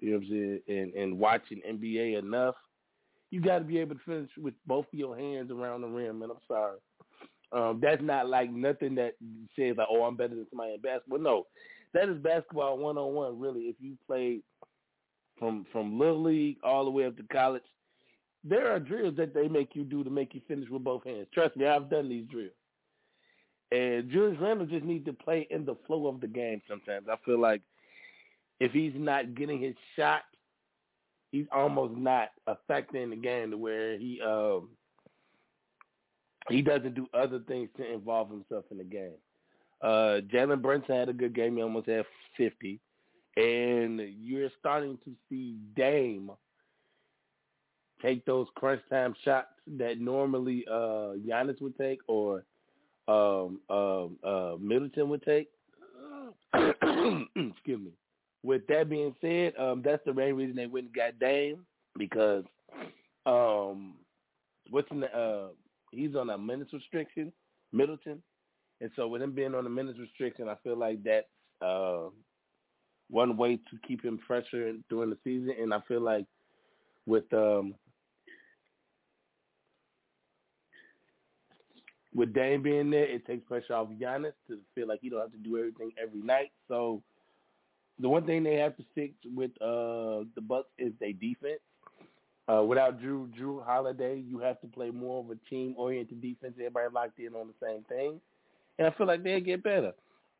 you 0.00 0.10
know 0.10 0.16
what 0.16 0.24
I'm 0.24 0.30
saying, 0.30 0.60
and 0.68 0.94
and 0.94 1.18
watching 1.18 1.60
NBA 1.68 2.18
enough, 2.18 2.56
you 3.30 3.40
got 3.40 3.58
to 3.58 3.64
be 3.64 3.78
able 3.78 3.94
to 3.94 4.00
finish 4.04 4.30
with 4.36 4.54
both 4.66 4.86
of 4.92 4.98
your 4.98 5.16
hands 5.16 5.50
around 5.50 5.82
the 5.82 5.88
rim. 5.88 6.22
And 6.22 6.32
I'm 6.32 6.38
sorry, 6.48 6.78
um, 7.52 7.78
that's 7.80 8.02
not 8.02 8.28
like 8.28 8.50
nothing 8.50 8.96
that 8.96 9.14
says 9.56 9.76
like, 9.76 9.86
oh, 9.88 10.02
I'm 10.02 10.16
better 10.16 10.34
than 10.34 10.46
somebody 10.50 10.74
in 10.74 10.80
basketball. 10.80 11.20
No, 11.20 11.46
that 11.92 12.08
is 12.08 12.18
basketball 12.18 12.78
one 12.78 12.98
on 12.98 13.14
one. 13.14 13.38
Really, 13.38 13.62
if 13.62 13.76
you 13.78 13.96
played 14.08 14.42
from 15.38 15.64
from 15.70 15.98
little 15.98 16.22
league 16.22 16.56
all 16.64 16.84
the 16.84 16.90
way 16.90 17.06
up 17.06 17.16
to 17.16 17.22
college, 17.32 17.62
there 18.44 18.70
are 18.70 18.78
drills 18.78 19.16
that 19.16 19.34
they 19.34 19.48
make 19.48 19.74
you 19.74 19.84
do 19.84 20.04
to 20.04 20.10
make 20.10 20.34
you 20.34 20.42
finish 20.46 20.68
with 20.68 20.84
both 20.84 21.04
hands. 21.04 21.26
Trust 21.32 21.56
me, 21.56 21.66
I've 21.66 21.88
done 21.90 22.08
these 22.08 22.26
drills. 22.26 22.52
And 23.72 24.10
Julius 24.10 24.38
Randle 24.40 24.66
just 24.66 24.84
needs 24.84 25.06
to 25.06 25.12
play 25.12 25.48
in 25.50 25.64
the 25.64 25.76
flow 25.86 26.06
of 26.06 26.20
the 26.20 26.28
game 26.28 26.60
sometimes. 26.68 27.06
I 27.10 27.16
feel 27.24 27.40
like 27.40 27.62
if 28.60 28.72
he's 28.72 28.92
not 28.94 29.34
getting 29.34 29.60
his 29.60 29.74
shot, 29.96 30.22
he's 31.32 31.46
almost 31.50 31.96
not 31.96 32.28
affecting 32.46 33.10
the 33.10 33.16
game 33.16 33.50
to 33.50 33.58
where 33.58 33.98
he 33.98 34.20
um 34.24 34.68
he 36.50 36.60
doesn't 36.60 36.94
do 36.94 37.08
other 37.14 37.40
things 37.48 37.70
to 37.78 37.92
involve 37.92 38.30
himself 38.30 38.66
in 38.70 38.78
the 38.78 38.84
game. 38.84 39.16
Uh 39.82 40.20
Jalen 40.32 40.62
Brunson 40.62 40.94
had 40.94 41.08
a 41.08 41.14
good 41.14 41.34
game. 41.34 41.56
He 41.56 41.62
almost 41.62 41.88
had 41.88 42.04
50. 42.36 42.78
And 43.36 44.00
you're 44.20 44.50
starting 44.60 44.98
to 45.04 45.12
see 45.28 45.56
Dame 45.74 46.30
take 48.02 48.24
those 48.24 48.46
crunch 48.54 48.82
time 48.90 49.14
shots 49.24 49.48
that 49.78 50.00
normally 50.00 50.64
uh 50.70 51.14
Giannis 51.26 51.60
would 51.60 51.76
take 51.78 52.00
or 52.06 52.44
um, 53.06 53.60
um, 53.68 54.16
uh, 54.24 54.54
Middleton 54.58 55.08
would 55.10 55.22
take. 55.22 55.48
Excuse 56.54 57.80
me. 57.80 57.90
With 58.42 58.66
that 58.68 58.88
being 58.88 59.14
said, 59.20 59.54
um, 59.58 59.82
that's 59.84 60.04
the 60.04 60.12
main 60.12 60.34
reason 60.34 60.56
they 60.56 60.66
went 60.66 60.86
and 60.86 60.94
got 60.94 61.18
Dame 61.18 61.64
because 61.98 62.44
um, 63.26 63.94
what's 64.70 64.90
in 64.90 65.00
the, 65.00 65.16
uh, 65.16 65.48
he's 65.90 66.14
on 66.14 66.30
a 66.30 66.38
minutes 66.38 66.72
restriction, 66.72 67.32
Middleton, 67.72 68.22
and 68.80 68.90
so 68.96 69.08
with 69.08 69.22
him 69.22 69.32
being 69.32 69.54
on 69.54 69.66
a 69.66 69.70
minutes 69.70 69.98
restriction, 69.98 70.48
I 70.48 70.56
feel 70.62 70.76
like 70.76 71.02
that's 71.02 71.26
uh, 71.62 72.08
one 73.08 73.36
way 73.36 73.56
to 73.56 73.78
keep 73.86 74.04
him 74.04 74.18
fresher 74.26 74.74
during 74.90 75.10
the 75.10 75.18
season, 75.24 75.54
and 75.60 75.72
I 75.72 75.80
feel 75.88 76.00
like 76.00 76.26
with 77.06 77.30
um, 77.32 77.74
with 82.14 82.32
Dame 82.32 82.62
being 82.62 82.90
there, 82.90 83.06
it 83.06 83.26
takes 83.26 83.44
pressure 83.46 83.74
off 83.74 83.88
Giannis 84.00 84.32
to 84.48 84.58
feel 84.74 84.86
like 84.86 85.00
he 85.02 85.08
don't 85.08 85.20
have 85.20 85.32
to 85.32 85.38
do 85.38 85.58
everything 85.58 85.92
every 86.00 86.22
night. 86.22 86.52
So 86.68 87.02
the 87.98 88.08
one 88.08 88.24
thing 88.24 88.42
they 88.42 88.56
have 88.56 88.76
to 88.76 88.84
fix 88.94 89.14
with 89.34 89.50
uh, 89.60 90.24
the 90.34 90.40
Bucks 90.40 90.68
is 90.78 90.92
their 91.00 91.12
defense. 91.12 91.60
Uh, 92.46 92.62
without 92.62 93.00
Jrue 93.00 93.30
Jrue 93.34 93.64
Holiday, 93.64 94.22
you 94.26 94.38
have 94.38 94.60
to 94.60 94.66
play 94.66 94.90
more 94.90 95.24
of 95.24 95.30
a 95.30 95.36
team 95.48 95.74
oriented 95.78 96.20
defense. 96.20 96.54
Everybody 96.58 96.88
locked 96.92 97.18
in 97.18 97.34
on 97.34 97.48
the 97.48 97.66
same 97.66 97.84
thing, 97.84 98.20
and 98.78 98.86
I 98.86 98.90
feel 98.90 99.06
like 99.06 99.22
they'll 99.22 99.40
get 99.40 99.62
better. 99.62 99.92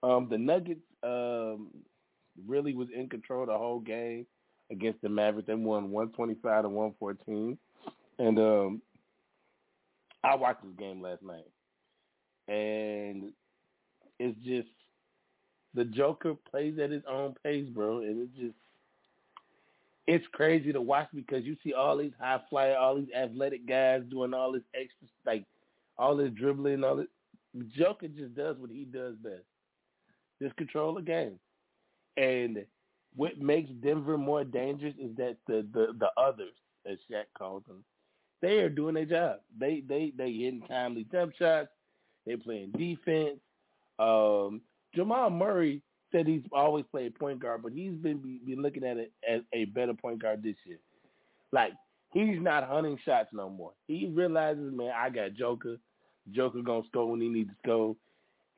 Um, 0.03 0.29
the 0.31 0.37
Nuggets 0.37 0.83
um, 1.03 1.69
really 2.47 2.75
was 2.75 2.89
in 2.95 3.09
control 3.09 3.47
the 3.47 3.57
whole 3.57 3.81
game 3.81 4.27
against 4.71 5.01
the 5.01 5.09
Mavericks. 5.09 5.47
They 5.47 5.55
won 5.55 5.91
one 5.91 6.11
twenty 6.11 6.37
five 6.43 6.65
to 6.65 6.69
one 6.69 6.93
fourteen, 7.01 7.57
and 8.19 8.39
um, 8.39 8.83
I 10.23 10.35
watched 10.35 10.63
this 10.63 10.77
game 10.79 11.01
last 11.01 11.23
night, 11.23 11.47
and 12.49 13.33
it's 14.19 14.39
just 14.45 14.69
the 15.75 15.85
Joker 15.85 16.35
plays 16.51 16.79
at 16.79 16.91
his 16.91 17.03
own 17.09 17.35
pace, 17.43 17.69
bro, 17.69 17.99
and 17.99 18.23
it's 18.23 18.39
just 18.39 18.55
it's 20.07 20.27
crazy 20.33 20.73
to 20.73 20.81
watch 20.81 21.09
because 21.15 21.45
you 21.45 21.57
see 21.65 21.73
all 21.73 21.97
these 21.97 22.13
high 22.21 22.41
flyer, 22.51 22.77
all 22.77 22.97
these 22.97 23.13
athletic 23.17 23.67
guys 23.67 24.03
doing 24.11 24.35
all 24.35 24.53
this 24.53 24.63
extra, 24.75 25.09
like 25.25 25.45
all 25.97 26.17
this 26.17 26.31
dribbling, 26.33 26.85
all 26.85 26.97
this. 26.97 27.07
Joker 27.77 28.09
just 28.09 28.35
does 28.35 28.57
what 28.59 28.71
he 28.71 28.85
does 28.85 29.15
best. 29.23 29.45
Just 30.43 30.57
control 30.57 30.95
the 30.95 31.03
game. 31.03 31.39
And 32.17 32.67
what 33.17 33.41
makes 33.41 33.71
Denver 33.83 34.19
more 34.19 34.45
dangerous 34.45 34.95
is 35.01 35.17
that 35.17 35.37
the 35.47 35.67
the, 35.73 35.95
the 35.99 36.11
others, 36.21 36.53
as 36.85 36.99
Shaq 37.11 37.25
calls 37.37 37.63
them, 37.67 37.83
they 38.43 38.59
are 38.59 38.69
doing 38.69 38.95
their 38.95 39.07
job. 39.07 39.37
They 39.59 39.83
they 39.89 40.13
they 40.17 40.33
hitting 40.33 40.65
timely 40.69 41.07
jump 41.11 41.33
shots. 41.39 41.69
They 42.27 42.37
playing 42.37 42.73
defense. 42.73 43.39
Um, 43.99 44.61
Jamal 44.95 45.31
Murray 45.31 45.83
said 46.13 46.27
he's 46.27 46.43
always 46.53 46.85
played 46.91 47.15
point 47.19 47.41
guard, 47.41 47.63
but 47.63 47.73
he's 47.73 47.95
been 47.95 48.19
be, 48.19 48.41
be 48.45 48.57
looking 48.57 48.85
at 48.85 48.97
it 48.97 49.13
as 49.29 49.41
a 49.53 49.65
better 49.67 49.95
point 49.95 50.23
guard 50.23 50.43
this 50.43 50.57
year. 50.65 50.79
Like 51.53 51.73
he's 52.13 52.41
not 52.41 52.69
hunting 52.69 52.99
shots 53.05 53.29
no 53.33 53.51
more. 53.51 53.73
He 53.87 54.07
realizes, 54.07 54.73
man, 54.73 54.93
I 54.97 55.11
got 55.11 55.35
Joker. 55.35 55.77
Joker 56.33 56.63
gonna 56.63 56.87
score 56.89 57.11
when 57.11 57.21
he 57.21 57.29
needs 57.29 57.51
to 57.51 57.57
score, 57.65 57.97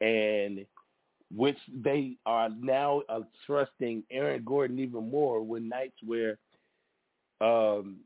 and 0.01 0.65
which 1.35 1.59
they 1.83 2.17
are 2.25 2.49
now 2.61 3.03
uh, 3.09 3.21
trusting 3.47 4.05
Aaron 4.11 4.43
Gordon 4.45 4.79
even 4.79 5.11
more 5.11 5.43
with 5.43 5.63
nights 5.63 5.97
where 6.05 6.39
um, 7.41 7.99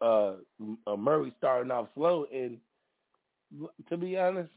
uh, 0.00 0.34
uh, 0.86 0.96
Murray 0.96 1.32
starting 1.38 1.70
off 1.70 1.88
slow. 1.94 2.26
And 2.32 2.58
to 3.88 3.96
be 3.96 4.16
honest, 4.16 4.50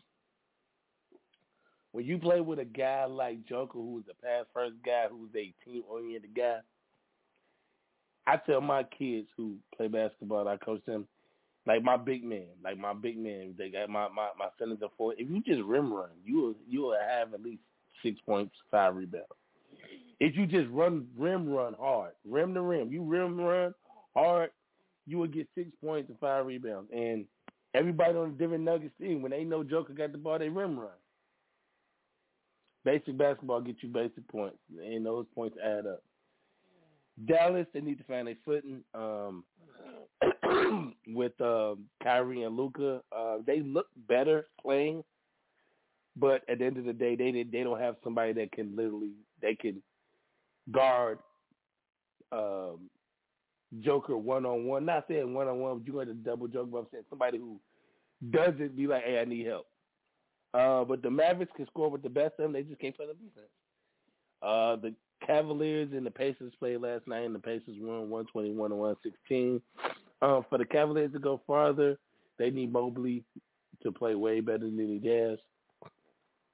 when 1.92 2.06
you 2.06 2.18
play 2.18 2.42
with 2.42 2.60
a 2.60 2.66
guy 2.66 3.06
like 3.06 3.46
Joker, 3.48 3.80
who's 3.80 4.06
a 4.10 4.26
pass 4.26 4.46
first 4.54 4.76
guy, 4.86 5.06
who's 5.10 5.30
a 5.36 5.54
team 5.66 5.84
oriented 5.90 6.36
guy, 6.36 6.60
I 8.28 8.38
tell 8.38 8.62
my 8.62 8.84
kids 8.84 9.28
who 9.36 9.56
play 9.76 9.88
basketball, 9.88 10.48
I 10.48 10.58
coach 10.58 10.84
them, 10.86 11.08
like 11.68 11.84
my 11.84 11.98
big 11.98 12.24
man, 12.24 12.48
like 12.64 12.78
my 12.78 12.94
big 12.94 13.18
man, 13.18 13.56
they 13.58 13.70
got 13.70 13.90
my 13.90 14.08
my 14.10 14.30
my 14.38 14.48
centers 14.58 14.80
are 14.82 14.90
four. 14.98 15.14
If 15.18 15.30
you 15.30 15.42
just 15.42 15.62
rim 15.68 15.94
run, 15.94 16.10
you 16.26 16.38
will 16.38 16.56
you 16.68 16.82
will 16.82 16.98
have 17.00 17.34
at 17.34 17.44
least 17.44 17.62
six 18.04 18.20
points, 18.26 18.56
five 18.70 18.96
rebounds. 18.96 19.28
If 20.20 20.36
you 20.36 20.46
just 20.46 20.70
run 20.72 21.08
rim 21.18 21.50
run 21.50 21.76
hard, 21.80 22.12
rim 22.28 22.54
to 22.54 22.62
rim, 22.62 22.92
you 22.92 23.04
rim 23.04 23.40
run 23.40 23.74
hard, 24.16 24.52
you 25.08 25.18
will 25.18 25.28
get 25.28 25.48
six 25.56 25.70
points 25.84 26.10
and 26.10 26.20
five 26.20 26.46
rebounds. 26.46 26.90
And 26.94 27.26
everybody 27.74 28.18
on 28.18 28.32
the 28.32 28.38
different 28.38 28.64
Nuggets 28.64 28.94
team, 29.00 29.22
when 29.22 29.32
they 29.32 29.44
know 29.44 29.64
Joker 29.64 29.94
got 29.94 30.12
the 30.12 30.18
ball, 30.18 30.40
they 30.40 30.50
rim 30.50 30.80
run. 30.80 30.92
Basic 32.84 33.18
basketball 33.18 33.62
gets 33.62 33.84
you 33.84 33.90
basic 33.90 34.28
points, 34.28 34.58
and 34.70 35.06
those 35.06 35.26
points 35.36 35.58
add 35.64 35.86
up. 35.86 36.04
Dallas, 37.28 37.68
they 37.74 37.82
need 37.82 38.00
to 38.00 38.04
find 38.06 38.28
a 38.28 38.36
footing 38.44 38.84
um, 38.96 39.44
with 41.08 41.40
um, 41.42 41.86
Kyrie 42.02 42.44
and 42.44 42.58
Luka. 42.58 43.02
Uh, 43.16 43.38
they 43.46 43.62
look 43.62 43.88
better 44.08 44.48
playing, 44.60 45.04
but 46.16 46.42
at 46.50 46.60
the 46.60 46.66
end 46.66 46.78
of 46.78 46.86
the 46.86 46.94
day, 46.94 47.16
they 47.16 47.32
they 47.44 47.64
don't 47.64 47.80
have 47.80 47.98
somebody 48.04 48.34
that 48.34 48.52
can 48.52 48.76
literally 48.76 49.12
they 49.42 49.54
can 49.54 49.82
guard 50.72 51.20
um, 52.32 52.90
Joker 53.80 54.18
one 54.18 54.46
on 54.46 54.66
one. 54.66 54.86
Not 54.86 55.06
saying 55.08 55.34
one 55.34 55.48
on 55.48 55.60
one, 55.60 55.78
but 55.78 55.88
you're 55.88 56.04
going 56.04 56.08
to 56.08 56.14
double 56.14 56.48
Joker. 56.48 56.70
But 56.72 56.78
I'm 56.80 56.88
saying 56.92 57.04
somebody 57.10 57.38
who 57.38 57.60
doesn't 58.30 58.76
be 58.76 58.88
like, 58.88 59.04
hey, 59.04 59.20
I 59.20 59.26
need 59.26 59.48
help. 59.48 59.68
Uh, 60.54 60.84
but 60.84 61.02
the 61.02 61.10
Mavericks 61.10 61.54
can 61.56 61.66
score 61.68 61.90
with 61.90 62.04
the 62.04 62.10
best 62.10 62.34
of 62.38 62.44
them. 62.44 62.54
They 62.54 62.64
just 62.64 62.80
can't 62.80 62.96
play 62.96 63.06
the 63.08 63.14
defense. 63.14 63.48
Uh, 64.42 64.76
the 64.76 64.94
Cavaliers 65.26 65.90
and 65.94 66.06
the 66.06 66.12
Pacers 66.12 66.54
played 66.60 66.82
last 66.82 67.08
night, 67.08 67.26
and 67.26 67.36
the 67.36 67.40
Pacers 67.40 67.76
won 67.80 68.10
121 68.10 68.70
to 68.70 68.76
116. 68.76 69.62
Um, 70.22 70.46
for 70.50 70.58
the 70.58 70.66
Cavaliers 70.66 71.14
to 71.14 71.20
go 71.20 71.42
farther, 71.48 71.98
they 72.38 72.50
need 72.50 72.74
Mobley 72.74 73.24
to 73.84 73.92
play 73.92 74.16
way 74.16 74.40
better 74.40 74.66
than 74.66 74.78
he 74.78 75.00
does. 75.00 75.40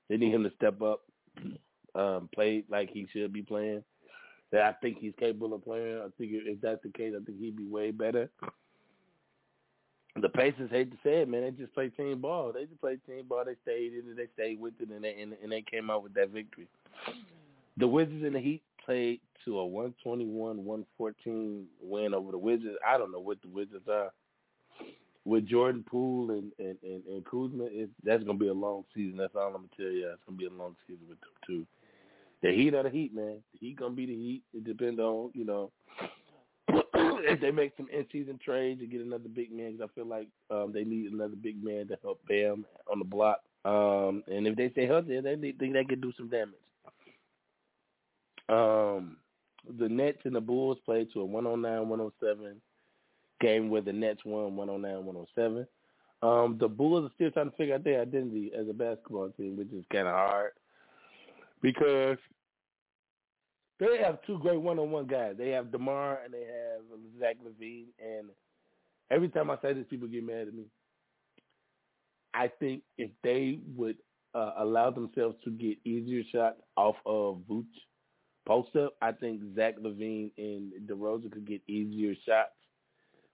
They 0.09 0.17
need 0.17 0.33
him 0.33 0.43
to 0.43 0.51
step 0.55 0.81
up, 0.81 1.01
um, 1.95 2.29
play 2.33 2.63
like 2.69 2.89
he 2.91 3.07
should 3.11 3.33
be 3.33 3.41
playing. 3.41 3.83
That 4.51 4.61
I 4.61 4.73
think 4.81 4.97
he's 4.99 5.13
capable 5.19 5.53
of 5.53 5.63
playing. 5.63 5.99
I 5.99 6.07
think 6.17 6.31
if 6.33 6.61
that's 6.61 6.81
the 6.81 6.89
case, 6.89 7.13
I 7.15 7.23
think 7.23 7.39
he'd 7.39 7.57
be 7.57 7.67
way 7.67 7.91
better 7.91 8.29
the 10.21 10.29
Pacers 10.29 10.69
hate 10.71 10.91
to 10.91 10.97
say 11.03 11.21
it, 11.21 11.29
man. 11.29 11.41
They 11.41 11.51
just 11.51 11.73
play 11.73 11.89
team 11.89 12.21
ball. 12.21 12.51
They 12.53 12.65
just 12.65 12.81
play 12.81 12.97
team 13.05 13.25
ball. 13.27 13.43
They 13.45 13.55
stayed 13.63 13.93
in 13.93 14.11
it. 14.11 14.17
They 14.17 14.27
stayed 14.33 14.59
with 14.59 14.73
it, 14.79 14.89
and 14.89 15.03
they 15.03 15.21
and, 15.21 15.33
and 15.41 15.51
they 15.51 15.61
came 15.61 15.89
out 15.89 16.03
with 16.03 16.13
that 16.15 16.29
victory. 16.29 16.67
The 17.77 17.87
Wizards 17.87 18.23
and 18.23 18.35
the 18.35 18.39
Heat 18.39 18.63
played 18.83 19.19
to 19.45 19.59
a 19.59 19.67
121-114 20.05 21.63
win 21.81 22.13
over 22.13 22.31
the 22.31 22.37
Wizards. 22.37 22.77
I 22.85 22.97
don't 22.97 23.11
know 23.11 23.19
what 23.19 23.41
the 23.41 23.49
Wizards 23.49 23.87
are. 23.87 24.11
With 25.25 25.47
Jordan 25.47 25.83
Poole 25.87 26.31
and 26.31 26.51
and 26.57 26.77
and, 26.83 27.03
and 27.05 27.25
Kuzma, 27.25 27.65
it, 27.65 27.89
that's 28.03 28.23
gonna 28.23 28.39
be 28.39 28.47
a 28.47 28.53
long 28.53 28.85
season. 28.95 29.17
That's 29.17 29.35
all 29.35 29.47
I'm 29.47 29.53
gonna 29.53 29.67
tell 29.75 29.91
you. 29.91 30.09
It's 30.09 30.21
gonna 30.25 30.37
be 30.37 30.45
a 30.45 30.49
long 30.49 30.75
season 30.87 31.03
with 31.09 31.19
them 31.19 31.29
too. 31.45 31.67
The 32.43 32.51
Heat 32.51 32.75
are 32.75 32.83
the 32.83 32.89
Heat, 32.89 33.15
man. 33.15 33.41
The 33.53 33.59
Heat 33.59 33.79
gonna 33.79 33.95
be 33.95 34.05
the 34.05 34.15
Heat. 34.15 34.43
It 34.53 34.63
depends 34.63 34.99
on 34.99 35.31
you 35.33 35.45
know 35.45 35.71
if 36.69 37.41
they 37.41 37.51
make 37.51 37.73
some 37.77 37.87
in-season 37.91 38.39
trades 38.43 38.79
to 38.81 38.87
get 38.87 39.01
another 39.01 39.29
big 39.29 39.51
man, 39.51 39.73
because 39.73 39.89
I 39.89 39.95
feel 39.95 40.07
like 40.07 40.27
um, 40.51 40.71
they 40.73 40.83
need 40.83 41.11
another 41.11 41.35
big 41.35 41.63
man 41.63 41.87
to 41.87 41.97
help 42.01 42.19
Bam 42.27 42.65
on 42.91 42.99
the 42.99 43.05
block. 43.05 43.41
Um, 43.65 44.23
and 44.27 44.47
if 44.47 44.55
they 44.55 44.69
stay 44.71 44.85
healthy, 44.85 45.19
they 45.19 45.35
think 45.35 45.73
they 45.73 45.83
can 45.83 45.99
do 45.99 46.13
some 46.15 46.29
damage. 46.29 46.55
Um, 48.49 49.17
the 49.77 49.89
Nets 49.89 50.19
and 50.23 50.35
the 50.35 50.41
Bulls 50.41 50.77
played 50.85 51.11
to 51.13 51.21
a 51.21 51.27
109-107 51.27 52.11
game 53.41 53.69
where 53.69 53.81
the 53.81 53.91
Nets 53.91 54.21
won 54.23 54.55
109-107. 54.55 55.67
Um, 56.21 56.57
the 56.59 56.67
Bulls 56.67 57.09
are 57.09 57.13
still 57.15 57.31
trying 57.31 57.51
to 57.51 57.57
figure 57.57 57.75
out 57.75 57.83
their 57.83 58.01
identity 58.01 58.51
as 58.57 58.69
a 58.69 58.73
basketball 58.73 59.29
team, 59.31 59.57
which 59.57 59.71
is 59.73 59.83
kind 59.91 60.07
of 60.07 60.13
hard 60.13 60.51
because 61.61 62.17
they 63.79 63.97
have 64.03 64.19
two 64.25 64.39
great 64.39 64.59
one-on-one 64.59 65.07
guys. 65.07 65.35
They 65.37 65.49
have 65.49 65.71
Demar 65.71 66.19
and 66.23 66.33
they 66.33 66.39
have 66.45 66.81
Zach 67.19 67.37
LaVine. 67.45 67.87
And 67.99 68.29
every 69.11 69.29
time 69.29 69.51
I 69.51 69.57
say 69.61 69.73
this, 69.73 69.85
people 69.89 70.07
get 70.07 70.25
mad 70.25 70.47
at 70.47 70.53
me. 70.53 70.65
I 72.33 72.51
think 72.59 72.83
if 72.97 73.09
they 73.23 73.59
would 73.75 73.97
uh, 74.33 74.53
allow 74.57 74.91
themselves 74.91 75.35
to 75.43 75.51
get 75.51 75.77
easier 75.85 76.23
shots 76.31 76.61
off 76.75 76.95
of 77.05 77.41
Vooch 77.49 77.65
post 78.47 78.75
up, 78.75 78.93
I 79.01 79.11
think 79.11 79.41
Zach 79.55 79.75
LaVine 79.79 80.31
and 80.37 80.71
DeRozan 80.87 81.31
could 81.31 81.47
get 81.47 81.61
easier 81.67 82.13
shots, 82.27 82.51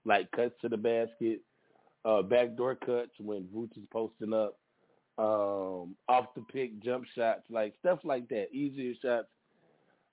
like 0.06 0.32
cuts 0.32 0.56
to 0.62 0.70
the 0.70 0.78
basket, 0.78 1.42
uh, 2.06 2.22
backdoor 2.22 2.76
cuts 2.76 3.12
when 3.20 3.44
Vooch 3.44 3.78
is 3.78 3.84
posting 3.92 4.34
up, 4.34 4.58
um, 5.18 5.96
off 6.10 6.34
the 6.36 6.42
pick 6.52 6.82
jump 6.84 7.06
shots, 7.16 7.44
like 7.50 7.74
stuff 7.80 8.00
like 8.04 8.28
that, 8.30 8.48
easier 8.52 8.94
shots 9.02 9.28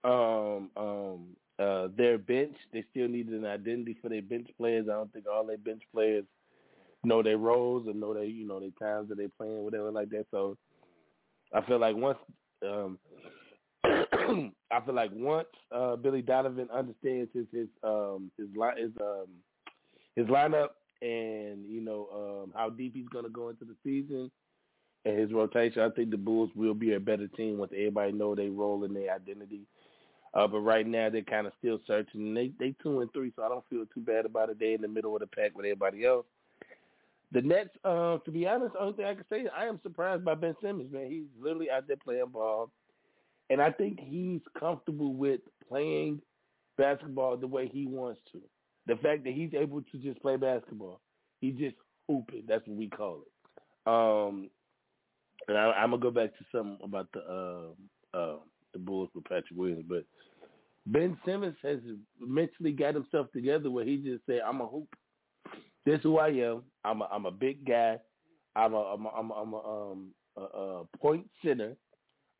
um, 0.04 0.70
um, 0.76 1.26
uh, 1.58 1.88
their 1.96 2.18
bench. 2.18 2.56
They 2.72 2.84
still 2.90 3.08
needed 3.08 3.34
an 3.34 3.46
identity 3.46 3.96
for 4.00 4.08
their 4.08 4.22
bench 4.22 4.48
players. 4.56 4.86
I 4.88 4.92
don't 4.92 5.12
think 5.12 5.26
all 5.30 5.46
their 5.46 5.58
bench 5.58 5.82
players 5.92 6.24
know 7.04 7.22
their 7.22 7.38
roles 7.38 7.86
and 7.86 8.00
know 8.00 8.12
their 8.14 8.24
you 8.24 8.46
know 8.46 8.60
their 8.60 8.70
times 8.78 9.08
that 9.08 9.16
they 9.16 9.28
playing 9.28 9.64
whatever 9.64 9.90
like 9.90 10.10
that. 10.10 10.26
So 10.30 10.56
I 11.54 11.62
feel 11.62 11.78
like 11.78 11.96
once 11.96 12.18
um, 12.62 12.98
I 13.84 14.80
feel 14.84 14.94
like 14.94 15.10
once 15.14 15.48
uh, 15.74 15.96
Billy 15.96 16.22
Donovan 16.22 16.68
understands 16.72 17.30
his 17.34 17.46
his 17.52 17.68
um, 17.82 18.30
his 18.38 18.48
line 18.56 18.76
his 18.78 18.92
um, 19.00 19.28
his 20.16 20.26
lineup 20.26 20.68
and 21.02 21.64
you 21.66 21.80
know 21.80 22.08
um, 22.14 22.52
how 22.54 22.70
deep 22.70 22.94
he's 22.94 23.08
going 23.08 23.24
to 23.24 23.30
go 23.30 23.48
into 23.48 23.64
the 23.64 23.76
season, 23.82 24.30
and 25.04 25.18
his 25.18 25.32
rotation. 25.32 25.82
I 25.82 25.90
think 25.90 26.10
the 26.10 26.16
Bulls 26.16 26.50
will 26.54 26.74
be 26.74 26.94
a 26.94 27.00
better 27.00 27.28
team 27.28 27.58
once 27.58 27.72
everybody 27.74 28.12
know 28.12 28.34
they 28.34 28.48
role 28.48 28.84
in 28.84 28.94
their 28.94 29.14
identity. 29.14 29.62
Uh, 30.32 30.46
but 30.46 30.60
right 30.60 30.86
now 30.86 31.10
they're 31.10 31.22
kind 31.22 31.46
of 31.46 31.52
still 31.58 31.80
searching. 31.86 32.20
And 32.20 32.36
they 32.36 32.52
they 32.58 32.74
two 32.82 33.00
and 33.00 33.12
three, 33.12 33.32
so 33.34 33.42
I 33.42 33.48
don't 33.48 33.64
feel 33.68 33.84
too 33.92 34.00
bad 34.00 34.26
about 34.26 34.50
it. 34.50 34.58
They 34.60 34.74
in 34.74 34.82
the 34.82 34.88
middle 34.88 35.14
of 35.14 35.20
the 35.20 35.26
pack 35.26 35.56
with 35.56 35.66
everybody 35.66 36.04
else. 36.04 36.26
The 37.32 37.42
Nets, 37.42 37.70
uh, 37.84 38.18
to 38.18 38.30
be 38.30 38.46
honest, 38.46 38.74
only 38.78 38.94
thing 38.94 39.04
I 39.06 39.14
can 39.14 39.24
say 39.30 39.40
is 39.40 39.48
I 39.56 39.66
am 39.66 39.80
surprised 39.82 40.24
by 40.24 40.34
Ben 40.34 40.54
Simmons, 40.62 40.92
man. 40.92 41.08
He's 41.08 41.26
literally 41.40 41.70
out 41.70 41.86
there 41.86 41.96
playing 41.96 42.26
ball. 42.32 42.70
And 43.50 43.60
I 43.60 43.70
think 43.70 43.98
he's 44.00 44.40
comfortable 44.58 45.12
with 45.12 45.40
playing 45.68 46.20
basketball 46.78 47.36
the 47.36 47.46
way 47.46 47.68
he 47.72 47.86
wants 47.86 48.20
to. 48.32 48.40
The 48.86 48.96
fact 48.96 49.24
that 49.24 49.32
he's 49.32 49.52
able 49.54 49.82
to 49.82 49.98
just 49.98 50.20
play 50.22 50.36
basketball. 50.36 51.00
He's 51.40 51.56
just 51.56 51.76
hooping. 52.08 52.44
That's 52.48 52.66
what 52.66 52.76
we 52.76 52.88
call 52.88 53.22
it. 53.22 53.30
Um, 53.86 54.50
and 55.48 55.56
I, 55.56 55.72
I'm 55.72 55.90
gonna 55.90 56.02
go 56.02 56.10
back 56.10 56.36
to 56.38 56.44
something 56.52 56.78
about 56.82 57.08
the 57.12 57.20
uh, 57.20 58.16
uh, 58.16 58.36
the 58.72 58.78
Bulls 58.78 59.10
with 59.14 59.24
Patrick 59.24 59.56
Williams, 59.56 59.84
but 59.88 60.04
Ben 60.86 61.16
Simmons 61.24 61.56
has 61.62 61.78
mentally 62.20 62.72
got 62.72 62.94
himself 62.94 63.30
together 63.32 63.70
where 63.70 63.84
he 63.84 63.98
just 63.98 64.24
said, 64.26 64.40
"I'm 64.46 64.60
a 64.60 64.66
hoop. 64.66 64.88
This 65.84 65.98
is 65.98 66.02
who 66.02 66.18
I 66.18 66.28
am. 66.28 66.62
I'm 66.84 67.02
a 67.02 67.08
I'm 67.10 67.26
a 67.26 67.30
big 67.30 67.66
guy. 67.66 67.98
I'm 68.56 68.74
a 68.74 68.78
I'm 68.78 69.06
a, 69.06 69.08
I'm 69.08 69.30
a, 69.30 69.34
I'm 69.34 69.52
a, 69.52 69.90
um, 69.92 70.14
a, 70.36 70.40
a 70.42 70.84
point 70.98 71.28
center. 71.44 71.76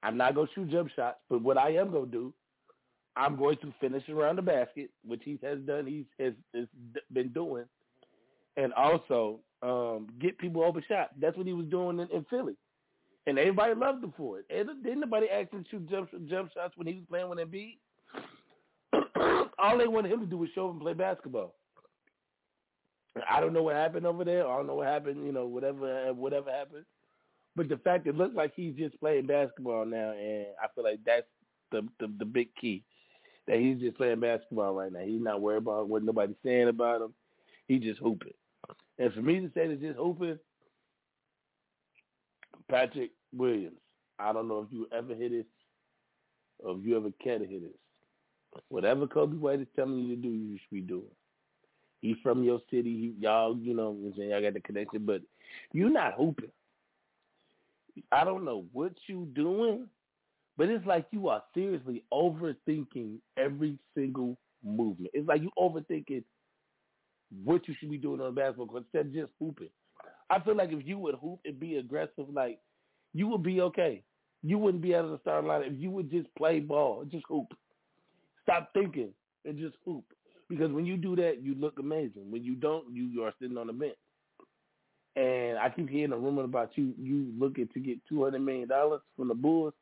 I'm 0.03 0.17
not 0.17 0.35
gonna 0.35 0.49
shoot 0.55 0.71
jump 0.71 0.91
shots, 0.95 1.19
but 1.29 1.43
what 1.43 1.59
I 1.59 1.71
am 1.73 1.91
gonna 1.91 2.07
do, 2.07 2.33
I'm 3.17 3.37
going 3.37 3.59
to 3.59 3.75
finish 3.81 4.09
around 4.09 4.37
the 4.37 4.43
basket, 4.43 4.91
which 5.05 5.23
he 5.25 5.39
has 5.43 5.59
done. 5.61 5.87
He 5.87 6.07
has, 6.23 6.33
has 6.55 6.67
been 7.13 7.29
doing, 7.29 7.65
and 8.57 8.73
also 8.75 9.41
um, 9.63 10.09
get 10.21 10.39
people 10.39 10.63
over 10.65 10.83
shots. 10.89 11.13
That's 11.21 11.37
what 11.37 11.47
he 11.47 11.53
was 11.53 11.67
doing 11.67 11.99
in, 12.01 12.09
in 12.11 12.25
Philly, 12.31 12.57
and 13.27 13.39
everybody 13.39 13.75
loved 13.75 14.03
him 14.03 14.13
for 14.17 14.39
it. 14.39 14.49
Didn't 14.49 15.01
nobody 15.01 15.29
ask 15.29 15.53
him 15.53 15.65
to 15.65 15.71
shoot 15.71 15.91
jump 15.91 16.11
jump 16.29 16.51
shots 16.53 16.77
when 16.77 16.87
he 16.87 16.95
was 16.95 17.05
playing 17.09 17.29
with 17.29 17.39
Embiid? 17.39 17.79
All 19.59 19.79
they 19.79 19.87
wanted 19.87 20.13
him 20.13 20.21
to 20.21 20.27
do 20.27 20.39
was 20.39 20.49
show 20.55 20.67
up 20.67 20.73
and 20.73 20.81
play 20.81 20.95
basketball. 20.95 21.55
I 23.29 23.41
don't 23.41 23.53
know 23.53 23.63
what 23.63 23.77
happened 23.77 24.07
over 24.07 24.25
there. 24.25 24.47
I 24.47 24.57
don't 24.57 24.67
know 24.67 24.77
what 24.77 24.87
happened. 24.87 25.27
You 25.27 25.33
know, 25.33 25.47
whatever 25.47 26.13
whatever 26.15 26.51
happened. 26.51 26.85
But 27.57 27.69
the 27.69 27.79
fact 27.79 28.07
it 28.07 28.17
looks 28.17 28.37
like 28.37 28.53
he's 28.55 28.77
just 28.77 28.99
playing 29.01 29.27
basketball 29.27 29.85
now, 29.85 30.13
and 30.13 30.47
I 30.63 30.69
feel 30.75 30.85
like 30.85 31.01
that's 31.05 31.27
the 31.73 31.83
the, 31.99 32.13
the 32.19 32.25
big 32.25 32.49
key 32.61 32.85
that 33.47 33.59
he's 33.59 33.79
just 33.79 33.97
playing 33.97 34.21
basketball 34.21 34.75
right 34.75 34.93
now. 34.93 35.01
He's 35.01 35.21
not 35.21 35.41
worried 35.41 35.59
about 35.59 35.89
what 35.89 36.05
nobody's 36.05 36.37
saying 36.45 36.69
about 36.69 37.03
him. 37.03 37.13
He's 37.67 37.83
just 37.83 38.01
hooping. 38.01 38.35
And 38.99 39.13
for 39.13 39.23
me 39.23 39.41
to 39.41 39.51
say 39.55 39.67
that 39.67 39.81
just 39.81 39.99
hooping, 39.99 40.39
Patrick 42.71 43.11
Williams. 43.35 43.79
I 44.19 44.33
don't 44.33 44.49
know 44.49 44.61
if 44.61 44.73
you 44.73 44.87
ever 44.97 45.15
hit 45.15 45.33
this 45.33 45.47
or 46.61 46.77
if 46.77 46.85
you 46.85 46.97
ever 46.97 47.11
care 47.23 47.39
to 47.39 47.47
hit 47.47 47.63
this. 47.63 48.63
Whatever 48.69 49.07
Coby 49.07 49.39
White 49.39 49.61
is 49.61 49.67
telling 49.77 49.99
you 49.99 50.17
to 50.17 50.23
do, 50.23 50.29
you 50.29 50.59
should 50.59 50.75
be 50.75 50.81
doing. 50.81 51.05
He's 52.01 52.17
from 52.23 52.43
your 52.43 52.61
city. 52.71 52.93
He, 52.93 53.15
y'all, 53.21 53.57
you 53.57 53.75
know, 53.75 53.89
I'm 53.89 54.15
saying 54.17 54.31
y'all 54.31 54.43
got 54.43 54.55
the 54.55 54.61
connection, 54.61 55.05
but 55.05 55.21
you're 55.73 55.91
not 55.91 56.15
hooping. 56.15 56.51
I 58.11 58.25
don't 58.25 58.45
know 58.45 58.65
what 58.73 58.93
you 59.07 59.29
doing, 59.35 59.87
but 60.57 60.69
it's 60.69 60.87
like 60.87 61.07
you 61.11 61.29
are 61.29 61.43
seriously 61.55 62.05
overthinking 62.13 63.17
every 63.37 63.79
single 63.95 64.37
movement. 64.65 65.11
It's 65.13 65.29
like 65.29 65.43
you 65.43 65.51
overthinking 65.59 66.25
what 67.45 67.69
you 67.69 67.75
should 67.79 67.91
be 67.91 67.99
doing 67.99 68.21
on 68.21 68.29
a 68.29 68.33
basketball 68.33 68.67
court 68.67 68.85
instead 68.85 69.07
of 69.07 69.15
just 69.15 69.33
hooping. 69.39 69.69
I 70.31 70.39
feel 70.41 70.57
like 70.57 70.71
if 70.73 70.87
you 70.87 70.99
would 70.99 71.17
hoop 71.17 71.41
and 71.45 71.59
be 71.59 71.77
aggressive, 71.77 72.27
like 72.33 72.59
you 73.13 73.27
would 73.29 73.43
be 73.43 73.61
okay. 73.63 74.03
You 74.43 74.59
wouldn't 74.59 74.83
be 74.83 74.95
able 74.95 75.15
to 75.15 75.21
start 75.21 75.45
line 75.45 75.63
if 75.65 75.79
you 75.79 75.91
would 75.91 76.11
just 76.11 76.35
play 76.37 76.61
ball, 76.61 77.05
just 77.11 77.27
hoop. 77.29 77.49
Stop 78.43 78.71
thinking 78.73 79.11
and 79.45 79.59
just 79.59 79.75
hoop. 79.85 80.05
Because 80.49 80.73
when 80.73 80.87
you 80.87 80.97
do 80.97 81.15
that, 81.17 81.43
you 81.43 81.55
look 81.55 81.79
amazing. 81.79 82.31
When 82.31 82.43
you 82.43 82.55
don't, 82.55 82.85
you 82.93 83.23
are 83.23 83.35
sitting 83.41 83.59
on 83.59 83.67
the 83.67 83.73
bench. 83.73 83.95
And 85.17 85.59
I 85.59 85.69
keep 85.69 85.91
hearing 85.91 86.13
a 86.13 86.17
rumor 86.17 86.45
about 86.45 86.71
you 86.77 86.95
you 86.99 87.33
looking 87.39 87.69
to 87.75 87.81
get 87.81 87.99
two 88.09 88.23
hundred 88.25 88.41
million 88.41 88.69
dollars 88.69 89.01
from 89.17 89.29
the 89.29 89.35
Bulls. 89.35 89.75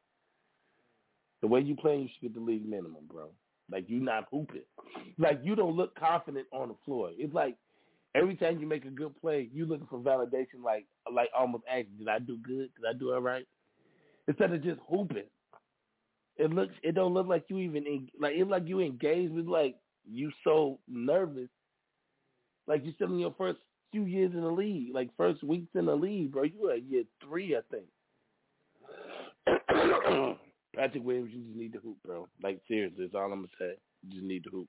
The 1.41 1.47
way 1.47 1.61
you 1.61 1.77
play, 1.77 1.99
you 1.99 2.09
should 2.09 2.23
get 2.23 2.35
the 2.35 2.41
league 2.45 2.69
minimum, 2.69 3.05
bro. 3.11 3.29
Like 3.71 3.89
you 3.89 4.01
not 4.01 4.27
hooping. 4.31 4.63
Like 5.19 5.41
you 5.45 5.55
don't 5.55 5.77
look 5.77 5.95
confident 5.99 6.47
on 6.53 6.69
the 6.69 6.75
floor. 6.85 7.11
It's 7.17 7.35
like 7.35 7.57
every 8.15 8.37
time 8.37 8.59
you 8.61 8.67
make 8.67 8.85
a 8.85 8.91
good 8.91 9.19
play, 9.21 9.49
you 9.53 9.67
looking 9.67 9.87
for 9.89 9.99
validation. 9.99 10.63
Like 10.65 10.87
like 11.13 11.31
almost 11.39 11.65
asking, 11.69 11.99
did 11.99 12.09
I 12.09 12.19
do 12.19 12.39
good? 12.39 12.71
Did 12.77 12.89
I 12.89 12.93
do 12.99 13.13
it 13.13 13.19
right? 13.19 13.47
Instead 14.27 14.53
of 14.53 14.63
just 14.63 14.81
hooping. 14.89 15.25
It 16.37 16.51
looks. 16.51 16.75
It 16.83 16.95
don't 16.95 17.15
look 17.15 17.27
like 17.27 17.45
you 17.49 17.59
even 17.59 18.09
like. 18.21 18.35
It 18.35 18.49
like 18.49 18.69
you 18.69 18.81
engaged 18.81 19.33
with 19.33 19.47
like 19.47 19.77
you 20.09 20.31
so 20.45 20.79
nervous. 20.89 21.49
Like 22.67 22.83
you're 22.85 22.95
still 22.95 23.13
in 23.13 23.19
your 23.19 23.35
first 23.37 23.59
few 23.91 24.05
years 24.05 24.33
in 24.35 24.43
the 24.43 24.51
league, 24.51 24.95
like 24.95 25.09
first 25.17 25.43
weeks 25.43 25.71
in 25.75 25.87
the 25.87 25.95
league, 25.95 26.33
bro. 26.33 26.45
You 26.45 26.69
are 26.71 26.77
year 26.77 27.05
three, 27.25 27.57
I 27.57 27.61
think. 27.71 27.87
Patrick 30.77 31.03
Williams, 31.03 31.31
you 31.33 31.43
just 31.43 31.57
need 31.57 31.73
to 31.73 31.81
hoop, 31.81 31.97
bro. 32.05 32.29
Like 32.43 32.61
seriously, 32.69 33.05
that's 33.05 33.15
all 33.15 33.33
I'm 33.33 33.41
gonna 33.41 33.49
say. 33.59 33.73
You 34.07 34.11
just 34.13 34.25
need 34.25 34.45
to 34.45 34.51
hoop. 34.51 34.69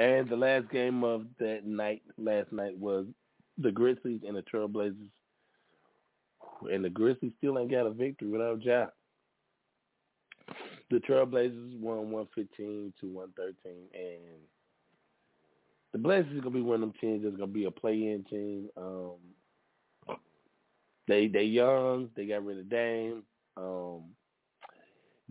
And 0.00 0.30
the 0.30 0.36
last 0.36 0.70
game 0.70 1.04
of 1.04 1.26
that 1.40 1.66
night, 1.66 2.00
last 2.16 2.50
night 2.52 2.76
was 2.78 3.04
the 3.58 3.70
Grizzlies 3.70 4.22
and 4.26 4.34
the 4.34 4.42
Trailblazers. 4.42 4.96
And 6.72 6.82
the 6.82 6.88
Grizzlies 6.88 7.32
still 7.36 7.58
ain't 7.58 7.70
got 7.70 7.86
a 7.86 7.90
victory 7.90 8.28
without 8.28 8.64
Ja. 8.64 8.86
The 10.90 11.00
Trailblazers 11.00 11.78
won 11.78 12.10
115 12.10 12.94
to 12.98 13.06
113, 13.08 13.72
and 13.92 14.40
the 15.92 15.98
Blazers 15.98 16.32
is 16.32 16.40
gonna 16.40 16.54
be 16.54 16.62
one 16.62 16.76
of 16.76 16.80
them 16.80 16.94
teams 16.98 17.22
that's 17.22 17.36
gonna 17.36 17.46
be 17.46 17.66
a 17.66 17.70
play-in 17.70 18.24
team. 18.24 18.70
Um, 18.78 20.16
they 21.06 21.28
they 21.28 21.44
young. 21.44 22.08
They 22.16 22.24
got 22.24 22.44
rid 22.44 22.58
of 22.58 22.70
Dame. 22.70 23.22
Um, 23.56 24.04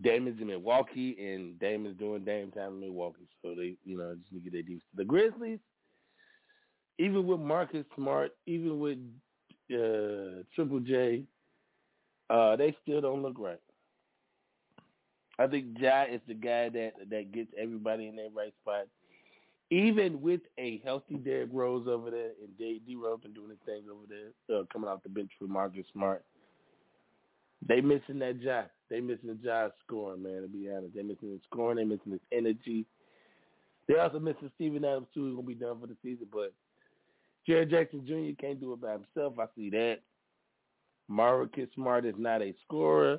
Damon's 0.02 0.40
in 0.40 0.46
Milwaukee, 0.46 1.16
and 1.18 1.58
Damon's 1.58 1.98
doing 1.98 2.24
Dame 2.24 2.50
time 2.50 2.74
in 2.74 2.80
Milwaukee. 2.80 3.28
So 3.42 3.54
they, 3.54 3.76
you 3.84 3.96
know, 3.98 4.14
just 4.14 4.32
need 4.32 4.44
to 4.44 4.50
get 4.50 4.52
their 4.52 4.62
defense. 4.62 4.82
The 4.94 5.04
Grizzlies, 5.04 5.58
even 6.98 7.26
with 7.26 7.40
Marcus 7.40 7.84
Smart, 7.96 8.32
even 8.46 8.78
with 8.78 8.98
uh, 9.72 10.42
Triple 10.54 10.80
J, 10.80 11.24
uh, 12.28 12.56
they 12.56 12.76
still 12.82 13.00
don't 13.00 13.22
look 13.22 13.36
right. 13.38 13.60
I 15.38 15.46
think 15.46 15.78
Ja 15.78 16.04
is 16.04 16.20
the 16.28 16.34
guy 16.34 16.68
that 16.68 16.92
that 17.08 17.32
gets 17.32 17.50
everybody 17.58 18.08
in 18.08 18.16
their 18.16 18.28
right 18.34 18.52
spot 18.62 18.86
even 19.70 20.20
with 20.20 20.40
a 20.58 20.80
healthy 20.84 21.14
Derrick 21.14 21.50
Rose 21.52 21.86
over 21.86 22.10
there 22.10 22.32
and 22.42 22.58
D 22.58 22.80
Rose 22.96 23.20
been 23.22 23.32
doing 23.32 23.50
his 23.50 23.58
thing 23.64 23.84
over 23.90 24.04
there, 24.08 24.58
uh, 24.58 24.64
coming 24.72 24.88
off 24.88 25.02
the 25.02 25.08
bench 25.08 25.30
for 25.38 25.46
Marcus 25.46 25.86
Smart, 25.92 26.24
they 27.66 27.80
missing 27.80 28.18
that 28.20 28.40
Ja. 28.40 28.62
They 28.88 29.00
missing 29.00 29.38
Ja 29.42 29.68
scoring, 29.84 30.22
man. 30.22 30.42
To 30.42 30.48
be 30.48 30.70
honest, 30.70 30.94
they 30.94 31.02
missing 31.02 31.30
his 31.30 31.40
scoring. 31.50 31.76
They 31.78 31.84
missing 31.84 32.12
his 32.12 32.20
energy. 32.32 32.86
They 33.86 33.96
also 33.98 34.18
missing 34.18 34.50
Steven 34.54 34.84
Adams 34.84 35.08
too. 35.14 35.26
He's 35.26 35.34
gonna 35.34 35.46
be 35.46 35.54
done 35.54 35.80
for 35.80 35.86
the 35.86 35.96
season, 36.02 36.26
but 36.32 36.52
Jared 37.46 37.70
Jackson 37.70 38.06
Jr. 38.06 38.40
can't 38.40 38.60
do 38.60 38.72
it 38.72 38.80
by 38.80 38.92
himself. 38.92 39.38
I 39.38 39.46
see 39.56 39.70
that. 39.70 39.98
Marcus 41.08 41.68
Smart 41.74 42.04
is 42.04 42.14
not 42.16 42.42
a 42.42 42.54
scorer. 42.64 43.18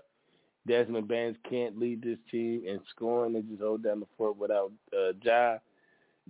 Desmond 0.67 1.07
Bane 1.07 1.35
can't 1.49 1.77
lead 1.77 2.01
this 2.01 2.19
team 2.29 2.61
in 2.65 2.79
scoring. 2.89 3.33
They 3.33 3.41
just 3.41 3.61
hold 3.61 3.83
down 3.83 3.99
the 3.99 4.05
fort 4.17 4.37
without 4.37 4.71
uh, 4.93 5.13
Ja. 5.23 5.57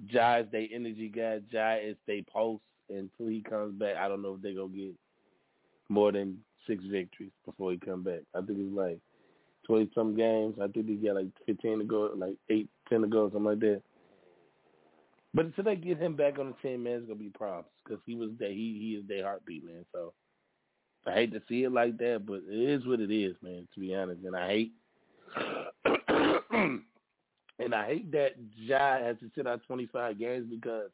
Ja 0.07 0.37
is 0.37 0.47
their 0.51 0.67
energy 0.73 1.09
guy. 1.09 1.39
Ja 1.51 1.75
is 1.75 1.97
their 2.07 2.21
post 2.23 2.63
until 2.89 3.27
he 3.27 3.41
comes 3.41 3.73
back. 3.77 3.97
I 3.97 4.07
don't 4.07 4.21
know 4.21 4.35
if 4.35 4.41
they're 4.41 4.55
gonna 4.55 4.69
get 4.69 4.95
more 5.89 6.11
than 6.11 6.39
six 6.67 6.83
victories 6.85 7.31
before 7.45 7.71
he 7.71 7.77
come 7.77 8.03
back. 8.03 8.21
I 8.35 8.39
think 8.41 8.59
it's 8.59 8.75
like 8.75 8.99
twenty 9.65 9.89
some 9.93 10.15
games. 10.15 10.55
I 10.61 10.67
think 10.67 10.87
he 10.87 10.95
got 10.95 11.15
like 11.15 11.27
fifteen 11.45 11.79
to 11.79 11.85
go, 11.85 12.11
like 12.15 12.37
eight, 12.49 12.69
ten 12.89 13.01
to 13.01 13.07
go, 13.07 13.27
something 13.27 13.43
like 13.43 13.59
that. 13.59 13.81
But 15.33 15.45
until 15.45 15.63
they 15.63 15.75
get 15.77 15.97
him 15.97 16.15
back 16.15 16.39
on 16.39 16.47
the 16.49 16.67
team, 16.67 16.83
man, 16.83 16.93
it's 16.93 17.05
gonna 17.05 17.15
be 17.15 17.29
problems 17.29 17.69
because 17.83 18.01
he 18.05 18.15
was 18.15 18.31
that 18.39 18.51
He 18.51 18.77
he 18.79 18.97
is 18.99 19.07
their 19.07 19.23
heartbeat, 19.23 19.65
man. 19.65 19.85
So 19.93 20.13
I 21.07 21.13
hate 21.13 21.33
to 21.33 21.41
see 21.47 21.63
it 21.63 21.71
like 21.71 21.97
that, 21.97 22.25
but 22.25 22.41
it 22.47 22.69
is 22.69 22.85
what 22.85 22.99
it 22.99 23.11
is, 23.11 23.35
man. 23.41 23.67
To 23.73 23.79
be 23.79 23.95
honest, 23.95 24.23
and 24.25 24.35
I 24.35 24.47
hate 24.47 24.73
And 27.61 27.75
I 27.75 27.85
hate 27.85 28.11
that 28.11 28.31
Ja 28.55 28.97
has 28.97 29.17
to 29.19 29.29
sit 29.35 29.45
out 29.45 29.61
25 29.67 30.17
games 30.17 30.47
because 30.49 30.89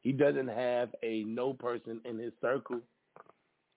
he 0.00 0.10
doesn't 0.10 0.48
have 0.48 0.88
a 1.02 1.24
no 1.24 1.52
person 1.52 2.00
in 2.06 2.18
his 2.18 2.32
circle. 2.40 2.80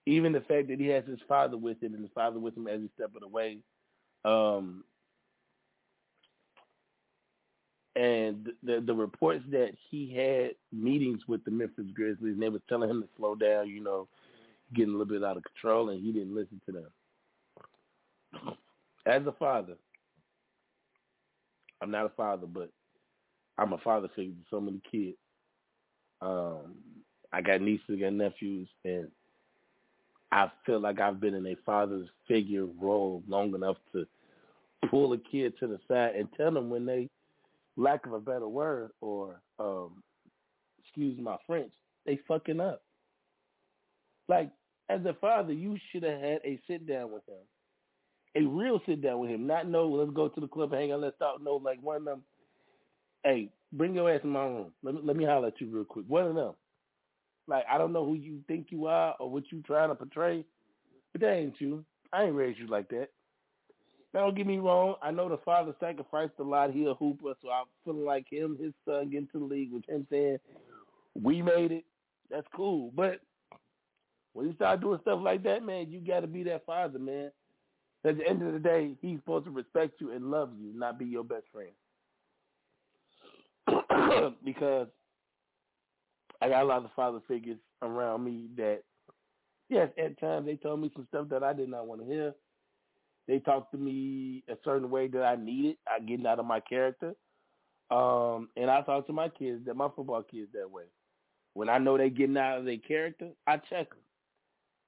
Even 0.05 0.33
the 0.33 0.41
fact 0.41 0.67
that 0.67 0.79
he 0.79 0.87
has 0.87 1.03
his 1.05 1.19
father 1.27 1.57
with 1.57 1.81
him 1.81 1.93
and 1.93 2.03
his 2.03 2.11
father 2.13 2.39
with 2.39 2.55
him 2.55 2.67
every 2.67 2.89
step 2.95 3.11
of 3.15 3.21
the 3.21 3.27
way. 3.27 3.57
Um, 4.23 4.83
and 7.95 8.49
the 8.61 8.83
the 8.85 8.93
reports 8.93 9.43
that 9.51 9.71
he 9.89 10.13
had 10.13 10.51
meetings 10.71 11.21
with 11.27 11.43
the 11.45 11.51
Memphis 11.51 11.85
Grizzlies 11.93 12.33
and 12.33 12.41
they 12.41 12.49
were 12.49 12.61
telling 12.67 12.89
him 12.89 13.01
to 13.01 13.07
slow 13.17 13.35
down, 13.35 13.69
you 13.69 13.81
know, 13.81 14.07
getting 14.73 14.93
a 14.93 14.97
little 14.97 15.13
bit 15.13 15.23
out 15.23 15.37
of 15.37 15.43
control, 15.43 15.89
and 15.89 16.03
he 16.03 16.11
didn't 16.11 16.35
listen 16.35 16.61
to 16.65 16.71
them. 16.71 18.57
As 19.05 19.25
a 19.25 19.31
father, 19.33 19.75
I'm 21.81 21.91
not 21.91 22.05
a 22.05 22.09
father, 22.09 22.47
but 22.47 22.69
I'm 23.57 23.73
a 23.73 23.77
father 23.77 24.09
figure 24.15 24.33
to 24.33 24.39
so 24.49 24.59
many 24.59 24.81
kids. 24.91 25.17
Um, 26.21 26.75
I 27.31 27.41
got 27.41 27.61
nieces, 27.61 27.85
I 27.89 27.95
got 27.95 28.13
nephews, 28.13 28.67
and 28.83 29.09
I 30.35 30.51
feel 30.65 30.81
like 30.81 30.99
I've 30.99 31.21
been 31.21 31.33
in 31.33 31.47
a 31.47 31.55
father's 31.65 32.09
figure 32.27 32.65
role 32.65 33.23
long 33.25 33.55
enough 33.55 33.77
to 33.93 34.05
pull 34.89 35.13
a 35.13 35.17
kid 35.17 35.53
to 35.59 35.67
the 35.67 35.79
side 35.87 36.15
and 36.17 36.27
tell 36.35 36.51
them 36.51 36.69
when 36.69 36.85
they, 36.85 37.09
lack 37.77 38.05
of 38.05 38.11
a 38.11 38.19
better 38.19 38.47
word, 38.47 38.91
or 38.99 39.39
um, 39.59 40.03
excuse 40.83 41.17
my 41.21 41.37
French, 41.47 41.71
they 42.05 42.19
fucking 42.27 42.59
up. 42.59 42.81
Like 44.27 44.51
as 44.89 44.99
a 45.05 45.13
father, 45.21 45.53
you 45.53 45.77
should 45.89 46.03
have 46.03 46.19
had 46.19 46.41
a 46.43 46.59
sit 46.67 46.85
down 46.85 47.13
with 47.13 47.23
him, 47.29 48.43
a 48.43 48.45
real 48.45 48.81
sit 48.85 49.01
down 49.01 49.19
with 49.19 49.29
him. 49.29 49.47
Not 49.47 49.69
no, 49.69 49.87
let's 49.87 50.11
go 50.11 50.27
to 50.27 50.41
the 50.41 50.49
club, 50.49 50.73
and 50.73 50.81
hang 50.81 50.91
out, 50.91 50.99
let's 50.99 51.17
talk. 51.17 51.41
No, 51.41 51.55
like 51.63 51.81
one 51.81 51.97
of 51.97 52.05
them. 52.05 52.23
Hey, 53.23 53.49
bring 53.71 53.95
your 53.95 54.11
ass 54.13 54.19
in 54.25 54.31
my 54.31 54.43
room. 54.43 54.73
Let 54.83 54.95
me 54.95 55.01
let 55.01 55.15
me 55.15 55.23
holler 55.23 55.47
at 55.47 55.61
you 55.61 55.67
real 55.67 55.85
quick. 55.85 56.05
One 56.09 56.27
of 56.27 56.35
them. 56.35 56.53
Like 57.47 57.65
I 57.71 57.77
don't 57.77 57.93
know 57.93 58.05
who 58.05 58.15
you 58.15 58.39
think 58.47 58.67
you 58.69 58.87
are 58.87 59.15
or 59.19 59.29
what 59.29 59.51
you 59.51 59.61
trying 59.61 59.89
to 59.89 59.95
portray, 59.95 60.43
but 61.11 61.21
that 61.21 61.33
ain't 61.33 61.59
you. 61.59 61.85
I 62.11 62.23
ain't 62.23 62.35
raised 62.35 62.59
you 62.59 62.67
like 62.67 62.89
that. 62.89 63.09
Now 64.13 64.21
don't 64.21 64.35
get 64.37 64.47
me 64.47 64.57
wrong. 64.57 64.95
I 65.01 65.11
know 65.11 65.27
the 65.27 65.37
father 65.37 65.75
sacrificed 65.79 66.33
a 66.39 66.43
lot. 66.43 66.71
He 66.71 66.85
a 66.85 66.93
hooper, 66.93 67.33
so 67.41 67.49
I'm 67.49 67.65
feeling 67.83 68.05
like 68.05 68.27
him, 68.29 68.57
his 68.61 68.73
son 68.85 69.09
getting 69.09 69.27
to 69.33 69.39
the 69.39 69.45
league 69.45 69.71
with 69.71 69.87
him 69.87 70.07
saying, 70.09 70.39
"We 71.21 71.41
made 71.41 71.71
it." 71.71 71.85
That's 72.29 72.47
cool, 72.55 72.91
but 72.95 73.19
when 74.33 74.47
you 74.47 74.53
start 74.55 74.81
doing 74.81 74.99
stuff 75.01 75.19
like 75.21 75.43
that, 75.43 75.63
man, 75.63 75.89
you 75.89 75.99
got 75.99 76.19
to 76.21 76.27
be 76.27 76.43
that 76.43 76.65
father, 76.65 76.99
man. 76.99 77.31
At 78.03 78.17
the 78.17 78.27
end 78.27 78.43
of 78.43 78.53
the 78.53 78.59
day, 78.59 78.91
he's 79.01 79.17
supposed 79.19 79.45
to 79.45 79.51
respect 79.51 79.99
you 79.99 80.11
and 80.11 80.29
love 80.29 80.51
you, 80.59 80.71
not 80.77 80.99
be 80.99 81.05
your 81.05 81.23
best 81.23 81.45
friend. 81.51 81.71
because 84.45 84.87
I 86.41 86.49
got 86.49 86.63
a 86.63 86.65
lot 86.65 86.85
of 86.85 86.91
father 86.95 87.19
figures 87.27 87.57
around 87.81 88.23
me 88.23 88.47
that, 88.57 88.81
yes, 89.69 89.89
at 89.97 90.19
times 90.19 90.45
they 90.45 90.55
told 90.55 90.81
me 90.81 90.91
some 90.95 91.07
stuff 91.09 91.29
that 91.29 91.43
I 91.43 91.53
did 91.53 91.69
not 91.69 91.87
want 91.87 92.01
to 92.01 92.07
hear. 92.07 92.33
They 93.27 93.39
talked 93.39 93.71
to 93.71 93.77
me 93.77 94.43
a 94.49 94.55
certain 94.63 94.89
way 94.89 95.07
that 95.07 95.23
I 95.23 95.35
needed. 95.35 95.77
I 95.87 95.99
getting 95.99 96.27
out 96.27 96.39
of 96.39 96.45
my 96.45 96.59
character. 96.59 97.15
Um, 97.89 98.49
and 98.55 98.69
I 98.69 98.81
talk 98.81 99.07
to 99.07 99.13
my 99.13 99.29
kids, 99.29 99.65
that 99.65 99.75
my 99.75 99.89
football 99.95 100.23
kids 100.23 100.49
that 100.53 100.69
way. 100.69 100.83
When 101.53 101.69
I 101.69 101.77
know 101.77 101.97
they 101.97 102.09
getting 102.09 102.37
out 102.37 102.59
of 102.59 102.65
their 102.65 102.77
character, 102.77 103.29
I 103.47 103.57
check 103.57 103.89
them. 103.89 103.99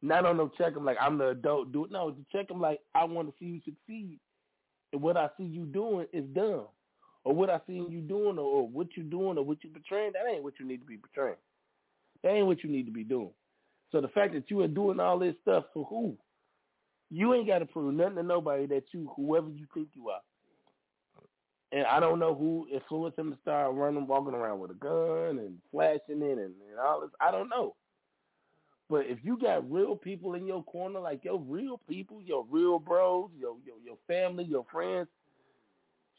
Not 0.01 0.25
on 0.25 0.37
them 0.37 0.51
check 0.57 0.73
them 0.73 0.85
like 0.85 0.97
I'm 1.01 1.17
the 1.17 1.29
adult. 1.29 1.71
Do 1.71 1.85
it. 1.85 1.91
No, 1.91 2.11
to 2.11 2.25
check 2.31 2.47
them 2.47 2.61
like 2.61 2.79
I 2.93 3.03
want 3.05 3.29
to 3.29 3.33
see 3.39 3.45
you 3.45 3.61
succeed. 3.65 4.19
And 4.93 5.01
what 5.01 5.17
I 5.17 5.29
see 5.37 5.43
you 5.43 5.65
doing 5.65 6.05
is 6.13 6.25
dumb. 6.33 6.67
Or 7.27 7.35
what 7.35 7.49
I 7.49 7.59
seen 7.67 7.91
you 7.91 7.99
doing 7.99 8.37
or, 8.37 8.45
or 8.45 8.67
what 8.69 8.95
you 8.95 9.03
doing 9.03 9.37
or 9.37 9.43
what 9.43 9.61
you 9.61 9.69
portraying, 9.69 10.13
that 10.13 10.31
ain't 10.33 10.43
what 10.43 10.53
you 10.61 10.65
need 10.65 10.79
to 10.79 10.85
be 10.85 10.95
portraying. 10.95 11.35
That 12.23 12.31
ain't 12.31 12.47
what 12.47 12.63
you 12.63 12.69
need 12.69 12.85
to 12.85 12.91
be 12.91 13.03
doing. 13.03 13.31
So 13.91 13.99
the 13.99 14.07
fact 14.07 14.33
that 14.33 14.49
you 14.49 14.61
are 14.61 14.67
doing 14.69 15.01
all 15.01 15.19
this 15.19 15.35
stuff 15.41 15.65
for 15.73 15.83
who? 15.83 16.15
You 17.09 17.33
ain't 17.33 17.45
got 17.45 17.59
to 17.59 17.65
prove 17.65 17.93
nothing 17.93 18.15
to 18.15 18.23
nobody 18.23 18.65
that 18.67 18.83
you, 18.93 19.11
whoever 19.17 19.49
you 19.49 19.65
think 19.73 19.89
you 19.93 20.07
are. 20.07 20.21
And 21.73 21.85
I 21.85 21.99
don't 21.99 22.19
know 22.19 22.33
who 22.33 22.65
influenced 22.73 23.19
him 23.19 23.33
to 23.33 23.37
start 23.41 23.75
running, 23.75 24.07
walking 24.07 24.33
around 24.33 24.59
with 24.59 24.71
a 24.71 24.75
gun 24.75 25.37
and 25.37 25.57
flashing 25.69 26.21
it 26.21 26.37
and, 26.37 26.39
and 26.39 26.79
all 26.81 27.01
this. 27.01 27.09
I 27.19 27.29
don't 27.29 27.49
know. 27.49 27.75
But 28.89 29.07
if 29.07 29.17
you 29.21 29.37
got 29.37 29.69
real 29.69 29.97
people 29.97 30.35
in 30.35 30.45
your 30.47 30.63
corner, 30.63 31.01
like 31.01 31.25
your 31.25 31.41
real 31.41 31.81
people, 31.89 32.21
your 32.23 32.45
real 32.49 32.79
bros, 32.79 33.31
your 33.37 33.57
your 33.65 33.75
your 33.83 33.97
family, 34.07 34.45
your 34.45 34.65
friends, 34.71 35.09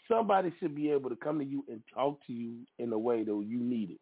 somebody 0.08 0.52
should 0.58 0.74
be 0.74 0.90
able 0.90 1.10
to 1.10 1.16
come 1.16 1.38
to 1.38 1.44
you 1.44 1.64
and 1.68 1.82
talk 1.94 2.18
to 2.26 2.32
you 2.32 2.56
in 2.78 2.92
a 2.92 2.98
way 2.98 3.22
that 3.22 3.44
you 3.46 3.58
need 3.58 3.90
it. 3.90 4.00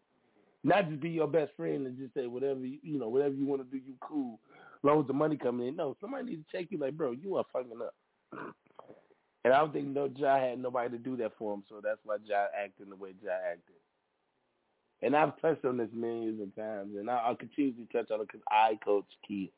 Not 0.65 0.89
just 0.89 1.01
be 1.01 1.11
your 1.11 1.29
best 1.29 1.53
friend 1.57 1.87
and 1.87 1.99
just 1.99 2.15
say 2.15 2.27
whatever 2.27 2.61
you, 2.61 2.79
you 2.83 2.99
know, 2.99 3.09
whatever 3.09 3.35
you 3.35 3.47
want 3.47 3.63
to 3.63 3.71
do, 3.71 3.77
you 3.77 3.95
cool. 4.01 4.39
As 4.85 5.09
of 5.09 5.15
money 5.15 5.37
coming 5.37 5.69
in. 5.69 5.77
No, 5.77 5.97
somebody 6.01 6.27
needs 6.27 6.45
to 6.51 6.57
check 6.57 6.69
you 6.71 6.79
like, 6.79 6.97
bro, 6.97 7.11
you 7.11 7.37
are 7.37 7.45
fucking 7.53 7.81
up. 7.83 7.95
And 9.45 9.53
I 9.55 9.59
don't 9.59 9.73
think 9.73 9.89
no 9.89 10.09
Ja 10.17 10.39
had 10.39 10.61
nobody 10.61 10.91
to 10.91 10.99
do 10.99 11.17
that 11.19 11.33
for 11.39 11.55
him, 11.55 11.63
so 11.69 11.81
that's 11.83 12.01
why 12.05 12.17
Ja 12.25 12.47
acted 12.57 12.91
the 12.91 12.97
way 12.97 13.15
Ja 13.23 13.33
acted. 13.33 13.77
And 15.03 15.15
I've 15.15 15.41
touched 15.41 15.65
on 15.65 15.77
this 15.77 15.89
millions 15.93 16.41
of 16.41 16.55
times, 16.57 16.97
and 16.97 17.11
I'll 17.11 17.37
continue 17.37 17.73
to 17.73 17.93
touch 17.93 18.11
on 18.11 18.21
it 18.21 18.29
because 18.29 18.43
I 18.51 18.79
coach 18.85 19.07
kids. 19.27 19.53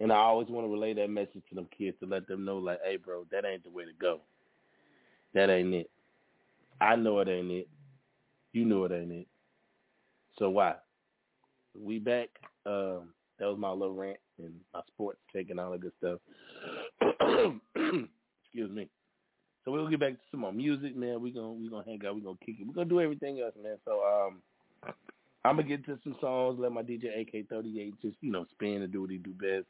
And 0.00 0.12
I 0.12 0.16
always 0.16 0.48
want 0.48 0.66
to 0.66 0.72
relay 0.72 0.94
that 0.94 1.10
message 1.10 1.42
to 1.48 1.54
them 1.54 1.68
kids 1.76 1.96
to 2.00 2.06
let 2.06 2.28
them 2.28 2.44
know, 2.44 2.58
like, 2.58 2.80
hey, 2.84 2.96
bro, 2.96 3.24
that 3.30 3.44
ain't 3.44 3.64
the 3.64 3.70
way 3.70 3.84
to 3.84 3.92
go. 3.98 4.20
That 5.34 5.50
ain't 5.50 5.74
it. 5.74 5.90
I 6.80 6.96
know 6.96 7.20
it 7.20 7.28
ain't 7.28 7.50
it. 7.50 7.68
You 8.52 8.64
know 8.64 8.84
it 8.84 8.92
ain't 8.92 9.12
it. 9.12 9.26
So 10.38 10.50
why? 10.50 10.74
We 11.78 11.98
back. 11.98 12.28
Um, 12.64 13.10
that 13.38 13.46
was 13.46 13.58
my 13.58 13.70
little 13.70 13.94
rant 13.94 14.18
and 14.38 14.54
my 14.72 14.80
sports 14.88 15.18
take 15.34 15.50
and 15.50 15.60
all 15.60 15.72
that 15.72 15.80
good 15.80 15.92
stuff. 15.98 16.20
Excuse 18.44 18.70
me. 18.70 18.88
So 19.64 19.72
we'll 19.72 19.88
get 19.88 20.00
back 20.00 20.12
to 20.12 20.18
some 20.30 20.40
more 20.40 20.52
music, 20.52 20.96
man. 20.96 21.20
We're 21.20 21.34
gonna 21.34 21.52
we 21.52 21.68
gonna 21.68 21.84
hang 21.84 22.00
out, 22.06 22.14
we're 22.14 22.20
gonna 22.22 22.36
kick 22.44 22.56
it. 22.60 22.66
We're 22.66 22.74
gonna 22.74 22.88
do 22.88 23.00
everything 23.00 23.40
else, 23.40 23.54
man. 23.62 23.76
So 23.84 24.00
um 24.02 24.42
I'm 25.44 25.56
gonna 25.56 25.68
get 25.68 25.84
to 25.86 25.98
some 26.02 26.16
songs, 26.20 26.58
let 26.58 26.72
my 26.72 26.82
DJ 26.82 27.20
AK 27.20 27.48
thirty 27.48 27.80
eight 27.80 28.00
just, 28.00 28.16
you 28.20 28.30
know, 28.32 28.46
spin 28.52 28.82
and 28.82 28.92
do 28.92 29.02
what 29.02 29.10
he 29.10 29.18
do 29.18 29.32
best. 29.32 29.66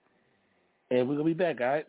And 0.91 1.09
we're 1.09 1.17
gonna 1.17 1.25
be 1.25 1.35
back, 1.35 1.61
all 1.61 1.67
right? 1.67 1.87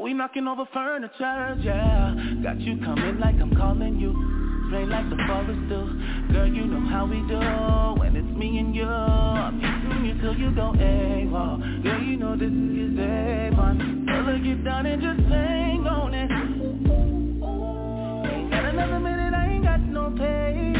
We 0.00 0.14
knocking 0.14 0.46
over 0.46 0.64
furniture, 0.72 1.56
yeah. 1.60 2.14
Got 2.42 2.60
you 2.60 2.78
coming 2.84 3.18
like 3.18 3.36
I'm 3.36 3.54
calling 3.54 3.98
you. 3.98 4.12
Play 4.70 4.86
like 4.86 5.10
the 5.10 5.16
forest 5.26 5.68
do 5.68 6.32
Girl, 6.32 6.46
you 6.46 6.64
know 6.66 6.88
how 6.88 7.04
we 7.04 7.18
do. 7.26 8.00
When 8.00 8.14
it's 8.14 8.38
me 8.38 8.58
and 8.58 8.74
you 8.74 8.84
I'm 8.84 9.60
hitting 9.60 10.04
you 10.06 10.20
till 10.20 10.36
you 10.36 10.50
go 10.54 10.72
AWOL. 10.72 11.82
Girl, 11.82 12.02
you 12.02 12.16
know 12.16 12.36
this 12.36 12.48
is 12.48 12.96
A1 12.96 14.06
Tell 14.06 14.24
her 14.24 14.38
get 14.38 14.64
down 14.64 14.86
and 14.86 15.02
just 15.02 15.28
hang 15.28 15.86
on 15.86 16.14
it. 16.14 16.30
Ain't 18.30 18.50
got 18.50 18.64
another 18.64 19.00
minute, 19.00 19.34
I 19.34 19.46
ain't 19.46 19.64
got 19.64 19.80
no 19.80 20.10
patience 20.16 20.79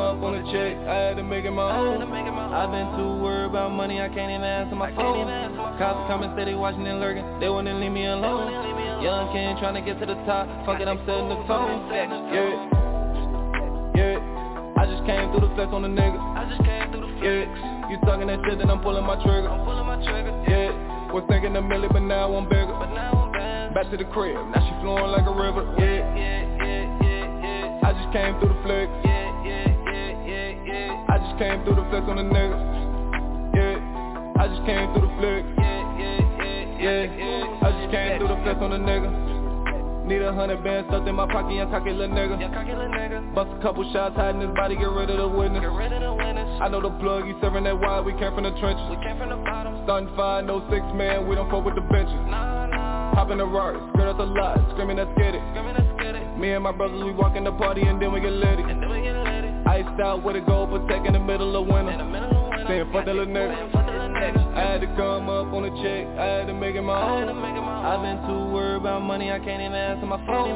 up 0.00 0.22
on 0.24 0.34
a 0.34 0.42
check, 0.48 0.72
I 0.88 1.12
had 1.12 1.16
to 1.16 1.22
make 1.22 1.44
it 1.44 1.52
my 1.52 1.68
own. 1.76 2.00
I've 2.00 2.72
been 2.72 2.88
too 2.96 3.20
worried 3.22 3.52
about 3.52 3.70
money, 3.70 4.00
I 4.00 4.08
can't 4.08 4.32
even 4.32 4.42
answer 4.42 4.74
my 4.74 4.90
phone. 4.96 5.28
Cops 5.78 6.08
coming, 6.08 6.32
steady 6.34 6.54
watching 6.54 6.86
and 6.86 7.00
lurking, 7.00 7.24
they 7.38 7.48
wouldn't 7.48 7.80
leave 7.80 7.92
me 7.92 8.06
alone. 8.06 8.50
Young 9.04 9.32
Ken 9.32 9.56
trying 9.60 9.76
to 9.76 9.84
get 9.84 10.00
to 10.00 10.06
the 10.06 10.16
top, 10.24 10.48
fuck 10.64 10.80
it, 10.80 10.88
I'm 10.88 10.98
setting 11.04 11.28
the 11.28 11.36
tone. 11.44 11.88
Yeah, 11.92 12.08
yeah. 13.94 14.80
I 14.80 14.88
just 14.88 15.04
came 15.04 15.28
through 15.30 15.44
the 15.48 15.52
flex 15.54 15.68
on 15.72 15.82
the 15.84 15.92
nigga. 15.92 16.16
Yeah, 17.20 17.44
you 17.92 18.00
talking 18.08 18.26
that 18.28 18.40
shit, 18.48 18.58
then 18.58 18.70
I'm 18.70 18.80
pulling 18.80 19.04
my 19.04 19.20
trigger. 19.22 19.52
Yeah, 20.48 21.12
was 21.12 21.24
thinking 21.28 21.54
a 21.56 21.62
million, 21.62 21.90
but 21.92 22.00
now 22.00 22.32
I'm 22.32 22.48
bigger. 22.48 22.72
Back 23.74 23.90
to 23.90 23.96
the 23.96 24.04
crib, 24.04 24.34
now 24.34 24.60
she 24.64 24.72
flowing 24.80 25.12
like 25.12 25.26
a 25.28 25.34
river. 25.36 25.62
Yeah, 25.78 26.02
yeah, 26.16 26.42
yeah, 26.64 26.84
yeah, 27.04 27.24
yeah. 27.44 27.88
I 27.88 27.92
just 27.92 28.10
came 28.12 28.34
through 28.40 28.56
the 28.56 28.60
flex. 28.64 28.88
I 28.90 28.94
just 28.96 29.09
came 31.40 31.64
through 31.64 31.80
the 31.80 31.88
flex 31.88 32.04
on 32.04 32.20
the 32.20 32.26
nigga. 32.28 32.52
Yeah, 33.56 34.36
I 34.36 34.44
just 34.44 34.60
came 34.68 34.92
through 34.92 35.08
the 35.08 35.12
flex. 35.16 35.40
Yeah, 36.76 37.64
I 37.64 37.68
just 37.80 37.88
came 37.88 38.20
through 38.20 38.28
the 38.28 38.36
flex 38.44 38.60
on 38.60 38.76
the 38.76 38.80
nigga. 38.84 39.08
Need 40.04 40.20
a 40.20 40.34
hundred 40.36 40.60
bands 40.62 40.92
stuffed 40.92 41.08
in 41.08 41.14
my 41.14 41.24
pocket, 41.24 41.56
young 41.56 41.70
cocky 41.72 41.96
little 41.96 42.12
nigga. 42.12 42.36
Bust 43.32 43.48
a 43.56 43.62
couple 43.62 43.88
shots, 43.90 44.16
hiding 44.16 44.42
his 44.42 44.50
body, 44.52 44.76
get 44.76 44.92
rid 44.92 45.08
of 45.08 45.16
the 45.16 45.28
witness. 45.28 45.64
I 45.64 46.68
know 46.68 46.82
the 46.84 46.92
plug, 47.00 47.24
he 47.24 47.32
serving 47.40 47.64
that 47.64 47.80
wide, 47.80 48.04
we 48.04 48.12
came 48.20 48.34
from 48.36 48.44
the 48.44 48.52
trenches. 48.60 48.84
Starting 49.88 50.12
five, 50.16 50.44
no 50.44 50.60
six 50.68 50.84
man, 50.92 51.24
we 51.26 51.36
don't 51.36 51.48
fuck 51.48 51.64
with 51.64 51.74
the 51.74 51.80
benches. 51.88 52.20
Hop 53.16 53.30
in 53.30 53.38
the 53.38 53.46
Rari, 53.46 53.80
skirt 53.94 54.12
out 54.12 54.18
the 54.18 54.28
lot, 54.28 54.60
screaming 54.76 54.98
let's 54.98 55.08
get 55.16 55.32
it. 55.34 55.40
Me 56.36 56.52
and 56.52 56.64
my 56.64 56.72
brothers, 56.72 57.00
we 57.02 57.12
walk 57.12 57.34
in 57.34 57.44
the 57.44 57.52
party 57.52 57.80
and 57.80 57.96
then 57.96 58.12
we 58.12 58.20
get 58.20 58.32
litty. 58.32 59.29
Iced 59.66 60.00
out 60.00 60.22
with 60.24 60.36
a 60.36 60.40
gold 60.40 60.70
protect 60.70 61.06
in 61.06 61.12
the 61.12 61.20
middle 61.20 61.54
of 61.56 61.66
winter. 61.66 61.96
Saying 62.66 62.90
fuck 62.92 63.04
that 63.04 63.14
little 63.14 63.32
nigga. 63.32 63.54
I 64.20 64.76
had 64.76 64.80
to 64.82 64.86
come 64.98 65.28
up 65.30 65.52
on 65.52 65.64
a 65.64 65.72
check, 65.80 66.04
I 66.18 66.42
had 66.42 66.46
to 66.48 66.54
make 66.54 66.74
it 66.74 66.82
my 66.82 67.00
own. 67.00 67.28
I've 67.30 68.02
been 68.02 68.20
too 68.28 68.52
worried 68.52 68.82
about 68.84 69.00
money, 69.00 69.32
I 69.32 69.38
can't 69.38 69.62
even 69.62 69.72
answer 69.72 70.04
my 70.04 70.20
phone. 70.26 70.52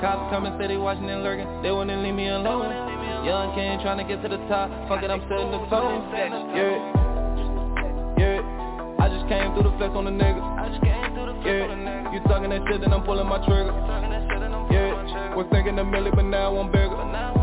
Cops 0.00 0.32
coming, 0.32 0.56
say 0.58 0.68
they 0.68 0.76
watching 0.76 1.10
and 1.10 1.22
lurking, 1.22 1.46
they 1.62 1.70
wouldn't 1.70 2.02
leave 2.02 2.14
me 2.14 2.28
alone. 2.28 2.72
Young 3.26 3.54
King 3.54 3.78
trying 3.82 3.98
to 3.98 4.04
get 4.08 4.22
to 4.22 4.28
the 4.28 4.38
top, 4.48 4.70
fuck 4.88 5.02
it, 5.02 5.10
I'm 5.10 5.20
setting 5.28 5.50
the 5.50 5.60
tone. 5.68 6.08
Yeah, 6.56 6.72
yeah. 8.16 9.02
I 9.02 9.08
just 9.12 9.28
came 9.28 9.52
through 9.52 9.68
the 9.68 9.74
flex 9.76 9.92
on 9.92 10.06
the 10.06 10.14
niggas. 10.14 10.40
Yeah, 11.44 12.12
you 12.14 12.20
talking 12.30 12.50
that 12.50 12.62
shit, 12.70 12.80
then 12.80 12.92
I'm 12.92 13.02
pulling 13.02 13.26
my 13.26 13.44
trigger. 13.44 13.74
Yeah, 14.70 15.34
was 15.36 15.46
thinking 15.52 15.78
a 15.78 15.84
million, 15.84 16.14
but 16.14 16.24
now 16.24 16.56
I'm 16.56 16.70
bigger. 16.70 17.41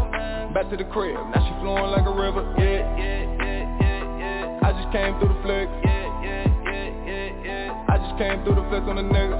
Back 0.53 0.69
to 0.71 0.77
the 0.77 0.83
crib, 0.85 1.13
now 1.13 1.45
she 1.45 1.53
flowing 1.61 1.91
like 1.93 2.05
a 2.05 2.13
river. 2.13 2.41
Yeah, 2.57 2.81
yeah, 2.97 3.21
yeah, 3.37 3.61
yeah, 3.81 4.17
yeah. 4.17 4.65
I 4.65 4.73
just 4.73 4.89
came 4.91 5.13
through 5.19 5.29
the 5.29 5.39
flex. 5.45 5.69
Yeah, 5.85 6.09
yeah, 6.25 6.45
yeah, 6.65 6.89
yeah, 7.05 7.45
yeah. 7.45 7.85
I 7.87 7.97
just 8.01 8.17
came 8.17 8.41
through 8.43 8.57
the 8.57 8.65
flex 8.73 8.81
on 8.89 8.97
the 8.97 9.05
niggas. 9.05 9.37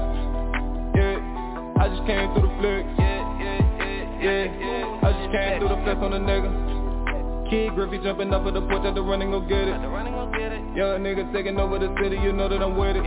Yeah, 0.94 1.82
I 1.82 1.88
just 1.90 2.06
came 2.06 2.30
through 2.30 2.46
the 2.46 2.54
flex. 2.62 2.86
Yeah, 2.94 3.26
yeah, 3.42 3.58
yeah, 3.82 4.22
yeah, 4.22 4.44
yeah. 4.54 5.02
I 5.02 5.10
just 5.18 5.34
came 5.34 5.58
through 5.58 5.74
the 5.74 5.82
flex 5.82 5.98
on 5.98 6.10
the 6.14 6.22
nigga. 6.22 6.50
Kid 7.50 7.74
Griffey 7.74 7.98
jumping 7.98 8.32
up 8.32 8.46
at 8.46 8.54
the 8.54 8.62
porch 8.62 8.86
at 8.86 8.94
the 8.94 9.02
running, 9.02 9.32
go 9.32 9.40
get 9.42 9.66
it. 9.66 9.82
Young 10.78 11.02
nigga 11.02 11.26
taking 11.34 11.58
over 11.58 11.80
the 11.80 11.90
city, 12.00 12.22
you 12.22 12.32
know 12.32 12.48
that 12.48 12.62
I'm 12.62 12.78
with 12.78 12.94
it. 12.94 13.02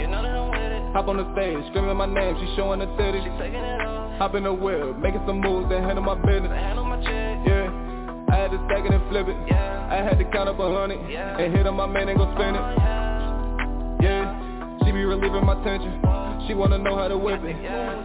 Hop 0.91 1.07
on 1.07 1.15
the 1.15 1.25
stage, 1.31 1.63
screaming 1.71 1.95
my 1.95 2.05
name, 2.05 2.35
she 2.35 2.53
showing 2.57 2.79
the 2.79 2.87
titties. 2.99 3.23
Hop 4.19 4.35
in 4.35 4.43
the 4.43 4.53
wheel, 4.53 4.93
making 4.95 5.23
some 5.25 5.39
moves, 5.39 5.69
then 5.69 5.81
handle 5.83 6.03
my 6.03 6.15
business. 6.15 6.51
Yeah, 6.51 7.52
I 8.33 8.37
had 8.41 8.49
to 8.49 8.57
stack 8.65 8.81
it 8.81 8.91
and 8.91 9.05
flip 9.09 9.27
it. 9.29 9.37
I 9.53 10.01
had 10.01 10.17
to 10.17 10.25
count 10.33 10.49
up 10.49 10.57
a 10.57 10.65
hundred 10.65 11.05
yeah. 11.07 11.37
and 11.37 11.53
hit 11.53 11.67
on 11.67 11.75
my 11.75 11.85
man 11.85 12.09
and 12.09 12.17
go 12.17 12.25
spend 12.33 12.57
it. 12.57 12.65
Yeah, 14.01 14.25
she 14.83 14.91
be 14.91 15.05
relieving 15.05 15.45
my 15.45 15.53
tension. 15.63 16.01
She 16.47 16.53
wanna 16.53 16.77
know 16.77 16.97
how 16.97 17.07
to 17.07 17.17
whip 17.17 17.39
it 17.43 17.55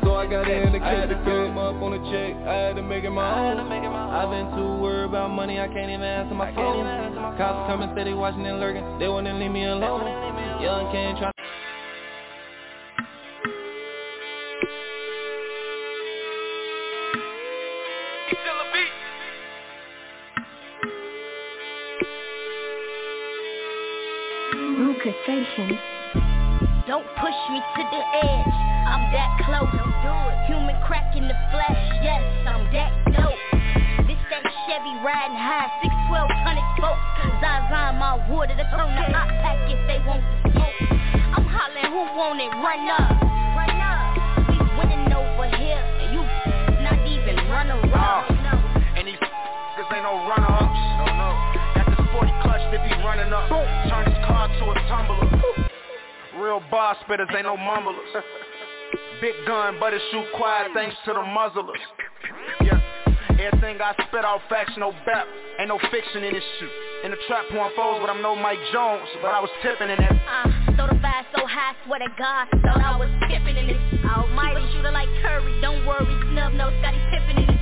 So 0.04 0.14
I 0.14 0.26
got 0.30 0.48
in 0.48 0.70
the 0.72 0.78
kid 0.78 1.08
to 1.08 1.16
come 1.24 1.58
up 1.58 1.74
on 1.82 1.90
the 1.90 1.98
check 2.06 2.36
I 2.46 2.70
had 2.70 2.76
to 2.76 2.82
make 2.82 3.02
it 3.02 3.10
my 3.10 3.26
own 3.26 3.58
I've 3.58 4.30
been 4.30 4.46
too 4.54 4.80
worried 4.80 5.10
about 5.10 5.30
money 5.30 5.58
I 5.58 5.66
can't 5.66 5.90
even 5.90 6.02
answer 6.02 6.36
my 6.36 6.54
phone 6.54 6.86
Cops 7.34 7.40
are 7.40 7.66
coming 7.66 7.90
steady 7.94 8.14
watching 8.14 8.46
and 8.46 8.60
lurking 8.60 8.84
They 9.00 9.08
wouldn't 9.08 9.40
leave 9.40 9.50
me 9.50 9.64
alone 9.64 10.06
Young 10.62 10.92
King 10.92 11.16
trying 11.18 11.32
Station. 24.98 25.78
Don't 26.88 27.06
push 27.22 27.38
me 27.54 27.60
to 27.62 27.82
the 27.86 28.02
edge. 28.18 28.54
I'm 28.82 29.12
that 29.14 29.30
close. 29.46 29.70
Don't 29.70 29.94
do 30.02 30.10
it. 30.10 30.38
Human 30.50 30.74
crack 30.82 31.14
in 31.14 31.28
the 31.28 31.38
flesh. 31.54 31.82
Yes, 32.02 32.20
I'm 32.42 32.66
that 32.74 32.90
dope. 33.14 33.38
This 34.08 34.18
that 34.28 34.42
Chevy 34.66 34.94
riding 35.06 35.38
high, 35.38 35.70
six 35.82 35.94
twelve 36.10 36.28
hundred 36.42 36.66
folks. 36.82 36.98
Zaza 37.38 37.94
my 37.94 38.18
water 38.28 38.56
to 38.56 38.66
turn 38.74 38.90
the 38.98 39.06
hot 39.14 39.30
pack 39.38 39.70
if 39.70 39.78
they 39.86 40.02
want 40.02 40.18
to 40.18 40.50
smoke. 40.50 40.90
I'm 41.30 41.46
hollering, 41.46 41.92
who 41.94 42.02
want 42.18 42.40
it? 42.40 42.50
Run 42.58 42.90
up. 42.90 43.37
Real 56.48 56.64
bar 56.70 56.96
spitters 57.04 57.28
ain't 57.36 57.44
no 57.44 57.58
mumblers. 57.58 58.08
Big 59.20 59.34
gun, 59.46 59.76
but 59.78 59.92
it 59.92 60.00
shoot 60.10 60.24
quiet 60.34 60.72
thanks 60.72 60.96
to 61.04 61.12
the 61.12 61.20
muzzlers. 61.20 61.76
Yeah. 62.64 62.80
Everything 63.36 63.76
I 63.84 63.92
spit 64.08 64.24
out 64.24 64.40
facts, 64.48 64.72
no 64.78 64.92
bap. 65.04 65.28
Ain't 65.60 65.68
no 65.68 65.78
fiction 65.92 66.24
in 66.24 66.32
this 66.32 66.42
shit. 66.56 66.70
In 67.04 67.10
the 67.10 67.18
trap 67.28 67.44
pouring 67.52 67.76
foes, 67.76 68.00
but 68.00 68.08
I'm 68.08 68.22
no 68.22 68.34
Mike 68.34 68.56
Jones. 68.72 69.04
But 69.20 69.36
I 69.36 69.44
was 69.44 69.50
tipping 69.60 69.92
in 69.92 70.00
that. 70.00 70.16
Uh, 70.24 70.48
so 70.72 70.88
the 70.88 70.96
vibe 71.04 71.28
so 71.36 71.44
high, 71.44 71.76
swear 71.84 72.00
to 72.00 72.08
God, 72.16 72.48
thought 72.64 72.80
I 72.80 72.96
was 72.96 73.12
tipping 73.28 73.60
in 73.60 73.68
it. 73.68 73.80
Almighty 74.08 74.64
shooter 74.72 74.90
like 74.90 75.12
Curry, 75.20 75.60
don't 75.60 75.84
worry, 75.84 76.16
snub 76.32 76.56
no 76.56 76.72
Scottie 76.80 77.04
Pippen 77.12 77.44
in 77.44 77.48
it. 77.52 77.60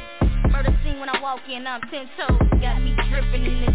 Murder 0.54 0.70
scene 0.86 1.02
when 1.02 1.10
I 1.10 1.18
walk 1.20 1.42
in, 1.50 1.66
I'm 1.66 1.82
ten 1.90 2.06
toes, 2.14 2.38
got 2.62 2.78
me 2.78 2.94
dripping 3.10 3.50
in 3.50 3.66
it. 3.66 3.74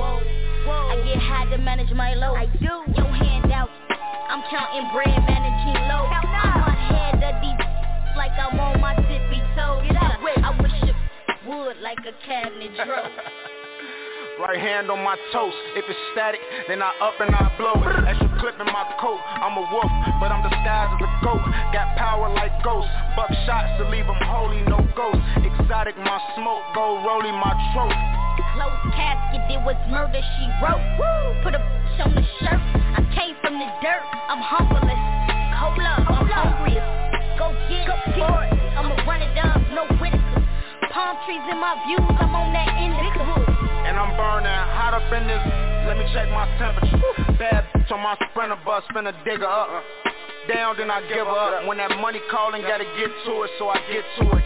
Whoa, 0.00 0.16
whoa. 0.64 0.96
I 0.96 1.04
get 1.04 1.20
high 1.20 1.44
to 1.52 1.58
manage 1.58 1.92
my 1.92 2.14
load. 2.14 2.40
I 2.40 2.46
do. 2.56 2.72
Your 2.96 3.12
hand 3.12 3.52
out. 3.52 3.68
I'm 4.28 4.42
counting 4.50 4.86
bread, 4.92 5.14
managing 5.26 5.78
low. 5.88 6.06
I'm 6.06 6.26
ahead 6.26 7.22
of 7.22 7.34
these 7.42 7.58
like 8.16 8.32
I'm 8.38 8.58
on 8.58 8.80
my 8.80 8.94
tippy 8.94 9.42
toes. 9.58 9.84
I 9.90 10.50
wish 10.60 10.78
it 10.86 10.96
would 11.46 11.78
like 11.82 11.98
a 12.06 12.14
cabinet 12.26 12.70
drawer. 12.84 13.10
Right 14.34 14.58
hand 14.58 14.90
on 14.90 14.98
my 15.06 15.14
toast. 15.30 15.54
If 15.78 15.86
it's 15.86 15.98
static, 16.10 16.42
then 16.66 16.82
I 16.82 16.90
up 16.98 17.14
and 17.22 17.30
I 17.30 17.54
blow 17.54 17.78
it. 17.86 18.02
Extra 18.02 18.26
clip 18.42 18.58
in 18.58 18.66
my 18.66 18.82
coat. 18.98 19.22
I'm 19.22 19.54
a 19.54 19.66
wolf, 19.70 19.92
but 20.18 20.34
I'm 20.34 20.42
disguised 20.42 20.98
as 20.98 21.06
a 21.06 21.10
goat. 21.22 21.42
Got 21.70 21.94
power 21.94 22.26
like 22.34 22.50
ghosts. 22.66 22.90
Buck 23.14 23.30
shots 23.46 23.78
to 23.78 23.86
leave 23.94 24.06
them 24.10 24.18
holy, 24.26 24.58
no 24.66 24.82
ghost. 24.98 25.22
Exotic, 25.38 25.94
my 26.02 26.18
smoke. 26.34 26.66
Go 26.74 26.98
rolling 27.06 27.38
my 27.38 27.54
throat. 27.70 27.94
Close 28.58 28.82
casket, 28.98 29.46
it 29.54 29.62
was 29.62 29.78
murder 29.86 30.18
she 30.18 30.44
wrote. 30.58 30.82
Put 31.46 31.54
a 31.54 31.62
bitch 31.94 32.04
on 32.04 32.14
the 32.14 32.22
shirt. 32.40 32.60
I 32.94 33.02
came 33.14 33.36
from 33.40 33.58
the 33.58 33.66
dirt. 33.82 34.02
I'm 34.28 34.40
humblest. 34.40 34.84
Hold 35.58 35.78
up, 35.80 36.10
I'm 36.10 36.26
hungry. 36.26 36.74
Go 37.38 37.54
get 37.68 37.88
it. 37.88 38.24
I'ma 38.74 38.94
run 39.06 39.22
it 39.22 39.34
down, 39.34 39.66
no 39.74 39.86
critical. 39.98 40.42
Palm 40.92 41.16
trees 41.26 41.42
in 41.50 41.58
my 41.58 41.74
views, 41.86 42.00
I'm 42.18 42.34
on 42.34 42.52
that 42.52 42.70
indica. 42.78 43.22
And 43.86 43.98
I'm 43.98 44.16
burning 44.16 44.50
hot 44.74 44.94
up 44.94 45.06
in 45.12 45.26
this. 45.26 45.42
Let 45.86 45.98
me 45.98 46.06
check 46.12 46.28
my 46.30 46.46
temperature. 46.58 46.98
Bad 47.38 47.66
bitch 47.74 47.90
on 47.92 48.00
my 48.00 48.16
sprinter 48.30 48.58
bus, 48.64 48.82
spin 48.90 49.06
a 49.06 49.12
digger 49.24 49.46
up. 49.46 49.82
Down, 50.48 50.76
then 50.76 50.90
I 50.90 51.00
give 51.08 51.26
her 51.26 51.58
up. 51.58 51.66
When 51.66 51.78
that 51.78 51.90
money 52.00 52.20
calling, 52.30 52.62
gotta 52.62 52.84
get 52.84 53.10
to 53.26 53.42
it, 53.42 53.50
so 53.58 53.68
I 53.68 53.78
get 53.90 54.04
to 54.20 54.36
it. 54.36 54.44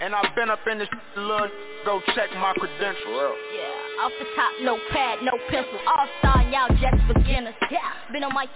And 0.00 0.14
I've 0.14 0.32
been 0.36 0.48
up 0.48 0.60
in 0.70 0.78
this 0.78 0.88
little, 1.16 1.50
go 1.84 2.00
check 2.14 2.30
my 2.38 2.54
credentials. 2.54 3.34
Yeah, 3.50 3.87
off 3.98 4.12
the 4.18 4.26
top, 4.38 4.52
no 4.62 4.78
pad, 4.90 5.18
no 5.22 5.34
pencil. 5.50 5.78
All 5.86 6.06
star, 6.20 6.42
y'all 6.50 6.70
just 6.78 7.02
beginners. 7.10 7.54
Yeah, 7.70 7.90
been 8.12 8.22
on 8.22 8.32
my 8.32 8.46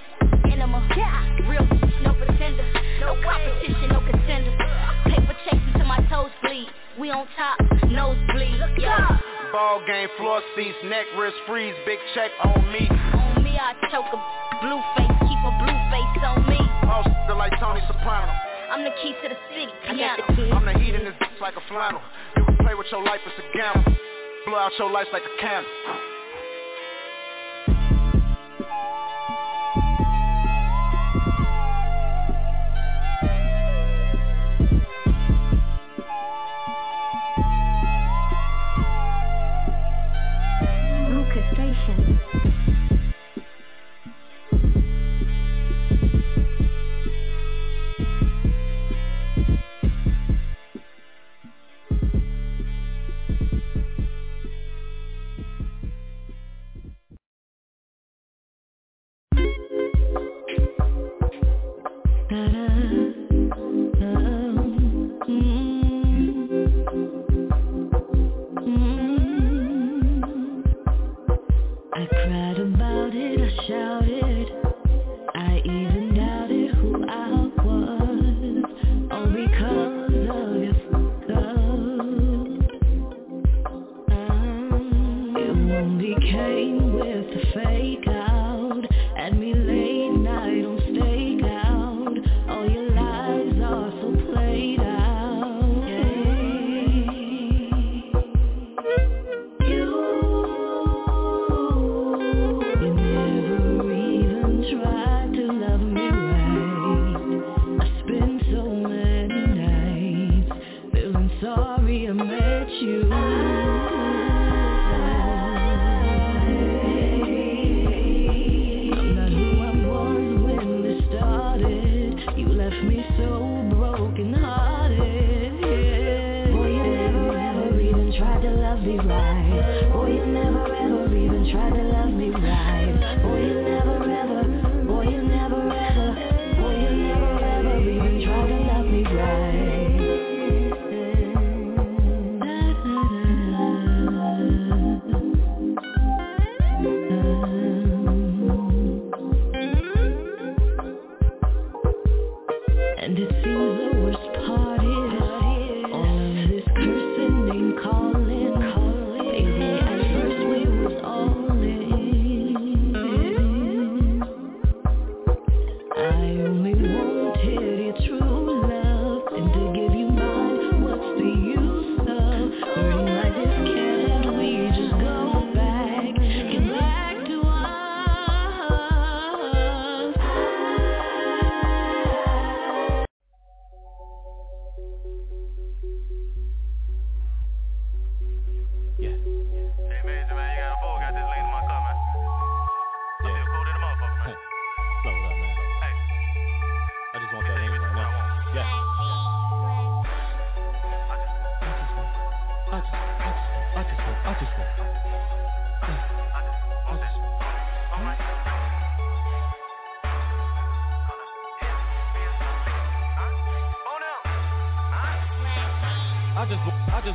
enema. 0.46 0.86
Yeah, 0.96 1.50
real 1.50 1.66
no 2.02 2.14
pretender. 2.14 2.62
No 3.00 3.18
competition, 3.22 3.90
no 3.90 4.00
contender. 4.06 4.54
Paper 5.04 5.36
chasing 5.44 5.74
till 5.74 5.86
my 5.86 5.98
toes 6.06 6.30
bleed. 6.42 6.68
We 6.98 7.10
on 7.10 7.26
top, 7.34 7.58
nose 7.90 8.18
bleed. 8.30 8.54
Yeah. 8.78 9.18
Ball 9.50 9.82
game, 9.86 10.08
floor 10.16 10.40
seats, 10.54 10.78
neck, 10.84 11.06
wrist, 11.18 11.36
freeze, 11.46 11.74
big 11.86 11.98
check 12.14 12.30
on 12.44 12.62
me. 12.70 12.86
On 12.88 13.42
me, 13.42 13.58
I 13.58 13.74
choke 13.90 14.06
a 14.14 14.18
blue 14.62 14.80
face, 14.94 15.16
keep 15.26 15.40
a 15.42 15.52
blue 15.58 15.78
face 15.90 16.22
on 16.22 16.46
me. 16.46 16.60
All 16.86 17.02
still 17.26 17.36
like 17.36 17.52
Tony 17.58 17.82
Soprano. 17.86 18.30
I'm 18.70 18.84
the 18.84 18.94
key 19.02 19.12
to 19.22 19.28
the 19.28 19.36
city, 19.50 19.74
I'm 19.84 20.64
the 20.64 20.72
heat 20.78 20.94
in 20.94 21.04
this 21.04 21.14
bitch 21.20 21.40
like 21.42 21.56
a 21.56 21.64
flannel. 21.68 22.00
You 22.36 22.44
can 22.46 22.56
play 22.58 22.74
with 22.74 22.86
your 22.90 23.04
life, 23.04 23.20
it's 23.26 23.36
a 23.36 23.58
gamble. 23.58 23.92
Blow 24.44 24.58
out 24.58 24.72
your 24.78 24.90
lights 24.90 25.10
like 25.12 25.22
a 25.22 25.40
candle. 25.40 26.11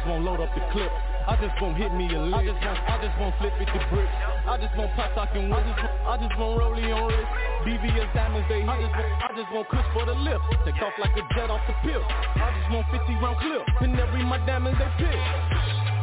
Won't 0.08 0.24
load 0.24 0.40
up 0.40 0.50
the 0.56 0.62
clip. 0.72 0.92
I 1.28 1.36
just 1.36 1.60
won't 1.62 1.76
hit 1.78 1.92
me 1.94 2.08
a 2.16 2.22
lick. 2.22 2.40
I 2.40 2.46
just 2.48 2.64
won't, 2.64 2.80
I 2.88 2.96
just 3.04 3.20
won't 3.20 3.36
flip 3.38 3.54
it 3.60 3.66
to 3.68 3.80
bricks. 3.92 4.16
I 4.48 4.56
just 4.58 4.78
won't 4.78 4.94
pop 4.96 5.12
talking 5.14 5.52
I 5.52 5.60
just, 5.60 5.84
won't- 5.84 6.08
I 6.08 6.16
just 6.24 6.40
won't 6.40 6.56
rollie 6.62 6.96
on 6.96 7.12
wrist. 7.12 7.28
VVS 7.68 8.14
diamonds 8.16 8.48
they 8.48 8.62
hit. 8.62 8.70
I 8.70 8.80
just, 8.80 8.96
won't, 8.96 9.24
I 9.24 9.30
just 9.36 9.52
won't 9.52 9.68
kush 9.70 9.86
for 9.94 10.06
the 10.06 10.16
lift. 10.16 10.46
Take 10.64 10.80
off 10.82 10.94
like 11.00 11.12
a 11.20 11.24
jet 11.36 11.52
off 11.52 11.62
the 11.68 11.76
pill. 11.84 12.04
I 12.08 12.48
just 12.56 12.72
want 12.72 12.88
50 12.88 13.14
round 13.20 13.38
clip. 13.44 13.64
And 13.84 14.00
every 14.00 14.24
my 14.24 14.40
diamonds 14.48 14.80
they 14.80 14.88
pick. 15.06 15.20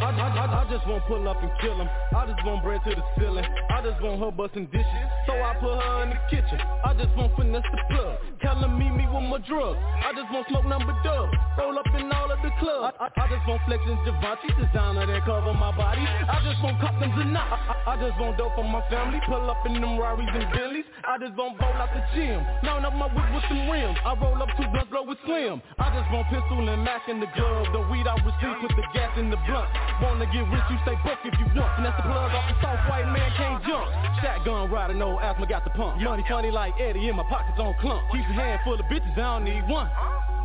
I, 0.03 0.11
I, 0.11 0.63
I, 0.63 0.71
just 0.71 0.87
won't 0.89 1.05
pull 1.07 1.29
up 1.29 1.43
and 1.43 1.51
kill 1.61 1.77
him. 1.77 1.89
I 2.17 2.27
just 2.27 2.45
want 2.45 2.65
bread 2.65 2.81
to 2.85 2.95
the 2.95 3.05
ceiling. 3.19 3.45
I 3.71 3.83
just 3.83 4.03
want 4.03 4.21
her 4.21 4.31
busting 4.31 4.67
dishes. 4.67 5.07
So 5.27 5.33
I 5.33 5.55
put 5.55 5.79
her 5.79 6.03
in 6.03 6.11
the 6.11 6.21
kitchen. 6.31 6.59
I 6.85 6.95
just 6.95 7.15
want 7.17 7.35
finesse 7.37 7.63
the 7.71 7.81
plug. 7.95 8.19
Tell 8.43 8.59
him 8.59 8.79
meet 8.79 8.91
me 8.91 9.07
with 9.07 9.29
my 9.31 9.39
drugs. 9.47 9.79
I 9.79 10.11
just 10.13 10.29
want 10.33 10.49
smoke 10.49 10.67
number 10.67 10.95
dub. 11.05 11.31
Roll 11.59 11.79
up 11.79 11.87
in 11.95 12.11
all 12.11 12.31
of 12.31 12.41
the 12.43 12.51
clubs. 12.59 12.97
I, 12.99 13.07
I, 13.07 13.23
I 13.23 13.25
just 13.31 13.47
want 13.47 13.63
flexing 13.67 13.99
Givenchy 14.03 14.51
designer 14.59 15.07
that 15.07 15.23
cover 15.25 15.55
my 15.55 15.71
body. 15.77 16.03
I 16.03 16.43
just 16.43 16.59
want 16.59 16.81
customs 16.83 17.15
and 17.15 17.33
not. 17.33 17.47
I, 17.47 17.95
I, 17.95 18.01
just 18.03 18.19
want 18.19 18.37
dope 18.37 18.55
for 18.59 18.67
my 18.67 18.83
family. 18.91 19.21
Pull 19.27 19.47
up 19.49 19.63
in 19.67 19.79
them 19.79 19.99
Rarries 19.99 20.29
and 20.33 20.51
Bentleys. 20.51 20.89
I 21.07 21.19
just 21.23 21.39
want 21.39 21.59
bowl 21.59 21.71
out 21.71 21.95
the 21.95 22.03
gym. 22.19 22.43
Mount 22.67 22.85
up 22.85 22.95
my 22.95 23.07
whip 23.09 23.29
with 23.31 23.47
some 23.47 23.71
rims. 23.71 23.97
I 24.05 24.19
roll 24.19 24.43
up 24.43 24.51
two 24.59 24.67
blunts, 24.75 24.91
blow 24.91 25.07
with 25.07 25.19
slim. 25.25 25.63
I 25.79 25.89
just 25.95 26.09
want 26.11 26.27
pistol 26.29 26.67
and 26.67 26.83
Mac 26.83 27.07
in 27.09 27.21
the 27.21 27.31
glove. 27.39 27.71
The 27.71 27.81
weed 27.89 28.07
I 28.11 28.19
receive 28.21 28.59
with 28.61 28.75
the 28.75 28.85
gas 28.93 29.15
in 29.17 29.31
the 29.31 29.39
blunt. 29.47 29.71
Wanna 30.03 30.27
get 30.27 30.45
rich, 30.51 30.65
you 30.71 30.79
stay 30.83 30.99
broke 31.03 31.19
if 31.25 31.39
you 31.39 31.47
want. 31.55 31.71
And 31.79 31.87
that's 31.87 31.97
the 31.97 32.03
plug 32.03 32.33
off 32.33 32.45
the 32.49 32.57
soft 32.61 32.89
white 32.89 33.07
man 33.07 33.31
can't 33.37 33.63
jump. 33.65 33.89
Shotgun 34.21 34.71
rider, 34.71 34.95
no 34.95 35.21
asthma, 35.21 35.47
got 35.47 35.65
the 35.65 35.71
pump. 35.71 36.01
Money 36.01 36.25
funny 36.29 36.51
like 36.51 36.75
Eddie 36.81 37.09
in 37.09 37.17
my 37.17 37.25
pockets 37.25 37.59
on 37.59 37.75
clump. 37.81 38.03
Keep 38.13 38.27
your 38.29 38.35
hand 38.35 38.61
full 38.65 38.75
of 38.75 38.87
bitches, 38.87 39.13
I 39.17 39.39
don't 39.39 39.45
need 39.45 39.69
one. 39.69 39.89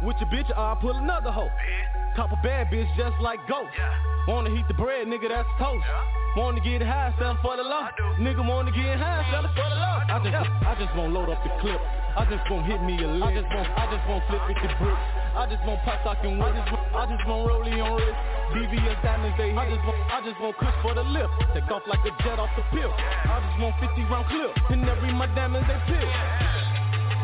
With 0.02 0.16
your 0.20 0.30
bitch, 0.30 0.48
I'll 0.56 0.78
pull 0.78 0.96
another 0.96 1.32
hoe. 1.32 1.52
Cop 2.16 2.32
a 2.32 2.40
bad 2.42 2.68
bitch 2.72 2.88
just 2.96 3.20
like 3.22 3.40
ghost. 3.48 3.68
Wanna 4.28 4.50
heat 4.50 4.68
the 4.68 4.74
bread, 4.74 5.08
nigga, 5.08 5.28
that's 5.28 5.48
toast. 5.60 5.84
Wanna 6.38 6.62
get 6.62 6.82
high, 6.82 7.14
sell 7.20 7.38
for 7.42 7.58
the 7.58 7.64
low. 7.64 7.84
Nigga 8.16 8.48
wanna 8.48 8.72
get 8.72 8.96
high, 8.96 9.28
sell 9.32 9.44
for 9.44 9.68
the 9.68 9.76
low. 9.76 10.00
I 10.08 10.18
just, 10.24 10.36
I 10.64 10.76
just 10.80 10.96
won't 10.96 11.12
load 11.12 11.30
up 11.30 11.44
the 11.44 11.52
clip. 11.60 11.82
I 12.16 12.24
just 12.32 12.48
won't 12.50 12.66
hit 12.66 12.82
me 12.82 12.96
a 13.04 13.08
lick. 13.08 13.24
I 13.24 13.34
just 13.36 13.52
won't, 13.52 13.68
I 13.76 13.86
just 13.92 14.08
won't 14.08 14.24
flip 14.32 14.42
it 14.48 14.58
to 14.64 14.70
bricks. 14.80 15.04
I 15.36 15.46
just 15.52 15.64
won't 15.68 15.82
pop 15.84 16.00
talking 16.04 16.42
I 16.42 16.52
just, 16.56 16.72
I 16.96 17.04
just 17.06 17.24
won't 17.28 17.44
rollie 17.52 17.84
on 17.84 18.00
wrist. 18.00 18.20
VVS 18.56 19.04
diamonds 19.04 19.36
they 19.38 19.52
hit. 19.52 19.60
I 19.60 19.68
just 19.68 19.84
won't, 19.84 20.00
I 20.08 20.18
just 20.24 20.40
won't 20.40 20.58
kush 20.58 20.78
for 20.82 20.94
the 20.96 21.04
lift. 21.04 21.34
Take 21.54 21.70
off 21.72 21.84
like 21.92 22.04
a 22.08 22.12
jet 22.24 22.40
off 22.40 22.50
the 22.56 22.64
pill. 22.72 22.92
I 22.96 23.44
just 23.44 23.58
want 23.60 23.76
50 23.84 24.02
round 24.08 24.28
clip. 24.32 24.52
And 24.72 24.88
every 24.88 25.12
my 25.12 25.28
diamonds 25.36 25.68
they 25.68 25.80
pick. 25.92 26.69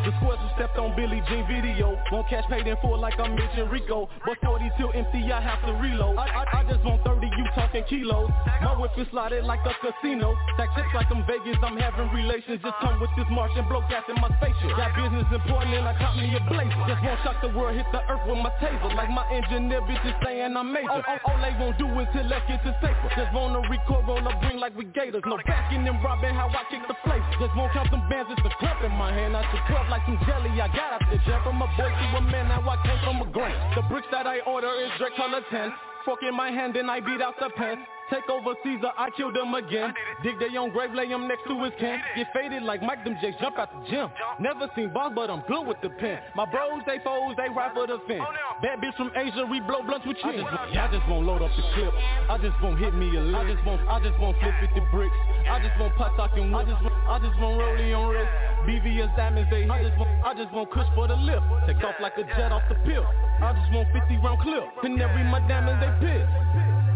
The 0.05 0.13
squares 0.21 0.37
who 0.37 0.49
stepped 0.53 0.77
on 0.77 0.93
Billie 0.93 1.17
Jean 1.25 1.49
video. 1.49 1.97
Won't 2.13 2.29
cash 2.29 2.45
paid 2.45 2.69
in 2.69 2.77
full 2.77 3.01
like 3.01 3.17
I'm 3.17 3.33
Mitch 3.33 3.57
and 3.57 3.65
Rico 3.73 4.05
But 4.21 4.37
40 4.45 4.69
till 4.77 4.93
empty, 4.93 5.33
I 5.33 5.41
have 5.41 5.57
to 5.65 5.73
reload. 5.81 6.13
I, 6.21 6.45
I, 6.45 6.61
I 6.61 6.63
just 6.69 6.85
want 6.85 7.01
30, 7.01 7.25
you 7.25 7.45
talking 7.57 7.81
kilos. 7.89 8.29
My 8.61 8.77
whip 8.77 8.93
is 9.01 9.09
slotted 9.09 9.49
like 9.49 9.65
a 9.65 9.73
casino. 9.81 10.37
Stack 10.53 10.69
chips 10.77 10.93
like 10.93 11.09
I'm 11.09 11.25
Vegas, 11.25 11.57
I'm 11.65 11.73
having 11.81 12.13
relations. 12.13 12.61
Just 12.61 12.77
come 12.85 13.01
with 13.01 13.09
this 13.17 13.25
march 13.33 13.49
and 13.57 13.65
blow 13.65 13.81
gas 13.89 14.05
in 14.05 14.13
my 14.21 14.29
spaceship. 14.37 14.77
Got 14.77 14.93
business 14.93 15.25
important 15.33 15.73
and 15.73 15.89
I 15.89 15.97
caught 15.97 16.13
me 16.21 16.29
a 16.37 16.41
blazer. 16.53 16.85
Just 16.85 17.01
won't 17.01 17.19
shock 17.25 17.41
the 17.41 17.49
world, 17.49 17.73
hit 17.73 17.89
the 17.89 18.05
earth 18.05 18.21
with 18.29 18.37
my 18.37 18.53
taser. 18.61 18.93
Like 18.93 19.09
my 19.09 19.25
engineer 19.33 19.81
bitch 19.89 20.05
is 20.05 20.13
saying 20.21 20.53
I'm 20.53 20.69
major. 20.69 20.85
All, 20.85 21.01
all, 21.01 21.33
all 21.33 21.39
they 21.41 21.57
won't 21.57 21.81
do 21.81 21.89
is 21.97 22.05
till 22.13 22.29
let's 22.29 22.45
get 22.45 22.61
to 22.61 22.77
safer. 22.77 23.09
Just 23.17 23.33
wanna 23.33 23.65
record, 23.65 24.05
roll 24.05 24.21
up, 24.21 24.37
bring 24.37 24.61
like 24.61 24.77
we 24.77 24.85
gators. 24.93 25.25
No 25.25 25.41
backing 25.49 25.81
and 25.81 25.97
robbing, 26.05 26.37
how 26.37 26.45
I 26.53 26.61
kick 26.69 26.85
the 26.85 26.93
place. 27.01 27.25
Just 27.41 27.57
won't 27.57 27.73
count 27.73 27.89
them 27.89 28.05
bands, 28.05 28.29
it's 28.29 28.45
a 28.45 28.53
club 28.61 28.85
in 28.85 28.93
my 28.93 29.09
hand. 29.09 29.33
I 29.33 29.41
should 29.49 29.65
club 29.65 29.89
like 29.89 29.94
some 30.05 30.19
jelly, 30.25 30.49
I 30.59 30.67
got 30.67 30.99
out 30.99 31.03
the 31.09 31.17
jump 31.25 31.43
From 31.43 31.61
a 31.61 31.67
boy 31.77 31.89
to 31.89 32.17
a 32.17 32.21
man, 32.21 32.49
now 32.49 32.67
I 32.67 32.77
came 32.83 32.99
from 33.03 33.21
a 33.21 33.31
grain 33.31 33.55
The 33.75 33.83
bricks 33.87 34.07
that 34.11 34.27
I 34.27 34.39
order 34.41 34.71
is 34.81 34.91
Drake 34.97 35.15
color 35.15 35.41
10 35.49 35.73
Fork 36.03 36.19
in 36.27 36.35
my 36.35 36.51
hand, 36.51 36.75
then 36.75 36.89
I 36.89 36.99
beat 36.99 37.21
out 37.21 37.35
the 37.39 37.49
pen 37.55 37.85
Take 38.09 38.29
over 38.29 38.53
Caesar, 38.63 38.91
I 38.97 39.09
kill 39.17 39.33
them 39.33 39.53
again 39.55 39.93
Dig 40.21 40.37
their 40.37 40.53
own 40.59 40.69
grave, 40.69 40.93
lay 40.93 41.07
him 41.07 41.27
next 41.27 41.41
to 41.47 41.57
his 41.63 41.73
can 41.79 41.99
Get 42.15 42.27
faded 42.33 42.61
like 42.61 42.81
Mike, 42.83 43.03
them 43.03 43.17
Jakes 43.19 43.37
jump 43.41 43.57
out 43.57 43.73
the 43.73 43.81
gym 43.89 44.09
Never 44.39 44.69
seen 44.75 44.93
boss, 44.93 45.11
but 45.15 45.29
I'm 45.31 45.41
good 45.47 45.65
with 45.65 45.81
the 45.81 45.89
pen 45.89 46.19
My 46.35 46.45
bros, 46.45 46.81
they 46.85 46.99
foes, 47.03 47.33
they 47.35 47.49
ride 47.49 47.73
for 47.73 47.87
the 47.87 47.97
fence 48.07 48.21
Bad 48.61 48.77
bitch 48.79 48.95
from 48.95 49.09
Asia, 49.15 49.45
we 49.49 49.59
blow 49.61 49.81
blunts 49.81 50.05
with 50.05 50.17
chin 50.21 50.37
I 50.45 50.87
just, 50.93 51.07
won't 51.09 51.25
load 51.25 51.41
up 51.41 51.49
the 51.57 51.63
clip 51.73 51.93
I 52.29 52.37
just 52.37 52.61
won't 52.61 52.77
hit 52.77 52.93
me 52.93 53.09
a 53.17 53.21
lick 53.21 53.35
I 53.41 53.53
just 53.53 53.65
won't, 53.65 53.81
I 53.89 53.97
just 53.99 54.19
won't 54.19 54.37
flip 54.37 54.53
it 54.61 54.69
to 54.77 54.81
bricks 54.93 55.17
I 55.49 55.57
just 55.65 55.73
won't 55.79 55.95
pot 55.97 56.13
talking 56.15 56.53
I 56.53 56.61
just, 56.61 56.81
won't- 56.85 56.93
I 57.09 57.17
just 57.17 57.37
won't 57.41 57.57
rollie 57.57 57.89
on 57.97 58.13
wrist 58.13 58.29
VVS 58.69 59.15
diamonds, 59.17 59.49
they 59.49 59.65
I 59.65 59.81
just 59.81 59.97
won't, 59.97 60.09
I 60.21 60.33
just 60.37 60.53
won't 60.53 60.69
kush 60.69 60.87
for 60.93 61.07
the 61.07 61.15
lift 61.17 61.45
Take 61.65 61.81
off 61.83 61.95
like 62.01 62.17
a 62.17 62.23
jet 62.37 62.51
off 62.51 62.63
the 62.69 62.75
pill 62.85 63.05
I 63.41 63.53
just 63.53 63.73
want 63.73 63.89
50 63.93 64.17
round 64.21 64.41
clip 64.41 64.63
And 64.83 65.01
every 65.01 65.23
my 65.25 65.41
diamonds, 65.49 65.81
they 65.81 65.89
pick 66.05 66.94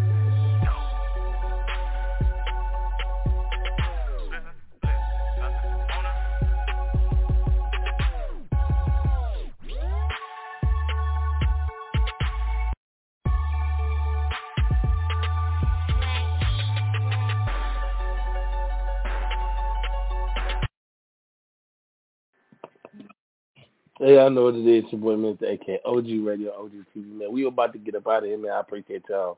Hey, 24.02 24.18
I 24.18 24.30
know 24.30 24.46
what 24.46 24.56
it 24.56 24.66
is. 24.66 24.86
Your 24.94 25.02
boy, 25.02 25.16
Mr. 25.16 25.54
AK, 25.54 25.82
OG 25.84 26.26
Radio, 26.26 26.54
OG 26.54 26.72
TV, 26.96 27.20
man. 27.20 27.34
We 27.34 27.46
about 27.46 27.74
to 27.74 27.80
get 27.80 27.96
up 27.96 28.08
out 28.08 28.24
of 28.24 28.30
here, 28.30 28.38
man. 28.38 28.52
I 28.54 28.62
appreciate 28.62 29.04
y'all 29.10 29.38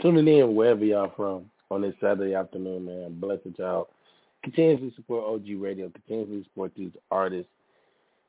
tuning 0.00 0.26
in 0.26 0.54
wherever 0.54 0.82
y'all 0.82 1.12
from 1.14 1.50
on 1.70 1.82
this 1.82 1.94
Saturday 2.00 2.34
afternoon, 2.34 2.86
man. 2.86 3.20
Bless 3.20 3.38
it, 3.44 3.58
y'all. 3.58 3.88
Continue 4.42 4.78
to 4.88 4.96
support 4.96 5.24
OG 5.24 5.60
Radio. 5.60 5.90
Continue 5.90 6.38
to 6.38 6.44
support 6.44 6.72
these 6.74 6.92
artists 7.10 7.50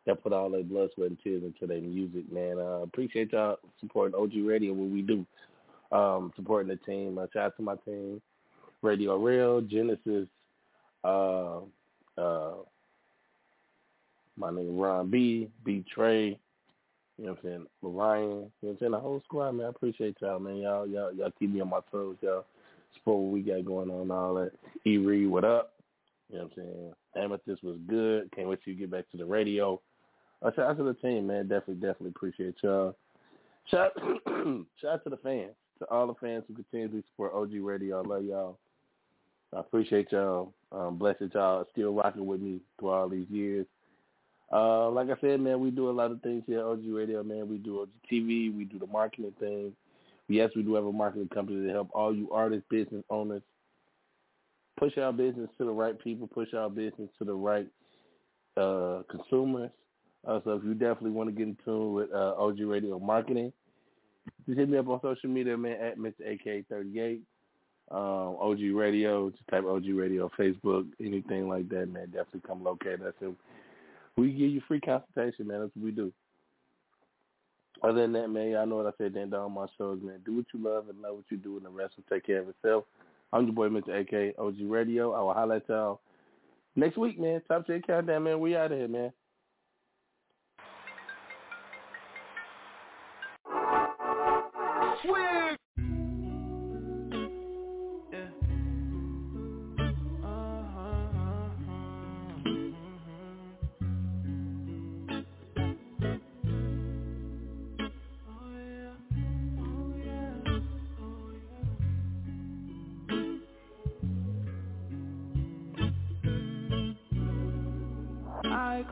that 0.06 0.22
put 0.22 0.34
all 0.34 0.50
their 0.50 0.64
blood, 0.64 0.90
sweat, 0.96 1.12
and 1.12 1.18
tears 1.24 1.44
into 1.44 1.66
their 1.66 1.80
music, 1.80 2.30
man. 2.30 2.60
Uh, 2.60 2.82
appreciate 2.82 3.32
y'all 3.32 3.58
supporting 3.80 4.20
OG 4.20 4.46
Radio, 4.46 4.74
what 4.74 4.90
we 4.90 5.02
do, 5.02 5.26
um, 5.96 6.34
supporting 6.36 6.68
the 6.68 6.76
team. 6.76 7.18
Uh, 7.18 7.28
shout 7.32 7.46
out 7.46 7.56
to 7.56 7.64
my 7.64 7.76
team, 7.86 8.22
Radio 8.82 9.16
Real, 9.16 9.62
Genesis, 9.62 10.28
uh, 11.06 11.60
uh, 12.18 12.56
my 14.42 14.52
name 14.52 14.78
Ron 14.78 15.10
B, 15.10 15.50
B 15.64 15.86
Trey, 15.94 16.38
you 17.18 17.26
know 17.26 17.32
what 17.32 17.40
I'm 17.40 17.44
saying, 17.44 17.66
Ryan, 17.84 18.24
you 18.24 18.30
know 18.30 18.52
what 18.62 18.72
I'm 18.72 18.78
saying, 18.80 18.92
the 18.92 19.00
whole 19.00 19.22
squad, 19.26 19.52
man. 19.52 19.68
I 19.68 19.70
appreciate 19.70 20.18
y'all, 20.20 20.40
man. 20.40 20.58
Y'all, 20.58 20.88
y'all, 20.88 21.14
y'all 21.14 21.32
keep 21.38 21.54
me 21.54 21.62
on 21.62 21.70
my 21.70 21.80
toes, 21.92 22.18
y'all. 22.22 22.46
Support 22.96 23.20
what 23.20 23.32
we 23.32 23.42
got 23.42 23.64
going 23.64 23.92
on, 23.92 24.12
all 24.12 24.34
that. 24.36 24.52
E 24.86 24.98
Reed, 24.98 25.30
what 25.30 25.46
up? 25.46 25.74
You 26.30 26.40
know 26.40 26.44
what 26.46 26.54
I'm 26.58 26.64
saying? 26.64 26.94
Amethyst 27.24 27.64
was 27.64 27.78
good. 27.88 28.32
Can't 28.36 28.48
wait 28.48 28.64
to 28.64 28.74
get 28.74 28.90
back 28.90 29.10
to 29.12 29.18
the 29.18 29.26
radio. 29.26 29.80
Uh, 30.42 30.52
shout 30.56 30.72
out 30.72 30.78
to 30.78 30.84
the 30.84 30.96
team, 30.96 31.28
man. 31.28 31.48
Definitely, 31.48 31.76
definitely 31.76 32.10
appreciate 32.10 32.56
y'all. 32.64 32.96
Shout, 33.70 33.92
shout 34.82 34.94
out 34.94 35.04
to 35.04 35.12
the 35.12 35.18
fans, 35.18 35.54
to 35.80 35.86
all 35.92 36.08
the 36.08 36.16
fans 36.16 36.44
who 36.48 36.56
continue 36.56 36.88
to 36.90 37.08
support 37.10 37.34
OG 37.36 37.52
Radio. 37.62 38.02
I 38.02 38.08
love 38.08 38.24
y'all. 38.24 38.58
I 39.56 39.60
appreciate 39.60 40.12
y'all. 40.12 40.54
Um, 40.72 40.98
blessed 40.98 41.34
y'all 41.34 41.66
still 41.72 41.94
rocking 41.94 42.26
with 42.26 42.42
me 42.42 42.62
through 42.80 42.90
all 42.90 43.10
these 43.10 43.30
years. 43.30 43.68
Uh, 44.52 44.90
like 44.90 45.10
I 45.10 45.20
said, 45.22 45.40
man, 45.40 45.60
we 45.62 45.72
do 45.72 45.90
a 45.90 45.92
lot 45.92 46.12
of 46.12 46.22
things 46.22 46.44
here 46.46 46.60
at 46.60 46.66
OG 46.66 46.82
Radio, 46.88 47.24
man. 47.24 47.50
We 47.50 47.58
do 47.58 47.82
OG 47.82 47.90
TV. 48.12 48.54
We 48.56 48.66
do 48.66 48.80
the 48.80 48.88
marketing 48.88 49.34
thing. 49.40 49.74
Yes, 50.28 50.50
we 50.56 50.64
do 50.64 50.76
have 50.76 50.86
a 50.86 50.92
marketing 50.92 51.30
company 51.34 51.66
to 51.66 51.74
help 51.74 51.90
all 51.94 52.14
you 52.14 52.32
artists, 52.32 52.66
business 52.70 53.04
owners, 53.10 53.42
push 54.78 54.98
our 54.98 55.14
business 55.14 55.50
to 55.58 55.66
the 55.66 55.72
right 55.72 55.98
people, 56.00 56.28
push 56.28 56.54
our 56.54 56.70
business 56.70 57.10
to 57.20 57.26
the 57.26 57.34
right 57.34 57.68
uh, 58.58 59.04
consumers. 59.10 59.72
Uh, 60.28 60.40
so 60.44 60.52
if 60.52 60.64
you 60.64 60.74
definitely 60.74 61.12
want 61.12 61.30
to 61.30 61.36
get 61.36 61.48
in 61.48 61.58
tune 61.66 61.94
with 61.94 62.12
uh, 62.14 62.34
OG 62.38 62.60
Radio 62.62 63.00
Marketing, 63.00 63.52
just 64.46 64.60
hit 64.60 64.70
me 64.70 64.78
up 64.78 64.88
on 64.88 65.00
social 65.02 65.30
media, 65.30 65.58
man, 65.58 65.78
at 65.82 65.98
Mr. 65.98 66.14
AK38. 66.22 67.20
Um, 67.90 68.38
OG 68.40 68.60
Radio, 68.74 69.30
just 69.32 69.44
type 69.50 69.66
OG 69.66 69.86
Radio, 69.94 70.32
Facebook, 70.40 70.88
anything 71.00 71.50
like 71.50 71.68
that, 71.70 71.88
man. 71.88 72.06
Definitely 72.06 72.42
come 72.48 72.64
locate 72.64 73.02
us. 73.02 73.14
And 73.20 73.36
we 74.18 74.32
give 74.32 74.52
you 74.52 74.62
free 74.68 74.82
consultation, 74.82 75.48
man. 75.48 75.62
That's 75.62 75.76
what 75.76 75.86
we 75.86 75.92
do. 75.92 76.12
Other 77.84 78.02
than 78.02 78.14
that, 78.14 78.28
man, 78.28 78.56
I 78.58 78.66
know 78.66 78.78
what 78.78 78.86
I 78.86 78.92
said 78.98 79.14
then 79.14 79.34
on 79.34 79.54
my 79.54 79.66
shows, 79.78 80.00
man. 80.04 80.20
Do 80.26 80.36
what 80.36 80.46
you 80.54 80.64
love 80.64 80.90
and 80.90 81.02
love 81.02 81.16
what 81.16 81.26
you 81.30 81.38
do, 81.38 81.58
and 81.58 81.66
the 81.66 81.70
rest 81.70 81.96
will 81.98 82.04
take 82.10 82.26
care 82.26 82.40
of 82.40 82.50
itself. 82.50 82.84
I'm 83.34 83.46
your 83.46 83.54
boy, 83.54 83.70
Mr. 83.70 84.02
AK, 84.02 84.38
OG 84.38 84.56
Radio. 84.62 85.14
I 85.14 85.22
will 85.22 85.34
highlight 85.34 85.64
y'all 85.68 86.02
next 86.76 86.98
week, 86.98 87.20
man. 87.20 87.42
Top 87.48 87.66
10 87.66 87.82
Countdown, 87.84 88.24
man. 88.24 88.40
We 88.40 88.56
out 88.56 88.72
of 88.72 88.78
here, 88.78 88.88
man. 88.88 89.12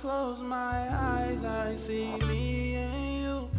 Close 0.02 0.40
my 0.42 0.88
eyes, 0.90 1.44
I 1.44 1.78
see 1.88 2.26
me 2.26 2.76
and 2.76 3.22
you. 3.22 3.50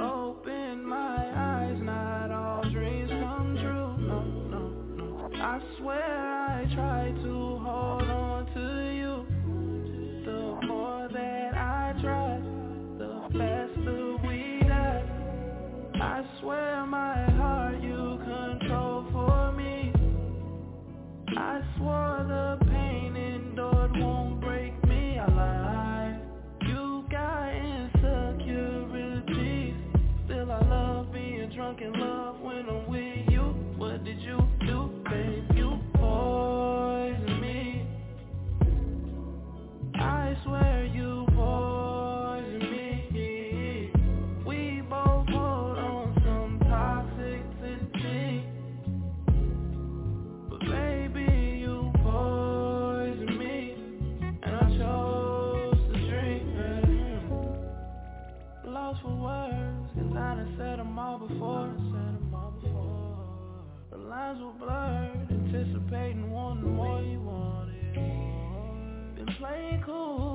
Open 0.00 0.84
my 0.84 1.18
eyes, 1.34 1.76
not 1.80 2.30
all 2.30 2.70
dreams 2.70 3.10
come 3.10 3.56
true. 3.60 3.96
No, 4.06 4.22
no, 4.22 4.68
no. 4.96 5.30
I 5.34 5.60
swear 5.78 6.02
I 6.02 6.74
try 6.74 7.10
to 7.22 7.58
hold 7.58 8.02
on 8.08 8.46
to 8.54 8.94
you. 8.94 9.26
The 10.24 10.66
more 10.66 11.08
that 11.12 11.54
I 11.54 11.94
try, 12.00 12.40
the 12.98 13.22
faster 13.36 14.16
we 14.28 14.60
die. 14.68 15.04
I 15.94 16.24
swear 16.40 16.86
my 16.86 17.24
heart 17.32 17.82
you 17.82 18.20
control 18.24 19.06
for 19.12 19.52
me. 19.52 19.92
I 21.36 21.60
swore 21.76 22.24
the 22.28 22.69
Playing 69.40 69.82
cool, 69.86 70.29